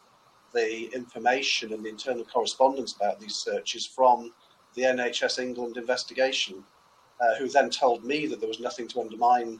the 0.54 0.90
information 0.96 1.74
and 1.74 1.84
the 1.84 1.90
internal 1.90 2.24
correspondence 2.24 2.96
about 2.96 3.20
these 3.20 3.36
searches 3.36 3.86
from 3.86 4.32
the 4.76 4.84
NHS 4.84 5.40
England 5.40 5.78
investigation, 5.78 6.64
uh, 7.20 7.36
who 7.36 7.48
then 7.48 7.70
told 7.70 8.04
me 8.04 8.28
that 8.28 8.40
there 8.40 8.48
was 8.48 8.60
nothing 8.60 8.88
to 8.90 9.02
undermine 9.02 9.60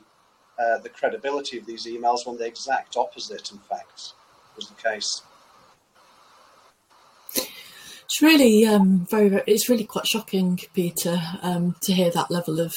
uh, 0.58 0.78
the 0.80 0.90
credibility 0.90 1.58
of 1.58 1.66
these 1.66 1.86
emails 1.86 2.26
when 2.26 2.38
the 2.38 2.46
exact 2.46 2.96
opposite, 2.96 3.52
in 3.52 3.60
fact, 3.60 4.14
was 4.56 4.70
the 4.70 4.76
case. 4.76 5.22
It's 7.36 8.22
really 8.22 8.66
um, 8.66 9.06
very, 9.10 9.30
very, 9.30 9.44
it's 9.48 9.68
really 9.68 9.84
quite 9.84 10.08
shocking, 10.08 10.60
Peter, 10.74 11.20
um, 11.42 11.76
to 11.82 11.94
hear 11.94 12.12
that 12.12 12.32
level 12.32 12.62
of, 12.62 12.74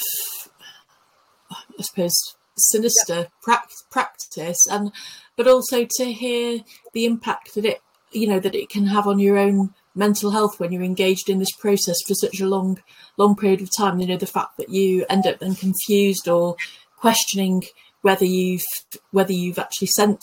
I 1.51 1.81
suppose, 1.81 2.35
sinister 2.57 3.27
yeah. 3.47 3.59
practice, 3.89 4.67
and 4.67 4.91
but 5.35 5.47
also 5.47 5.85
to 5.97 6.11
hear 6.11 6.59
the 6.93 7.05
impact 7.05 7.55
that 7.55 7.65
it, 7.65 7.81
you 8.11 8.27
know, 8.27 8.39
that 8.39 8.55
it 8.55 8.69
can 8.69 8.87
have 8.87 9.07
on 9.07 9.19
your 9.19 9.37
own 9.37 9.73
mental 9.95 10.31
health 10.31 10.59
when 10.59 10.71
you're 10.71 10.83
engaged 10.83 11.29
in 11.29 11.39
this 11.39 11.51
process 11.51 11.97
for 12.07 12.13
such 12.13 12.39
a 12.39 12.47
long, 12.47 12.81
long 13.17 13.35
period 13.35 13.61
of 13.61 13.69
time. 13.75 13.99
You 13.99 14.07
know, 14.07 14.17
the 14.17 14.25
fact 14.25 14.57
that 14.57 14.69
you 14.69 15.05
end 15.09 15.25
up 15.25 15.39
then 15.39 15.55
confused 15.55 16.27
or 16.27 16.55
questioning 16.97 17.63
whether 18.01 18.25
you've 18.25 18.65
whether 19.11 19.33
you've 19.33 19.59
actually 19.59 19.87
sent 19.87 20.21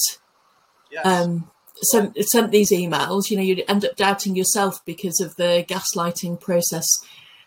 yes. 0.91 1.07
um, 1.07 1.51
sent 1.83 2.16
sent 2.24 2.51
these 2.51 2.70
emails. 2.70 3.31
You 3.31 3.37
know, 3.37 3.43
you 3.43 3.62
end 3.68 3.85
up 3.85 3.97
doubting 3.97 4.35
yourself 4.35 4.85
because 4.85 5.20
of 5.20 5.37
the 5.37 5.64
gaslighting 5.68 6.41
process 6.41 6.87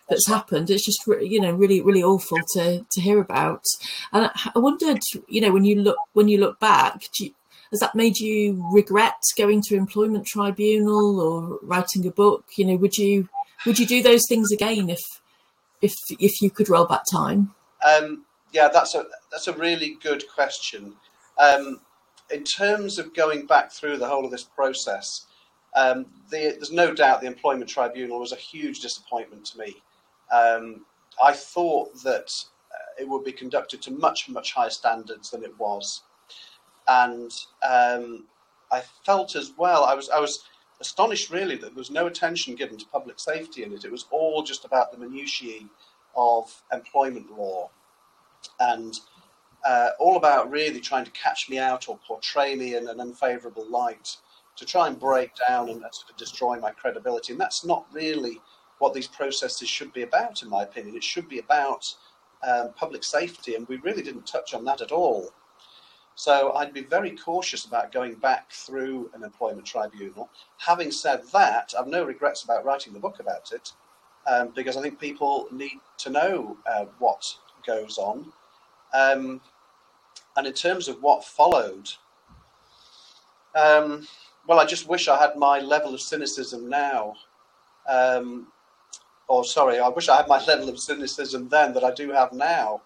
that's 0.09 0.27
happened. 0.27 0.69
It's 0.69 0.85
just 0.85 1.05
you 1.07 1.39
know 1.39 1.51
really 1.51 1.81
really 1.81 2.03
awful 2.03 2.37
to 2.53 2.85
to 2.89 3.01
hear 3.01 3.19
about. 3.19 3.63
And 4.11 4.29
I 4.55 4.59
wondered, 4.59 4.99
you 5.27 5.41
know, 5.41 5.51
when 5.51 5.65
you 5.65 5.81
look 5.81 5.97
when 6.13 6.27
you 6.27 6.39
look 6.39 6.59
back, 6.59 7.01
you, 7.19 7.31
has 7.71 7.79
that 7.79 7.95
made 7.95 8.17
you 8.17 8.65
regret 8.71 9.21
going 9.37 9.61
to 9.63 9.75
employment 9.75 10.25
tribunal 10.25 11.19
or 11.19 11.59
writing 11.61 12.05
a 12.07 12.11
book? 12.11 12.45
You 12.57 12.65
know, 12.65 12.75
would 12.77 12.97
you 12.97 13.29
would 13.65 13.79
you 13.79 13.85
do 13.85 14.01
those 14.01 14.23
things 14.27 14.51
again 14.51 14.89
if 14.89 15.01
if 15.81 15.93
if 16.19 16.41
you 16.41 16.49
could 16.49 16.69
roll 16.69 16.85
back 16.85 17.03
time? 17.11 17.53
Um, 17.85 18.25
yeah, 18.51 18.69
that's 18.69 18.95
a 18.95 19.05
that's 19.31 19.47
a 19.47 19.53
really 19.53 19.97
good 20.01 20.23
question. 20.33 20.93
Um, 21.37 21.79
in 22.31 22.43
terms 22.43 22.99
of 22.99 23.13
going 23.13 23.45
back 23.45 23.71
through 23.71 23.97
the 23.97 24.07
whole 24.07 24.25
of 24.25 24.31
this 24.31 24.43
process, 24.43 25.25
um, 25.75 26.05
the, 26.29 26.55
there's 26.55 26.71
no 26.71 26.93
doubt 26.93 27.21
the 27.21 27.27
employment 27.27 27.69
tribunal 27.69 28.19
was 28.19 28.31
a 28.31 28.37
huge 28.37 28.79
disappointment 28.79 29.45
to 29.45 29.59
me. 29.59 29.77
Um, 30.31 30.85
I 31.21 31.33
thought 31.33 32.01
that 32.03 32.31
uh, 32.71 33.01
it 33.01 33.07
would 33.07 33.23
be 33.23 33.31
conducted 33.31 33.81
to 33.83 33.91
much 33.91 34.29
much 34.29 34.53
higher 34.53 34.69
standards 34.69 35.31
than 35.31 35.43
it 35.43 35.57
was, 35.59 36.03
and 36.87 37.31
um, 37.67 38.25
I 38.71 38.81
felt 39.05 39.35
as 39.35 39.53
well. 39.57 39.85
I 39.85 39.93
was 39.93 40.09
I 40.09 40.19
was 40.19 40.43
astonished 40.79 41.29
really 41.29 41.55
that 41.55 41.67
there 41.67 41.73
was 41.73 41.91
no 41.91 42.07
attention 42.07 42.55
given 42.55 42.77
to 42.77 42.85
public 42.87 43.19
safety 43.19 43.63
in 43.63 43.73
it. 43.73 43.83
It 43.83 43.91
was 43.91 44.05
all 44.11 44.43
just 44.43 44.65
about 44.65 44.91
the 44.91 44.97
minutiae 44.97 45.67
of 46.15 46.63
employment 46.71 47.37
law 47.37 47.69
and 48.59 48.99
uh, 49.65 49.89
all 49.99 50.15
about 50.15 50.49
really 50.49 50.79
trying 50.79 51.05
to 51.05 51.11
catch 51.11 51.49
me 51.49 51.59
out 51.59 51.89
or 51.89 51.99
portray 52.07 52.55
me 52.55 52.75
in 52.75 52.87
an 52.87 52.99
unfavourable 52.99 53.69
light 53.69 54.15
to 54.55 54.65
try 54.65 54.87
and 54.87 54.99
break 54.99 55.31
down 55.47 55.69
and 55.69 55.81
sort 55.81 56.09
of 56.09 56.17
destroy 56.17 56.59
my 56.59 56.71
credibility. 56.71 57.33
And 57.33 57.41
that's 57.41 57.65
not 57.65 57.85
really 57.91 58.39
what 58.79 58.93
these 58.93 59.07
processes 59.07 59.69
should 59.69 59.93
be 59.93 60.01
about, 60.01 60.41
in 60.41 60.49
my 60.49 60.63
opinion. 60.63 60.95
It 60.95 61.03
should 61.03 61.29
be 61.29 61.39
about 61.39 61.93
um, 62.43 62.73
public 62.75 63.03
safety, 63.03 63.55
and 63.55 63.67
we 63.67 63.77
really 63.77 64.01
didn't 64.01 64.25
touch 64.25 64.53
on 64.53 64.65
that 64.65 64.81
at 64.81 64.91
all. 64.91 65.31
So 66.15 66.53
I'd 66.53 66.73
be 66.73 66.83
very 66.83 67.11
cautious 67.11 67.63
about 67.63 67.93
going 67.93 68.15
back 68.15 68.51
through 68.51 69.09
an 69.13 69.23
employment 69.23 69.65
tribunal. 69.65 70.29
Having 70.57 70.91
said 70.91 71.23
that, 71.31 71.73
I've 71.79 71.87
no 71.87 72.03
regrets 72.03 72.43
about 72.43 72.65
writing 72.65 72.91
the 72.91 72.99
book 72.99 73.21
about 73.21 73.51
it 73.53 73.71
um, 74.27 74.49
because 74.49 74.75
I 74.75 74.81
think 74.81 74.99
people 74.99 75.47
need 75.51 75.79
to 75.99 76.09
know 76.09 76.57
uh, 76.69 76.85
what 76.99 77.23
goes 77.65 77.97
on. 77.97 78.33
Um, 78.93 79.39
and 80.35 80.45
in 80.45 80.53
terms 80.53 80.87
of 80.87 81.01
what 81.01 81.23
followed, 81.23 81.89
um, 83.55 84.07
well, 84.47 84.59
I 84.59 84.65
just 84.65 84.87
wish 84.87 85.07
I 85.07 85.17
had 85.17 85.37
my 85.37 85.59
level 85.59 85.93
of 85.93 86.01
cynicism 86.01 86.69
now. 86.69 87.13
Um, 87.87 88.47
or 89.29 89.45
sorry, 89.45 89.79
I 89.79 89.87
wish 89.87 90.09
I 90.09 90.17
had 90.17 90.27
my 90.27 90.43
level 90.47 90.69
of 90.69 90.79
cynicism 90.79 91.47
then 91.47 91.73
that 91.73 91.83
I 91.85 91.91
do 91.91 92.11
have 92.11 92.33
now. 92.33 92.81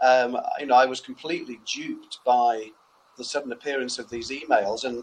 Um, 0.00 0.38
you 0.60 0.66
know, 0.66 0.76
I 0.76 0.86
was 0.86 1.00
completely 1.00 1.58
duped 1.66 2.18
by 2.24 2.70
the 3.18 3.24
sudden 3.24 3.50
appearance 3.50 3.98
of 3.98 4.08
these 4.08 4.30
emails. 4.30 4.84
And 4.84 5.02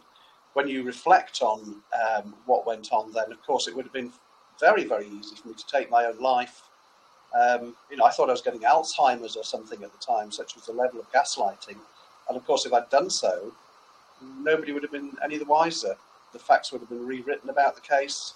when 0.53 0.67
you 0.67 0.83
reflect 0.83 1.41
on 1.41 1.81
um, 2.07 2.35
what 2.45 2.65
went 2.65 2.93
on 2.93 3.11
then, 3.11 3.31
of 3.31 3.41
course, 3.43 3.67
it 3.67 3.75
would 3.75 3.85
have 3.85 3.93
been 3.93 4.13
very, 4.59 4.85
very 4.85 5.07
easy 5.07 5.35
for 5.35 5.49
me 5.49 5.55
to 5.55 5.67
take 5.67 5.89
my 5.89 6.05
own 6.05 6.19
life 6.19 6.61
um, 7.33 7.75
you 7.89 7.97
know, 7.97 8.05
I 8.05 8.11
thought 8.11 8.29
I 8.29 8.33
was 8.33 8.41
getting 8.41 8.61
Alzheimer's 8.61 9.35
or 9.35 9.43
something 9.43 9.83
at 9.83 9.91
the 9.91 9.97
time, 9.97 10.31
such 10.31 10.55
was 10.55 10.65
the 10.65 10.73
level 10.73 10.99
of 10.99 11.11
gaslighting. 11.11 11.77
And 12.29 12.37
of 12.37 12.45
course, 12.45 12.65
if 12.65 12.73
I'd 12.73 12.89
done 12.89 13.09
so, 13.09 13.51
nobody 14.39 14.71
would 14.71 14.83
have 14.83 14.91
been 14.91 15.11
any 15.23 15.37
the 15.37 15.45
wiser. 15.45 15.95
The 16.31 16.39
facts 16.39 16.71
would 16.71 16.81
have 16.81 16.89
been 16.89 17.05
rewritten 17.05 17.49
about 17.49 17.75
the 17.75 17.81
case, 17.81 18.35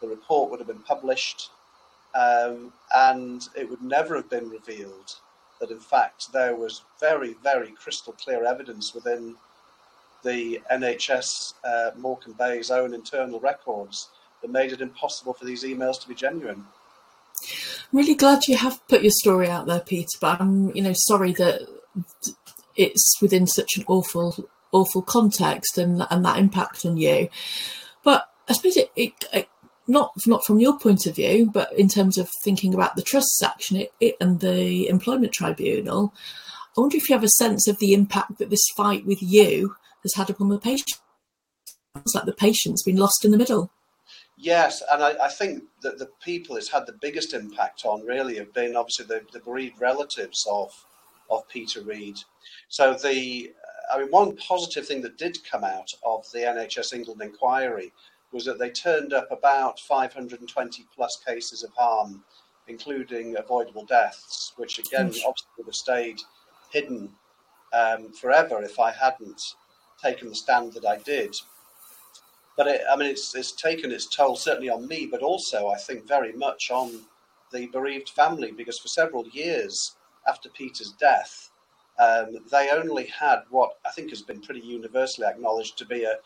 the 0.00 0.08
report 0.08 0.50
would 0.50 0.60
have 0.60 0.66
been 0.66 0.80
published, 0.80 1.50
um, 2.14 2.72
and 2.94 3.48
it 3.54 3.68
would 3.68 3.82
never 3.82 4.16
have 4.16 4.30
been 4.30 4.48
revealed 4.48 5.16
that, 5.60 5.70
in 5.70 5.80
fact, 5.80 6.32
there 6.32 6.54
was 6.54 6.82
very, 7.00 7.34
very 7.42 7.72
crystal 7.72 8.12
clear 8.12 8.44
evidence 8.44 8.94
within 8.94 9.34
the 10.24 10.60
NHS 10.72 11.54
uh, 11.64 11.90
Morecambe 11.96 12.34
Bay's 12.38 12.70
own 12.70 12.94
internal 12.94 13.40
records 13.40 14.08
that 14.42 14.50
made 14.50 14.72
it 14.72 14.80
impossible 14.80 15.34
for 15.34 15.44
these 15.44 15.64
emails 15.64 16.00
to 16.00 16.08
be 16.08 16.14
genuine. 16.14 16.64
Really 17.92 18.14
glad 18.14 18.46
you 18.46 18.56
have 18.56 18.86
put 18.88 19.02
your 19.02 19.12
story 19.12 19.48
out 19.48 19.66
there, 19.66 19.80
Peter. 19.80 20.18
But 20.20 20.40
I'm, 20.40 20.74
you 20.74 20.82
know, 20.82 20.92
sorry 20.94 21.32
that 21.32 21.68
it's 22.76 23.20
within 23.20 23.46
such 23.46 23.76
an 23.76 23.84
awful, 23.86 24.48
awful 24.72 25.02
context 25.02 25.78
and 25.78 26.06
and 26.10 26.24
that 26.24 26.38
impact 26.38 26.84
on 26.84 26.96
you. 26.96 27.28
But 28.02 28.28
I 28.48 28.52
suppose 28.54 28.76
it, 28.76 28.90
it, 28.96 29.12
it 29.32 29.48
not 29.88 30.12
not 30.26 30.44
from 30.44 30.60
your 30.60 30.78
point 30.78 31.06
of 31.06 31.16
view, 31.16 31.50
but 31.52 31.72
in 31.72 31.88
terms 31.88 32.18
of 32.18 32.30
thinking 32.44 32.74
about 32.74 32.94
the 32.94 33.02
trusts 33.02 33.42
action 33.42 33.78
it, 33.78 33.92
it, 34.00 34.16
and 34.20 34.40
the 34.40 34.86
employment 34.88 35.32
tribunal. 35.32 36.14
I 36.76 36.80
wonder 36.80 36.96
if 36.96 37.08
you 37.08 37.14
have 37.14 37.24
a 37.24 37.28
sense 37.28 37.66
of 37.66 37.78
the 37.78 37.94
impact 37.94 38.38
that 38.38 38.50
this 38.50 38.68
fight 38.76 39.04
with 39.04 39.22
you 39.22 39.74
has 40.02 40.14
had 40.14 40.30
upon 40.30 40.50
the 40.50 40.58
patient. 40.58 41.00
It's 41.96 42.14
like 42.14 42.26
the 42.26 42.32
patient's 42.32 42.84
been 42.84 42.96
lost 42.96 43.24
in 43.24 43.32
the 43.32 43.38
middle. 43.38 43.72
Yes, 44.36 44.82
and 44.92 45.02
I, 45.02 45.24
I, 45.24 45.28
think 45.28 45.64
that 45.82 45.98
the 45.98 46.08
people 46.22 46.56
it's 46.56 46.68
had 46.68 46.86
the 46.86 46.92
biggest 46.92 47.34
impact 47.34 47.84
on 47.84 48.06
really 48.06 48.36
have 48.36 48.54
been 48.54 48.76
obviously 48.76 49.06
the, 49.06 49.22
the 49.32 49.40
bereaved 49.40 49.80
relatives 49.80 50.46
of 50.48 50.72
of 51.30 51.48
Peter 51.48 51.80
Reid. 51.80 52.18
So 52.68 52.94
the 52.94 53.52
I 53.92 53.98
mean 53.98 54.08
one 54.10 54.36
positive 54.36 54.86
thing 54.86 55.02
that 55.02 55.18
did 55.18 55.38
come 55.50 55.64
out 55.64 55.90
of 56.04 56.30
the 56.30 56.40
NHS 56.40 56.92
England 56.92 57.20
inquiry 57.20 57.92
was 58.32 58.44
that 58.44 58.58
they 58.58 58.70
turned 58.70 59.12
up 59.12 59.30
about 59.30 59.80
520 59.80 60.86
plus 60.94 61.22
cases 61.26 61.62
of 61.62 61.70
harm, 61.74 62.22
including 62.66 63.36
avoidable 63.36 63.84
deaths, 63.86 64.52
which 64.56 64.78
again 64.78 65.06
obviously 65.06 65.48
would 65.56 65.66
have 65.66 65.74
stayed 65.74 66.20
hidden 66.70 67.10
um, 67.72 68.12
forever 68.12 68.62
if 68.62 68.78
I 68.78 68.92
hadn't 68.92 69.42
taken 70.02 70.28
the 70.28 70.34
stand 70.34 70.72
that 70.74 70.86
I 70.86 70.98
did. 70.98 71.34
But 72.56 72.66
it, 72.66 72.80
I 72.90 72.96
mean, 72.96 73.08
it's 73.08 73.34
it's 73.34 73.52
taken 73.52 73.92
its 73.92 74.06
toll 74.06 74.36
certainly 74.36 74.68
on 74.68 74.86
me, 74.86 75.06
but 75.10 75.22
also 75.22 75.68
I 75.68 75.76
think 75.76 76.06
very 76.06 76.32
much 76.32 76.70
on 76.70 77.02
the 77.52 77.66
bereaved 77.68 78.10
family 78.10 78.52
because 78.52 78.78
for 78.78 78.88
several 78.88 79.26
years 79.28 79.96
after 80.26 80.48
Peter's 80.50 80.92
death, 80.92 81.50
um, 81.98 82.38
they 82.50 82.70
only 82.70 83.06
had 83.06 83.42
what 83.50 83.78
I 83.86 83.90
think 83.90 84.10
has 84.10 84.22
been 84.22 84.40
pretty 84.40 84.60
universally 84.60 85.26
acknowledged 85.26 85.78
to 85.78 85.86
be 85.86 86.04
a 86.04 86.16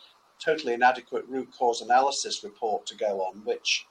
totally 0.44 0.74
inadequate 0.74 1.24
root 1.28 1.48
cause 1.56 1.80
analysis 1.80 2.42
report 2.44 2.86
to 2.86 2.96
go 2.96 3.20
on, 3.22 3.44
which 3.44 3.86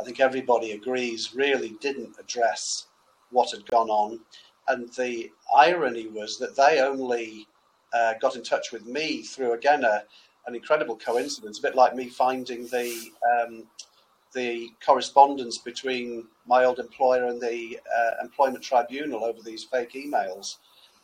I 0.00 0.04
think 0.04 0.20
everybody 0.20 0.72
agrees 0.72 1.34
really 1.34 1.76
didn't 1.80 2.16
address 2.18 2.86
what 3.30 3.50
had 3.50 3.66
gone 3.66 3.90
on. 3.90 4.20
And 4.68 4.92
the 4.94 5.30
irony 5.54 6.08
was 6.08 6.38
that 6.38 6.56
they 6.56 6.80
only 6.80 7.46
uh, 7.92 8.14
got 8.20 8.36
in 8.36 8.42
touch 8.42 8.72
with 8.72 8.86
me 8.86 9.22
through 9.22 9.52
again 9.52 9.84
a 9.84 10.04
an 10.46 10.54
incredible 10.54 10.96
coincidence, 10.96 11.58
a 11.58 11.62
bit 11.62 11.74
like 11.74 11.94
me 11.94 12.08
finding 12.08 12.66
the 12.66 13.10
um, 13.32 13.64
the 14.34 14.70
correspondence 14.84 15.58
between 15.58 16.26
my 16.46 16.64
old 16.64 16.78
employer 16.80 17.26
and 17.26 17.40
the 17.40 17.78
uh, 17.96 18.22
employment 18.22 18.62
tribunal 18.62 19.24
over 19.24 19.40
these 19.42 19.64
fake 19.64 19.92
emails. 19.92 20.56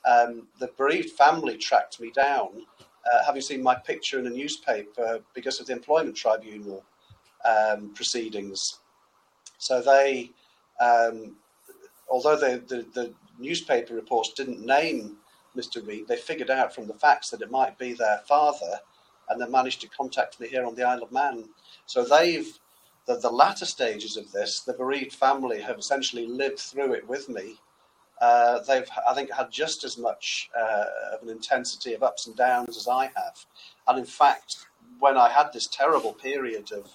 Um, 0.05 0.49
the 0.59 0.69
bereaved 0.77 1.11
family 1.11 1.57
tracked 1.57 2.01
me 2.01 2.11
down, 2.11 2.67
uh, 3.07 3.25
having 3.25 3.43
seen 3.43 3.63
my 3.63 3.75
picture 3.75 4.19
in 4.19 4.27
a 4.27 4.31
newspaper 4.31 5.21
because 5.35 5.61
of 5.61 5.67
the 5.67 5.73
employment 5.73 6.17
tribunal 6.17 6.85
um, 7.49 7.93
proceedings. 7.95 8.81
So 9.59 9.81
they, 9.81 10.31
um, 10.81 11.37
although 12.09 12.37
the, 12.37 12.63
the, 12.67 12.87
the 12.95 13.15
newspaper 13.39 13.95
reports 13.95 14.33
didn't 14.33 14.65
name 14.65 15.17
Mr. 15.57 15.87
Reid, 15.87 16.09
they 16.09 16.17
figured 16.17 16.51
out 16.51 16.75
from 16.75 16.87
the 16.87 16.95
facts 16.95 17.31
that 17.31 17.43
it 17.43 17.51
might 17.51 17.79
be 17.79 17.93
their 17.93 18.21
father 18.27 18.81
and 19.29 19.41
then 19.41 19.51
managed 19.51 19.81
to 19.81 19.89
contact 19.89 20.41
me 20.41 20.49
here 20.49 20.65
on 20.65 20.75
the 20.75 20.83
Isle 20.83 21.03
of 21.03 21.13
Man. 21.13 21.49
So 21.87 22.05
they've 22.05 22.59
the, 23.07 23.17
the 23.17 23.31
latter 23.31 23.65
stages 23.65 24.17
of 24.17 24.31
this, 24.31 24.61
the 24.61 24.73
bereaved 24.73 25.13
family 25.13 25.61
have 25.61 25.79
essentially 25.79 26.27
lived 26.27 26.61
through 26.61 26.95
it 26.95 27.09
with 27.09 27.29
me. 27.29 27.57
Uh, 28.21 28.61
they've, 28.61 28.89
I 29.09 29.15
think, 29.15 29.33
had 29.33 29.51
just 29.51 29.83
as 29.85 29.97
much 29.97 30.51
uh, 30.59 30.85
of 31.15 31.23
an 31.23 31.31
intensity 31.31 31.95
of 31.95 32.03
ups 32.03 32.27
and 32.27 32.37
downs 32.37 32.77
as 32.77 32.87
I 32.87 33.05
have. 33.05 33.47
And 33.89 33.99
in 33.99 34.05
fact, 34.05 34.67
when 34.99 35.17
I 35.17 35.31
had 35.31 35.53
this 35.53 35.67
terrible 35.69 36.13
period 36.13 36.73
of 36.73 36.91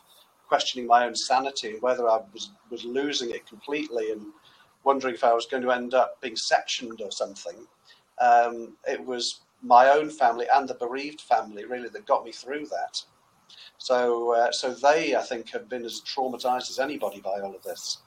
questioning 0.48 0.88
my 0.88 1.06
own 1.06 1.16
sanity 1.16 1.72
and 1.72 1.82
whether 1.82 2.08
I 2.10 2.20
was, 2.32 2.52
was 2.70 2.86
losing 2.86 3.32
it 3.32 3.48
completely 3.48 4.12
and 4.12 4.26
wondering 4.84 5.16
if 5.16 5.24
I 5.24 5.34
was 5.34 5.48
going 5.48 5.64
to 5.64 5.72
end 5.72 5.94
up 5.94 6.22
being 6.22 6.36
sectioned 6.36 7.02
or 7.02 7.12
something. 7.12 7.66
Um, 8.20 8.78
it 8.88 9.04
was 9.04 9.42
my 9.64 9.90
own 9.90 10.10
family 10.10 10.46
and 10.54 10.70
the 10.70 10.76
bereaved 10.76 11.22
family 11.22 11.66
really 11.66 11.90
that 11.90 12.06
got 12.06 12.24
me 12.24 12.32
through 12.32 12.68
that. 12.68 13.04
So, 13.78 14.34
uh, 14.36 14.52
so 14.52 14.74
they, 14.74 15.16
I 15.16 15.22
think, 15.22 15.50
have 15.50 15.68
been 15.68 15.86
as 15.86 16.02
traumatized 16.02 16.70
as 16.70 16.80
anybody 16.80 17.20
by 17.20 17.40
all 17.42 17.56
of 17.56 17.64
this. 17.64 18.00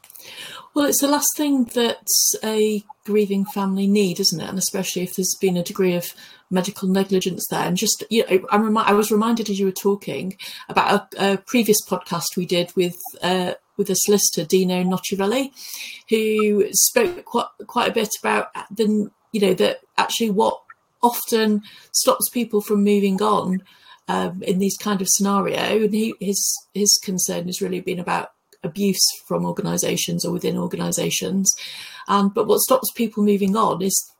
Well, 0.74 0.86
it's 0.86 1.00
the 1.00 1.08
last 1.08 1.28
thing 1.36 1.64
that 1.74 2.06
a 2.44 2.84
grieving 3.04 3.44
family 3.46 3.86
need, 3.86 4.20
isn't 4.20 4.40
it? 4.40 4.48
And 4.48 4.58
especially 4.58 5.02
if 5.02 5.14
there's 5.16 5.36
been 5.40 5.56
a 5.56 5.62
degree 5.62 5.94
of 5.94 6.14
medical 6.50 6.88
negligence 6.88 7.46
there. 7.48 7.66
And 7.66 7.76
just, 7.76 8.04
you 8.10 8.24
know, 8.26 8.46
I'm 8.50 8.64
remi- 8.64 8.86
I 8.86 8.92
was 8.92 9.10
reminded 9.10 9.50
as 9.50 9.58
you 9.58 9.66
were 9.66 9.72
talking 9.72 10.36
about 10.68 11.14
a, 11.14 11.32
a 11.32 11.36
previous 11.38 11.78
podcast 11.86 12.36
we 12.36 12.46
did 12.46 12.74
with 12.76 12.96
uh, 13.22 13.54
with 13.76 13.90
a 13.90 13.96
solicitor, 13.96 14.44
Dino 14.44 14.82
Nocivelli, 14.82 15.52
who 16.08 16.68
spoke 16.72 17.24
quite 17.24 17.46
quite 17.66 17.90
a 17.90 17.94
bit 17.94 18.10
about 18.20 18.48
the, 18.70 19.10
you 19.32 19.40
know, 19.40 19.54
that 19.54 19.80
actually 19.96 20.30
what 20.30 20.60
often 21.02 21.62
stops 21.92 22.28
people 22.28 22.60
from 22.60 22.82
moving 22.82 23.22
on 23.22 23.62
um, 24.08 24.42
in 24.42 24.58
these 24.58 24.76
kind 24.76 25.00
of 25.00 25.08
scenario, 25.08 25.84
and 25.84 25.94
he, 25.94 26.14
his 26.20 26.56
his 26.74 26.92
concern 27.02 27.46
has 27.46 27.62
really 27.62 27.80
been 27.80 28.00
about 28.00 28.30
abuse 28.62 29.06
from 29.26 29.44
organisations 29.44 30.24
or 30.24 30.32
within 30.32 30.56
organisations. 30.56 31.52
Um, 32.08 32.30
but 32.30 32.46
what 32.46 32.60
stops 32.60 32.90
people 32.92 33.22
moving 33.22 33.56
on 33.56 33.82
is 33.82 34.12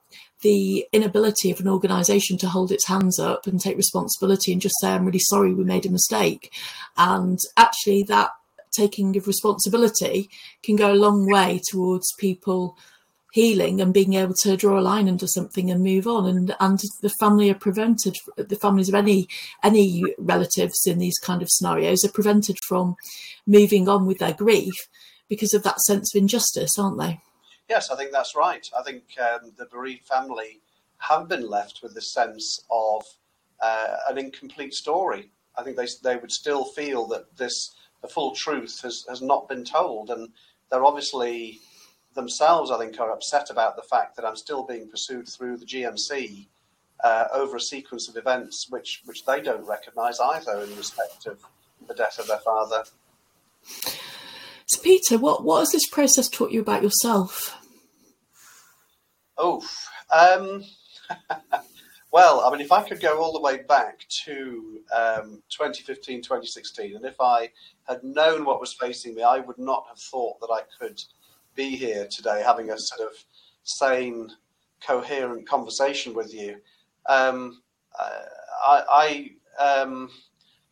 the 0.42 0.86
inability 0.92 1.50
of 1.50 1.60
an 1.60 1.68
organisation 1.68 2.38
to 2.38 2.48
hold 2.48 2.70
its 2.70 2.86
hands 2.86 3.18
up 3.18 3.46
and 3.46 3.60
take 3.60 3.76
responsibility 3.76 4.52
and 4.52 4.62
just 4.62 4.76
say, 4.80 4.90
I'm 4.90 5.04
really 5.04 5.18
sorry, 5.18 5.52
we 5.52 5.64
made 5.64 5.86
a 5.86 5.90
mistake. 5.90 6.52
And 6.96 7.38
actually, 7.56 8.04
that 8.04 8.30
taking 8.70 9.16
of 9.16 9.26
responsibility 9.26 10.30
can 10.62 10.76
go 10.76 10.92
a 10.92 10.94
long 10.94 11.26
way 11.26 11.60
towards 11.70 12.12
people 12.18 12.76
healing 13.32 13.80
and 13.80 13.92
being 13.92 14.14
able 14.14 14.34
to 14.42 14.56
draw 14.56 14.78
a 14.78 14.80
line 14.80 15.08
under 15.08 15.26
something 15.26 15.70
and 15.70 15.82
move 15.82 16.06
on. 16.06 16.26
And 16.26 16.54
and 16.60 16.80
the 17.02 17.12
family 17.20 17.50
are 17.50 17.54
prevented 17.54 18.16
the 18.36 18.56
families 18.56 18.88
of 18.88 18.94
any 18.94 19.28
any 19.62 20.02
relatives 20.18 20.86
in 20.86 20.98
these 20.98 21.18
kind 21.18 21.42
of 21.42 21.48
scenarios 21.50 22.04
are 22.04 22.12
prevented 22.12 22.56
from 22.66 22.96
moving 23.46 23.88
on 23.88 24.06
with 24.06 24.18
their 24.18 24.34
grief 24.34 24.74
because 25.28 25.52
of 25.52 25.62
that 25.62 25.80
sense 25.80 26.14
of 26.14 26.20
injustice 26.20 26.78
aren't 26.78 26.98
they? 26.98 27.20
Yes 27.68 27.90
i 27.90 27.96
think 27.96 28.12
that's 28.12 28.34
right. 28.34 28.66
I 28.78 28.82
think 28.82 29.02
um, 29.20 29.52
the 29.56 29.66
bereaved 29.66 30.06
family 30.06 30.60
have 30.98 31.28
been 31.28 31.48
left 31.48 31.80
with 31.82 31.94
the 31.94 32.00
sense 32.00 32.64
of 32.70 33.02
uh, 33.60 33.96
an 34.08 34.18
incomplete 34.18 34.74
story. 34.74 35.30
I 35.56 35.62
think 35.62 35.76
they, 35.76 35.86
they 36.02 36.16
would 36.16 36.32
still 36.32 36.64
feel 36.64 37.06
that 37.08 37.36
this 37.36 37.74
the 38.02 38.08
full 38.08 38.34
truth 38.34 38.80
has, 38.82 39.04
has 39.08 39.22
not 39.22 39.48
been 39.48 39.64
told. 39.64 40.10
And 40.10 40.28
they're 40.70 40.84
obviously 40.84 41.60
themselves, 42.14 42.70
I 42.70 42.78
think, 42.78 42.98
are 43.00 43.12
upset 43.12 43.50
about 43.50 43.76
the 43.76 43.82
fact 43.82 44.16
that 44.16 44.24
I'm 44.24 44.36
still 44.36 44.64
being 44.64 44.88
pursued 44.88 45.28
through 45.28 45.58
the 45.58 45.66
GMC 45.66 46.46
uh, 47.04 47.24
over 47.32 47.56
a 47.56 47.60
sequence 47.60 48.08
of 48.08 48.16
events 48.16 48.66
which, 48.70 49.02
which 49.04 49.24
they 49.24 49.40
don't 49.40 49.66
recognise 49.66 50.18
either 50.20 50.60
in 50.60 50.76
respect 50.76 51.26
of 51.26 51.38
the 51.86 51.94
death 51.94 52.18
of 52.18 52.26
their 52.26 52.38
father. 52.38 52.84
So, 54.66 54.82
Peter, 54.82 55.18
what, 55.18 55.44
what 55.44 55.60
has 55.60 55.70
this 55.70 55.88
process 55.88 56.28
taught 56.28 56.50
you 56.50 56.60
about 56.60 56.82
yourself? 56.82 57.56
Oh, 59.36 59.64
um, 60.12 60.64
well, 62.12 62.40
I 62.40 62.50
mean, 62.50 62.60
if 62.60 62.72
I 62.72 62.86
could 62.86 63.00
go 63.00 63.22
all 63.22 63.32
the 63.32 63.40
way 63.40 63.62
back 63.62 64.00
to 64.24 64.80
um, 64.94 65.42
2015, 65.50 66.22
2016, 66.22 66.96
and 66.96 67.04
if 67.04 67.20
I 67.20 67.50
had 67.88 68.02
known 68.02 68.44
what 68.44 68.60
was 68.60 68.74
facing 68.74 69.14
me, 69.14 69.22
I 69.22 69.38
would 69.38 69.58
not 69.58 69.86
have 69.88 69.98
thought 69.98 70.40
that 70.40 70.50
I 70.52 70.62
could 70.78 71.00
be 71.58 71.74
here 71.74 72.06
today 72.06 72.40
having 72.46 72.70
a 72.70 72.78
sort 72.78 73.00
of 73.00 73.16
sane, 73.64 74.30
coherent 74.80 75.46
conversation 75.46 76.14
with 76.14 76.32
you. 76.32 76.56
Um, 77.08 77.62
I, 77.98 79.32
I, 79.58 79.62
um, 79.62 80.08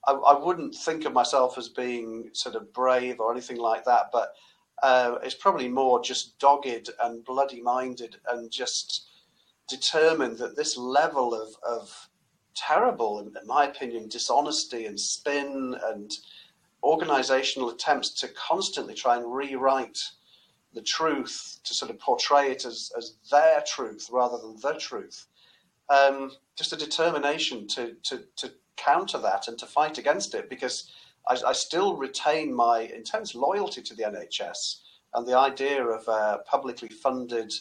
I, 0.06 0.12
I, 0.12 0.38
wouldn't 0.38 0.76
think 0.76 1.04
of 1.04 1.12
myself 1.12 1.58
as 1.58 1.68
being 1.68 2.30
sort 2.34 2.54
of 2.54 2.72
brave 2.72 3.18
or 3.18 3.32
anything 3.32 3.56
like 3.56 3.84
that, 3.84 4.10
but 4.12 4.34
uh, 4.80 5.16
it's 5.24 5.34
probably 5.34 5.66
more 5.66 6.00
just 6.00 6.38
dogged 6.38 6.90
and 7.02 7.24
bloody 7.24 7.60
minded 7.60 8.16
and 8.30 8.48
just 8.52 9.08
determined 9.68 10.38
that 10.38 10.54
this 10.54 10.76
level 10.76 11.34
of, 11.34 11.48
of 11.68 12.08
terrible, 12.54 13.18
in, 13.18 13.26
in 13.40 13.46
my 13.46 13.64
opinion, 13.66 14.06
dishonesty 14.08 14.86
and 14.86 15.00
spin 15.00 15.74
and 15.86 16.12
organizational 16.84 17.70
attempts 17.70 18.10
to 18.10 18.28
constantly 18.28 18.94
try 18.94 19.16
and 19.16 19.34
rewrite 19.34 19.98
the 20.76 20.82
truth 20.82 21.58
to 21.64 21.74
sort 21.74 21.90
of 21.90 21.98
portray 21.98 22.52
it 22.52 22.64
as, 22.64 22.92
as 22.96 23.16
their 23.30 23.64
truth 23.66 24.08
rather 24.12 24.38
than 24.38 24.56
the 24.60 24.78
truth. 24.78 25.26
Um, 25.88 26.32
just 26.54 26.72
a 26.72 26.76
determination 26.76 27.66
to, 27.68 27.96
to, 28.04 28.24
to 28.36 28.52
counter 28.76 29.18
that 29.18 29.48
and 29.48 29.58
to 29.58 29.66
fight 29.66 29.98
against 29.98 30.34
it 30.34 30.50
because 30.50 30.90
I, 31.26 31.38
I, 31.46 31.52
still 31.52 31.96
retain 31.96 32.54
my 32.54 32.80
intense 32.80 33.34
loyalty 33.34 33.82
to 33.82 33.94
the 33.94 34.02
NHS 34.02 34.80
and 35.14 35.26
the 35.26 35.38
idea 35.38 35.82
of 35.84 36.06
a 36.08 36.40
publicly 36.44 36.88
funded, 36.88 37.52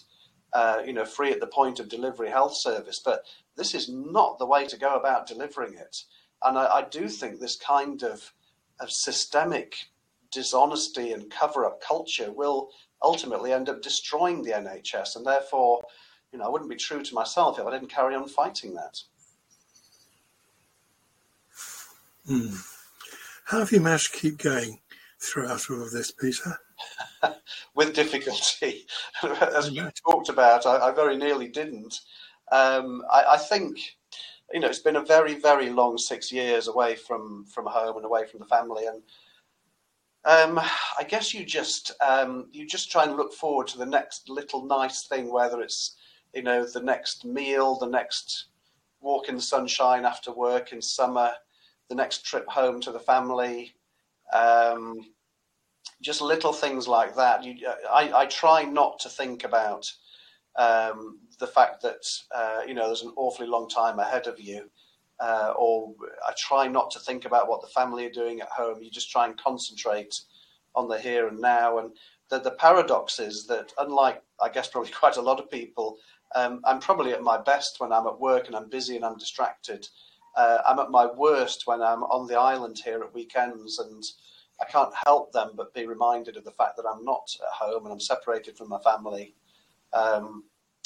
uh, 0.53 0.81
you 0.85 0.93
know, 0.93 1.05
free 1.05 1.31
at 1.31 1.39
the 1.39 1.47
point 1.47 1.79
of 1.79 1.87
delivery 1.87 2.29
health 2.29 2.55
service. 2.57 2.99
But 3.03 3.25
this 3.55 3.73
is 3.73 3.87
not 3.89 4.39
the 4.39 4.45
way 4.45 4.65
to 4.65 4.77
go 4.77 4.95
about 4.95 5.27
delivering 5.27 5.75
it. 5.75 6.03
And 6.43 6.57
I, 6.57 6.65
I 6.65 6.81
do 6.89 7.07
think 7.07 7.39
this 7.39 7.55
kind 7.55 8.03
of, 8.03 8.33
of 8.81 8.91
systemic 8.91 9.75
dishonesty 10.31 11.13
and 11.13 11.31
cover 11.31 11.65
up 11.65 11.81
culture 11.81 12.31
will 12.31 12.69
ultimately 13.05 13.53
end 13.53 13.69
up 13.69 13.81
destroying 13.81 14.41
the 14.41 14.51
NHS. 14.51 15.15
And 15.15 15.25
therefore, 15.25 15.81
you 16.33 16.39
know, 16.39 16.45
I 16.45 16.49
wouldn't 16.49 16.69
be 16.69 16.75
true 16.75 17.03
to 17.03 17.13
myself 17.13 17.59
if 17.59 17.65
I 17.65 17.71
didn't 17.71 17.89
carry 17.89 18.15
on 18.15 18.27
fighting 18.27 18.73
that. 18.73 18.99
Hmm. 22.27 22.55
How 23.45 23.59
have 23.59 23.71
you 23.71 23.79
managed 23.79 24.13
to 24.13 24.19
keep 24.19 24.39
going 24.39 24.79
throughout 25.19 25.69
all 25.69 25.83
of 25.83 25.91
this, 25.91 26.11
Peter? 26.11 26.57
With 27.75 27.93
difficulty. 27.93 28.87
As 29.23 29.69
we 29.69 29.81
talked 30.05 30.29
about, 30.29 30.65
I, 30.65 30.87
I, 30.87 30.91
very 30.91 31.15
nearly 31.15 31.47
didn't. 31.47 31.99
Um, 32.51 33.03
I, 33.11 33.23
I, 33.33 33.37
think, 33.37 33.79
you 34.51 34.59
know, 34.59 34.67
it's 34.67 34.79
been 34.79 34.95
a 34.95 35.05
very, 35.05 35.35
very 35.35 35.69
long 35.69 35.99
six 35.99 36.31
years 36.31 36.67
away 36.67 36.95
from, 36.95 37.45
from 37.45 37.67
home 37.67 37.97
and 37.97 38.05
away 38.05 38.25
from 38.25 38.39
the 38.39 38.47
family. 38.47 38.87
And 38.87 39.03
um, 40.25 40.59
I 40.59 41.03
guess 41.07 41.33
you 41.33 41.45
just 41.45 41.91
um, 42.05 42.47
you 42.51 42.65
just 42.65 42.91
try 42.91 43.03
and 43.03 43.15
look 43.15 43.33
forward 43.33 43.67
to 43.67 43.77
the 43.77 43.85
next 43.85 44.27
little 44.27 44.65
nice 44.65 45.07
thing, 45.07 45.31
whether 45.31 45.61
it's 45.61 45.95
you 46.33 46.41
know 46.41 46.65
the 46.65 46.81
next 46.81 47.25
meal, 47.25 47.77
the 47.77 47.87
next 47.87 48.47
walk 49.01 49.29
in 49.29 49.35
the 49.35 49.41
sunshine 49.41 50.03
after 50.03 50.33
work 50.33 50.73
in 50.73 50.81
summer, 50.81 51.31
the 51.89 51.95
next 51.95 52.25
trip 52.25 52.47
home 52.47 52.81
to 52.81 52.91
the 52.91 52.99
family, 52.99 53.75
um, 54.33 54.97
just 56.01 56.21
little 56.21 56.53
things 56.53 56.87
like 56.87 57.15
that. 57.15 57.43
You, 57.43 57.55
I, 57.91 58.11
I, 58.21 58.25
try 58.25 58.63
not 58.63 58.97
to 59.01 59.09
think 59.09 59.43
about 59.43 59.91
um, 60.55 61.19
the 61.39 61.47
fact 61.47 61.83
that 61.83 62.03
uh, 62.33 62.61
you 62.67 62.73
know 62.73 62.87
there's 62.87 63.03
an 63.03 63.13
awfully 63.15 63.47
long 63.47 63.69
time 63.69 63.99
ahead 63.99 64.25
of 64.25 64.39
you 64.39 64.71
uh, 65.19 65.53
or 65.57 65.93
I 66.27 66.33
try 66.37 66.67
not 66.67 66.91
to 66.91 66.99
think 66.99 67.25
about 67.25 67.47
what 67.47 67.61
the 67.61 67.67
family 67.67 68.05
are 68.05 68.11
doing 68.11 68.41
at 68.41 68.49
home. 68.49 68.81
You 68.81 68.91
just 68.91 69.11
try 69.11 69.25
and 69.25 69.37
concentrate 69.37 70.19
on 70.75 70.87
the 70.87 70.99
here 70.99 71.27
and 71.27 71.39
now. 71.39 71.79
And 71.79 71.91
the, 72.29 72.39
the 72.39 72.51
paradox 72.51 73.19
is 73.19 73.47
that, 73.47 73.71
unlike 73.77 74.21
I 74.41 74.49
guess 74.49 74.67
probably 74.67 74.91
quite 74.99 75.17
a 75.17 75.21
lot 75.21 75.39
of 75.39 75.49
people, 75.49 75.97
um, 76.35 76.61
I'm 76.65 76.79
probably 76.79 77.13
at 77.13 77.21
my 77.21 77.41
best 77.41 77.79
when 77.79 77.93
I'm 77.93 78.07
at 78.07 78.19
work 78.19 78.47
and 78.47 78.55
I'm 78.55 78.69
busy 78.69 78.95
and 78.95 79.05
I'm 79.05 79.17
distracted. 79.17 79.87
Uh, 80.35 80.57
I'm 80.65 80.79
at 80.79 80.91
my 80.91 81.05
worst 81.05 81.65
when 81.65 81.81
I'm 81.81 82.03
on 82.03 82.27
the 82.27 82.37
island 82.37 82.81
here 82.83 83.01
at 83.01 83.13
weekends 83.13 83.79
and 83.79 84.03
I 84.59 84.65
can't 84.65 84.93
help 85.05 85.31
them 85.31 85.51
but 85.55 85.73
be 85.73 85.85
reminded 85.85 86.35
of 86.35 86.43
the 86.43 86.51
fact 86.51 86.75
that 86.77 86.85
I'm 86.85 87.03
not 87.05 87.29
at 87.41 87.53
home 87.53 87.85
and 87.85 87.93
I'm 87.93 87.99
separated 87.99 88.57
from 88.57 88.69
my 88.69 88.79
family. 88.79 89.33
Um, 89.93 90.43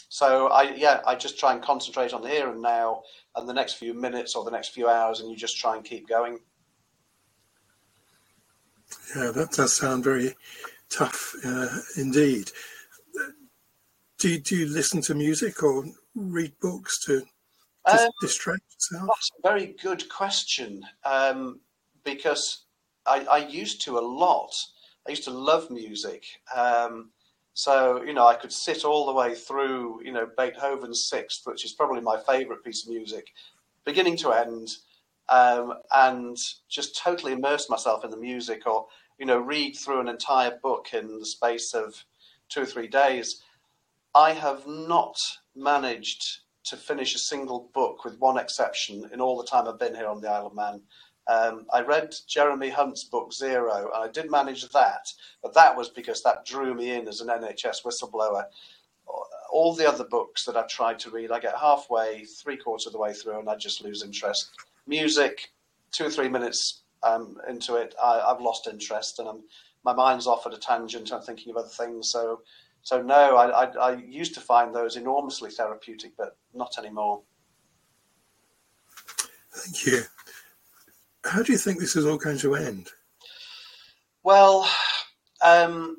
so 0.09 0.47
I 0.47 0.73
yeah, 0.75 1.01
I 1.05 1.15
just 1.15 1.39
try 1.39 1.53
and 1.53 1.61
concentrate 1.61 2.13
on 2.13 2.21
the 2.21 2.29
here 2.29 2.49
and 2.49 2.61
now 2.61 3.03
and 3.35 3.47
the 3.47 3.53
next 3.53 3.73
few 3.73 3.93
minutes 3.93 4.35
or 4.35 4.43
the 4.43 4.51
next 4.51 4.69
few 4.69 4.89
hours, 4.89 5.19
and 5.19 5.29
you 5.29 5.37
just 5.37 5.57
try 5.57 5.75
and 5.75 5.85
keep 5.85 6.09
going. 6.09 6.39
Yeah, 9.15 9.31
that 9.31 9.51
does 9.51 9.77
sound 9.77 10.03
very 10.03 10.35
tough 10.89 11.35
uh, 11.45 11.67
indeed. 11.95 12.51
Do 14.17 14.29
you, 14.29 14.39
do 14.39 14.57
you 14.57 14.65
listen 14.65 15.01
to 15.03 15.13
music 15.13 15.63
or 15.63 15.85
read 16.13 16.53
books 16.59 16.99
to 17.05 17.23
um, 17.85 18.09
distract 18.19 18.63
yourself? 18.73 19.07
That's 19.07 19.31
a 19.37 19.47
very 19.47 19.75
good 19.81 20.09
question 20.09 20.81
um, 21.05 21.61
because 22.03 22.65
I, 23.05 23.25
I, 23.31 23.37
used 23.47 23.81
to 23.85 23.97
a 23.97 24.01
lot. 24.01 24.53
I 25.07 25.11
used 25.11 25.23
to 25.23 25.31
love 25.31 25.71
music. 25.71 26.25
Um, 26.53 27.11
so, 27.65 27.75
you 28.07 28.13
know, 28.13 28.25
I 28.33 28.35
could 28.41 28.53
sit 28.53 28.85
all 28.85 29.05
the 29.05 29.19
way 29.21 29.31
through, 29.35 30.01
you 30.05 30.13
know, 30.15 30.27
Beethoven's 30.37 31.01
Sixth, 31.09 31.41
which 31.45 31.65
is 31.65 31.73
probably 31.79 32.01
my 32.01 32.17
favorite 32.31 32.63
piece 32.63 32.81
of 32.83 32.93
music, 32.97 33.25
beginning 33.83 34.17
to 34.17 34.31
end. 34.31 34.67
um, 35.29 35.75
and 35.93 36.37
just 36.67 36.97
totally 36.97 37.33
immerse 37.33 37.69
myself 37.69 38.03
in 38.03 38.11
the 38.11 38.17
music, 38.17 38.65
or 38.65 38.87
you 39.17 39.25
know, 39.25 39.37
read 39.37 39.75
through 39.75 40.01
an 40.01 40.07
entire 40.07 40.57
book 40.61 40.87
in 40.93 41.19
the 41.19 41.25
space 41.25 41.73
of 41.73 42.03
two 42.49 42.61
or 42.61 42.65
three 42.65 42.87
days. 42.87 43.41
I 44.15 44.33
have 44.33 44.65
not 44.67 45.17
managed 45.55 46.39
to 46.65 46.77
finish 46.77 47.15
a 47.15 47.19
single 47.19 47.69
book, 47.73 48.03
with 48.03 48.19
one 48.19 48.37
exception, 48.37 49.09
in 49.13 49.21
all 49.21 49.37
the 49.37 49.45
time 49.47 49.67
I've 49.67 49.79
been 49.79 49.95
here 49.95 50.07
on 50.07 50.21
the 50.21 50.29
Isle 50.29 50.47
of 50.47 50.55
Man. 50.55 50.81
Um, 51.27 51.65
I 51.71 51.81
read 51.81 52.15
Jeremy 52.27 52.69
Hunt's 52.69 53.03
book 53.03 53.31
Zero, 53.33 53.91
and 53.93 54.03
I 54.03 54.07
did 54.07 54.31
manage 54.31 54.67
that, 54.69 55.11
but 55.43 55.53
that 55.53 55.75
was 55.75 55.89
because 55.89 56.23
that 56.23 56.45
drew 56.45 56.73
me 56.73 56.91
in 56.91 57.07
as 57.07 57.21
an 57.21 57.27
NHS 57.27 57.83
whistleblower. 57.83 58.45
All 59.51 59.75
the 59.75 59.87
other 59.87 60.03
books 60.03 60.45
that 60.45 60.57
I've 60.57 60.67
tried 60.67 60.99
to 60.99 61.11
read, 61.11 61.31
I 61.31 61.39
get 61.39 61.55
halfway, 61.55 62.25
three 62.25 62.57
quarters 62.57 62.87
of 62.87 62.93
the 62.93 62.99
way 62.99 63.13
through, 63.13 63.39
and 63.39 63.49
I 63.49 63.55
just 63.55 63.83
lose 63.83 64.03
interest. 64.03 64.51
Music, 64.87 65.51
two 65.91 66.05
or 66.05 66.09
three 66.09 66.29
minutes 66.29 66.81
um, 67.03 67.37
into 67.47 67.75
it, 67.75 67.93
I, 68.03 68.23
have 68.27 68.41
lost 68.41 68.67
interest, 68.67 69.19
and 69.19 69.27
I'm, 69.27 69.43
my 69.83 69.93
mind's 69.93 70.27
off 70.27 70.47
at 70.47 70.53
a 70.53 70.57
tangent. 70.57 71.11
I'm 71.11 71.21
thinking 71.21 71.51
of 71.51 71.57
other 71.57 71.67
things. 71.67 72.09
So, 72.09 72.41
so 72.81 73.01
no, 73.01 73.35
I, 73.35 73.65
I, 73.65 73.91
I 73.91 73.95
used 73.95 74.33
to 74.35 74.41
find 74.41 74.73
those 74.73 74.95
enormously 74.95 75.51
therapeutic, 75.51 76.13
but 76.17 76.37
not 76.53 76.77
anymore. 76.77 77.21
Thank 79.51 79.85
you. 79.85 80.01
How 81.25 81.43
do 81.43 81.51
you 81.51 81.57
think 81.57 81.79
this 81.79 81.95
is 81.95 82.05
all 82.05 82.17
going 82.17 82.37
to 82.39 82.55
end? 82.55 82.89
Well, 84.23 84.69
um, 85.43 85.97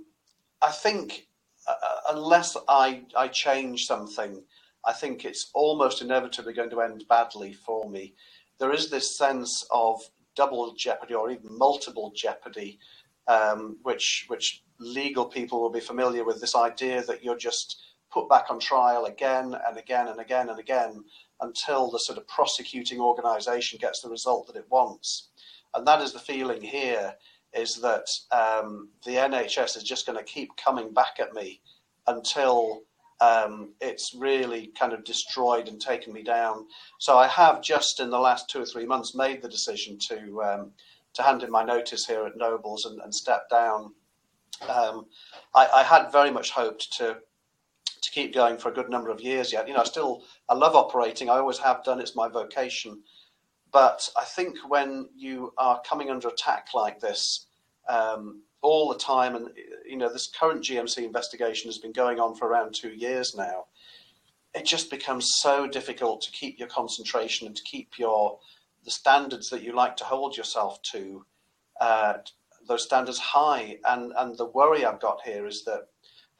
I 0.62 0.70
think 0.70 1.26
uh, 1.68 1.74
unless 2.10 2.56
I, 2.68 3.02
I 3.16 3.28
change 3.28 3.86
something, 3.86 4.42
I 4.84 4.92
think 4.92 5.24
it's 5.24 5.50
almost 5.54 6.02
inevitably 6.02 6.52
going 6.54 6.70
to 6.70 6.80
end 6.80 7.04
badly 7.08 7.52
for 7.52 7.88
me. 7.88 8.14
There 8.58 8.72
is 8.72 8.90
this 8.90 9.16
sense 9.16 9.66
of 9.70 10.00
double 10.36 10.74
jeopardy 10.74 11.14
or 11.14 11.30
even 11.30 11.56
multiple 11.58 12.12
jeopardy, 12.14 12.78
um, 13.28 13.78
which 13.82 14.24
which 14.28 14.62
legal 14.78 15.26
people 15.26 15.60
will 15.60 15.70
be 15.70 15.80
familiar 15.80 16.24
with. 16.24 16.40
This 16.40 16.56
idea 16.56 17.02
that 17.04 17.22
you're 17.22 17.36
just 17.36 17.82
put 18.10 18.28
back 18.28 18.46
on 18.50 18.58
trial 18.58 19.04
again 19.04 19.54
and 19.66 19.76
again 19.78 20.08
and 20.08 20.20
again 20.20 20.48
and 20.48 20.58
again 20.58 21.04
until 21.40 21.90
the 21.90 21.98
sort 21.98 22.18
of 22.18 22.26
prosecuting 22.28 23.00
organisation 23.00 23.78
gets 23.78 24.00
the 24.00 24.08
result 24.08 24.46
that 24.46 24.56
it 24.56 24.66
wants. 24.70 25.28
And 25.74 25.86
that 25.86 26.02
is 26.02 26.12
the 26.12 26.18
feeling 26.18 26.62
here 26.62 27.14
is 27.52 27.76
that 27.76 28.06
um, 28.30 28.90
the 29.04 29.12
NHS 29.12 29.76
is 29.76 29.82
just 29.82 30.06
going 30.06 30.18
to 30.18 30.24
keep 30.24 30.56
coming 30.56 30.92
back 30.92 31.18
at 31.18 31.34
me 31.34 31.60
until 32.06 32.82
um, 33.20 33.74
it's 33.80 34.14
really 34.14 34.68
kind 34.78 34.92
of 34.92 35.04
destroyed 35.04 35.68
and 35.68 35.80
taken 35.80 36.12
me 36.12 36.22
down. 36.22 36.66
So 36.98 37.18
I 37.18 37.26
have 37.28 37.62
just 37.62 38.00
in 38.00 38.10
the 38.10 38.18
last 38.18 38.48
two 38.48 38.62
or 38.62 38.66
three 38.66 38.86
months 38.86 39.14
made 39.14 39.42
the 39.42 39.48
decision 39.48 39.98
to 40.08 40.42
um, 40.42 40.72
to 41.14 41.22
hand 41.22 41.42
in 41.42 41.50
my 41.50 41.64
notice 41.64 42.06
here 42.06 42.24
at 42.24 42.36
Nobles 42.36 42.84
and, 42.86 43.00
and 43.00 43.14
step 43.14 43.50
down. 43.50 43.92
Um, 44.68 45.06
I, 45.54 45.66
I, 45.74 45.82
had 45.82 46.12
very 46.12 46.30
much 46.30 46.50
hoped 46.50 46.92
to 46.98 47.16
to 48.02 48.10
keep 48.10 48.32
going 48.32 48.58
for 48.58 48.70
a 48.70 48.74
good 48.74 48.88
number 48.88 49.10
of 49.10 49.20
years 49.20 49.52
yet. 49.52 49.66
You 49.66 49.74
know, 49.74 49.80
I 49.80 49.84
still 49.84 50.22
I 50.50 50.54
love 50.54 50.74
operating. 50.74 51.30
I 51.30 51.38
always 51.38 51.58
have 51.58 51.84
done. 51.84 52.00
It's 52.00 52.16
my 52.16 52.28
vocation. 52.28 53.02
But 53.72 54.08
I 54.18 54.24
think 54.24 54.56
when 54.68 55.08
you 55.16 55.54
are 55.56 55.80
coming 55.88 56.10
under 56.10 56.26
attack 56.26 56.68
like 56.74 56.98
this 56.98 57.46
um, 57.88 58.42
all 58.60 58.88
the 58.88 58.98
time, 58.98 59.36
and 59.36 59.50
you 59.86 59.96
know 59.96 60.12
this 60.12 60.26
current 60.28 60.64
GMC 60.64 61.04
investigation 61.04 61.68
has 61.68 61.78
been 61.78 61.92
going 61.92 62.18
on 62.18 62.34
for 62.34 62.48
around 62.48 62.74
two 62.74 62.90
years 62.90 63.34
now, 63.36 63.66
it 64.52 64.66
just 64.66 64.90
becomes 64.90 65.28
so 65.36 65.68
difficult 65.68 66.20
to 66.22 66.32
keep 66.32 66.58
your 66.58 66.68
concentration 66.68 67.46
and 67.46 67.54
to 67.54 67.62
keep 67.62 67.96
your 67.96 68.40
the 68.84 68.90
standards 68.90 69.50
that 69.50 69.62
you 69.62 69.72
like 69.72 69.96
to 69.98 70.04
hold 70.04 70.36
yourself 70.36 70.80
to, 70.82 71.24
uh, 71.80 72.14
those 72.66 72.82
standards 72.82 73.18
high. 73.20 73.78
And 73.84 74.12
and 74.18 74.36
the 74.36 74.46
worry 74.46 74.84
I've 74.84 75.00
got 75.00 75.20
here 75.24 75.46
is 75.46 75.64
that 75.66 75.86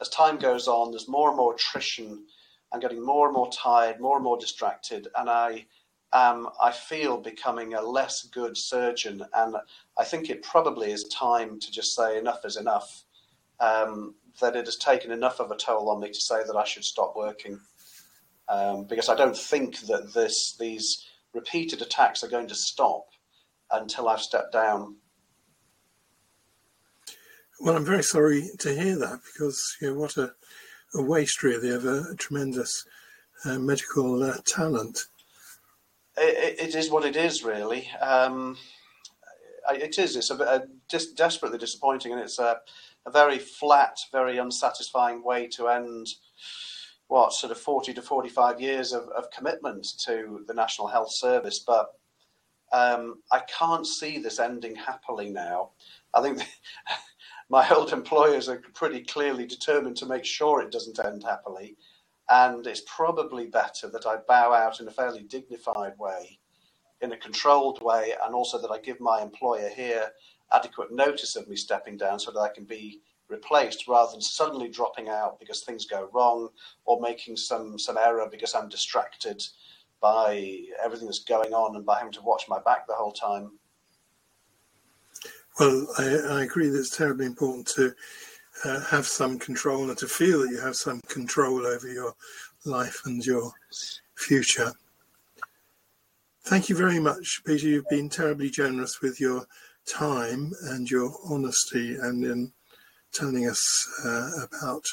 as 0.01 0.09
time 0.09 0.37
goes 0.37 0.67
on, 0.67 0.91
there's 0.91 1.07
more 1.07 1.29
and 1.29 1.37
more 1.37 1.53
attrition. 1.53 2.25
I'm 2.73 2.79
getting 2.79 3.05
more 3.05 3.27
and 3.27 3.35
more 3.35 3.51
tired, 3.51 3.99
more 3.99 4.15
and 4.15 4.23
more 4.23 4.37
distracted, 4.37 5.07
and 5.17 5.29
I 5.29 5.65
am, 6.13 6.47
I 6.61 6.71
feel, 6.71 7.17
becoming 7.17 7.73
a 7.73 7.81
less 7.81 8.23
good 8.23 8.57
surgeon. 8.57 9.23
And 9.33 9.55
I 9.97 10.03
think 10.03 10.29
it 10.29 10.43
probably 10.43 10.91
is 10.91 11.03
time 11.05 11.59
to 11.59 11.71
just 11.71 11.95
say 11.95 12.17
enough 12.17 12.45
is 12.45 12.57
enough. 12.57 13.03
Um, 13.59 14.15
that 14.39 14.55
it 14.55 14.65
has 14.65 14.77
taken 14.77 15.11
enough 15.11 15.39
of 15.39 15.51
a 15.51 15.57
toll 15.57 15.89
on 15.89 15.99
me 15.99 16.09
to 16.09 16.19
say 16.19 16.43
that 16.45 16.55
I 16.55 16.63
should 16.63 16.85
stop 16.85 17.15
working. 17.15 17.59
Um, 18.47 18.85
because 18.85 19.09
I 19.09 19.15
don't 19.15 19.37
think 19.37 19.79
that 19.81 20.13
this 20.13 20.55
these 20.57 21.05
repeated 21.33 21.81
attacks 21.81 22.23
are 22.23 22.27
going 22.29 22.47
to 22.47 22.55
stop 22.55 23.05
until 23.71 24.09
I've 24.09 24.21
stepped 24.21 24.51
down. 24.51 24.97
Well, 27.59 27.75
I'm 27.75 27.85
very 27.85 28.03
sorry 28.03 28.49
to 28.59 28.73
hear 28.73 28.97
that 28.97 29.21
because 29.23 29.77
you 29.81 29.89
know 29.89 29.99
what 29.99 30.17
a, 30.17 30.33
a 30.95 31.01
waste 31.01 31.43
really 31.43 31.69
of 31.69 31.85
a, 31.85 32.15
tremendous 32.15 32.85
uh, 33.45 33.57
medical 33.59 34.23
uh, 34.23 34.37
talent. 34.45 34.99
It, 36.17 36.59
it 36.59 36.75
is 36.75 36.89
what 36.89 37.05
it 37.05 37.15
is, 37.15 37.43
really. 37.43 37.89
Um, 38.01 38.57
it 39.69 39.97
is. 39.97 40.15
It's 40.15 40.29
a, 40.29 40.35
a 40.35 40.63
desperately 41.15 41.57
disappointing, 41.57 42.11
and 42.11 42.21
it's 42.21 42.39
a, 42.39 42.59
a 43.05 43.11
very 43.11 43.39
flat, 43.39 43.97
very 44.11 44.37
unsatisfying 44.37 45.23
way 45.23 45.47
to 45.47 45.67
end 45.67 46.07
what 47.07 47.33
sort 47.33 47.51
of 47.51 47.57
40 47.57 47.93
to 47.93 48.01
45 48.01 48.61
years 48.61 48.93
of, 48.93 49.03
of 49.09 49.29
commitment 49.31 49.85
to 50.05 50.43
the 50.47 50.53
National 50.53 50.87
Health 50.87 51.11
Service. 51.11 51.59
But 51.59 51.87
um, 52.71 53.21
I 53.31 53.41
can't 53.41 53.85
see 53.85 54.17
this 54.17 54.39
ending 54.39 54.75
happily 54.75 55.29
now. 55.29 55.71
I 56.13 56.21
think 56.21 56.41
my 57.51 57.69
old 57.69 57.91
employers 57.91 58.47
are 58.47 58.61
pretty 58.73 59.01
clearly 59.01 59.45
determined 59.45 59.97
to 59.97 60.05
make 60.05 60.23
sure 60.23 60.61
it 60.61 60.71
doesn't 60.71 61.03
end 61.03 61.21
happily. 61.23 61.75
And 62.29 62.65
it's 62.65 62.83
probably 62.87 63.47
better 63.47 63.89
that 63.89 64.05
I 64.05 64.17
bow 64.25 64.53
out 64.53 64.79
in 64.79 64.87
a 64.87 64.91
fairly 64.91 65.23
dignified 65.23 65.99
way, 65.99 66.39
in 67.01 67.11
a 67.11 67.17
controlled 67.17 67.81
way, 67.81 68.13
and 68.23 68.33
also 68.33 68.57
that 68.61 68.71
I 68.71 68.79
give 68.79 69.01
my 69.01 69.21
employer 69.21 69.67
here 69.67 70.11
adequate 70.53 70.93
notice 70.93 71.35
of 71.35 71.49
me 71.49 71.57
stepping 71.57 71.97
down 71.97 72.19
so 72.19 72.31
that 72.31 72.39
I 72.39 72.49
can 72.49 72.63
be 72.63 73.01
replaced 73.27 73.85
rather 73.85 74.13
than 74.13 74.21
suddenly 74.21 74.69
dropping 74.69 75.09
out 75.09 75.37
because 75.37 75.61
things 75.61 75.85
go 75.85 76.09
wrong 76.13 76.49
or 76.85 77.01
making 77.01 77.35
some, 77.35 77.77
some 77.77 77.97
error 77.97 78.29
because 78.31 78.55
I'm 78.55 78.69
distracted 78.69 79.43
by 80.01 80.61
everything 80.81 81.07
that's 81.07 81.25
going 81.25 81.53
on 81.53 81.75
and 81.75 81.85
by 81.85 81.97
having 81.97 82.13
to 82.13 82.21
watch 82.21 82.45
my 82.47 82.59
back 82.61 82.87
the 82.87 82.93
whole 82.93 83.11
time. 83.11 83.51
Well, 85.61 85.85
I, 85.99 86.05
I 86.05 86.41
agree 86.41 86.69
that 86.69 86.79
it's 86.79 86.97
terribly 86.97 87.27
important 87.27 87.67
to 87.75 87.93
uh, 88.65 88.79
have 88.85 89.05
some 89.05 89.37
control 89.37 89.89
and 89.89 89.97
to 89.99 90.07
feel 90.07 90.41
that 90.41 90.49
you 90.49 90.59
have 90.59 90.75
some 90.75 91.01
control 91.01 91.67
over 91.67 91.87
your 91.87 92.15
life 92.65 92.99
and 93.05 93.23
your 93.23 93.51
future. 94.15 94.71
Thank 96.45 96.67
you 96.67 96.75
very 96.75 96.99
much, 96.99 97.43
Peter. 97.45 97.67
You've 97.67 97.89
been 97.89 98.09
terribly 98.09 98.49
generous 98.49 99.01
with 99.03 99.21
your 99.21 99.45
time 99.85 100.51
and 100.63 100.89
your 100.89 101.15
honesty 101.29 101.93
and 101.93 102.23
in 102.23 102.53
telling 103.13 103.47
us 103.47 103.87
uh, 104.03 104.31
about 104.41 104.85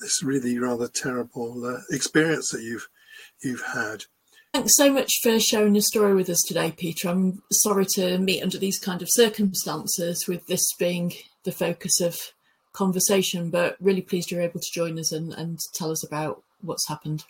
this 0.00 0.22
really 0.22 0.58
rather 0.58 0.86
terrible 0.86 1.64
uh, 1.64 1.80
experience 1.90 2.50
that 2.50 2.60
you've 2.60 2.88
you've 3.42 3.64
had. 3.72 4.04
Thanks 4.54 4.76
so 4.76 4.92
much 4.92 5.18
for 5.20 5.40
sharing 5.40 5.74
your 5.74 5.82
story 5.82 6.14
with 6.14 6.30
us 6.30 6.40
today, 6.46 6.70
Peter. 6.70 7.08
I'm 7.08 7.42
sorry 7.50 7.86
to 7.96 8.18
meet 8.18 8.40
under 8.40 8.56
these 8.56 8.78
kind 8.78 9.02
of 9.02 9.08
circumstances, 9.10 10.28
with 10.28 10.46
this 10.46 10.72
being 10.78 11.12
the 11.42 11.50
focus 11.50 12.00
of 12.00 12.16
conversation, 12.72 13.50
but 13.50 13.76
really 13.80 14.00
pleased 14.00 14.30
you're 14.30 14.40
able 14.40 14.60
to 14.60 14.70
join 14.72 14.96
us 15.00 15.10
and, 15.10 15.32
and 15.34 15.58
tell 15.74 15.90
us 15.90 16.06
about 16.06 16.44
what's 16.60 16.86
happened. 16.86 17.24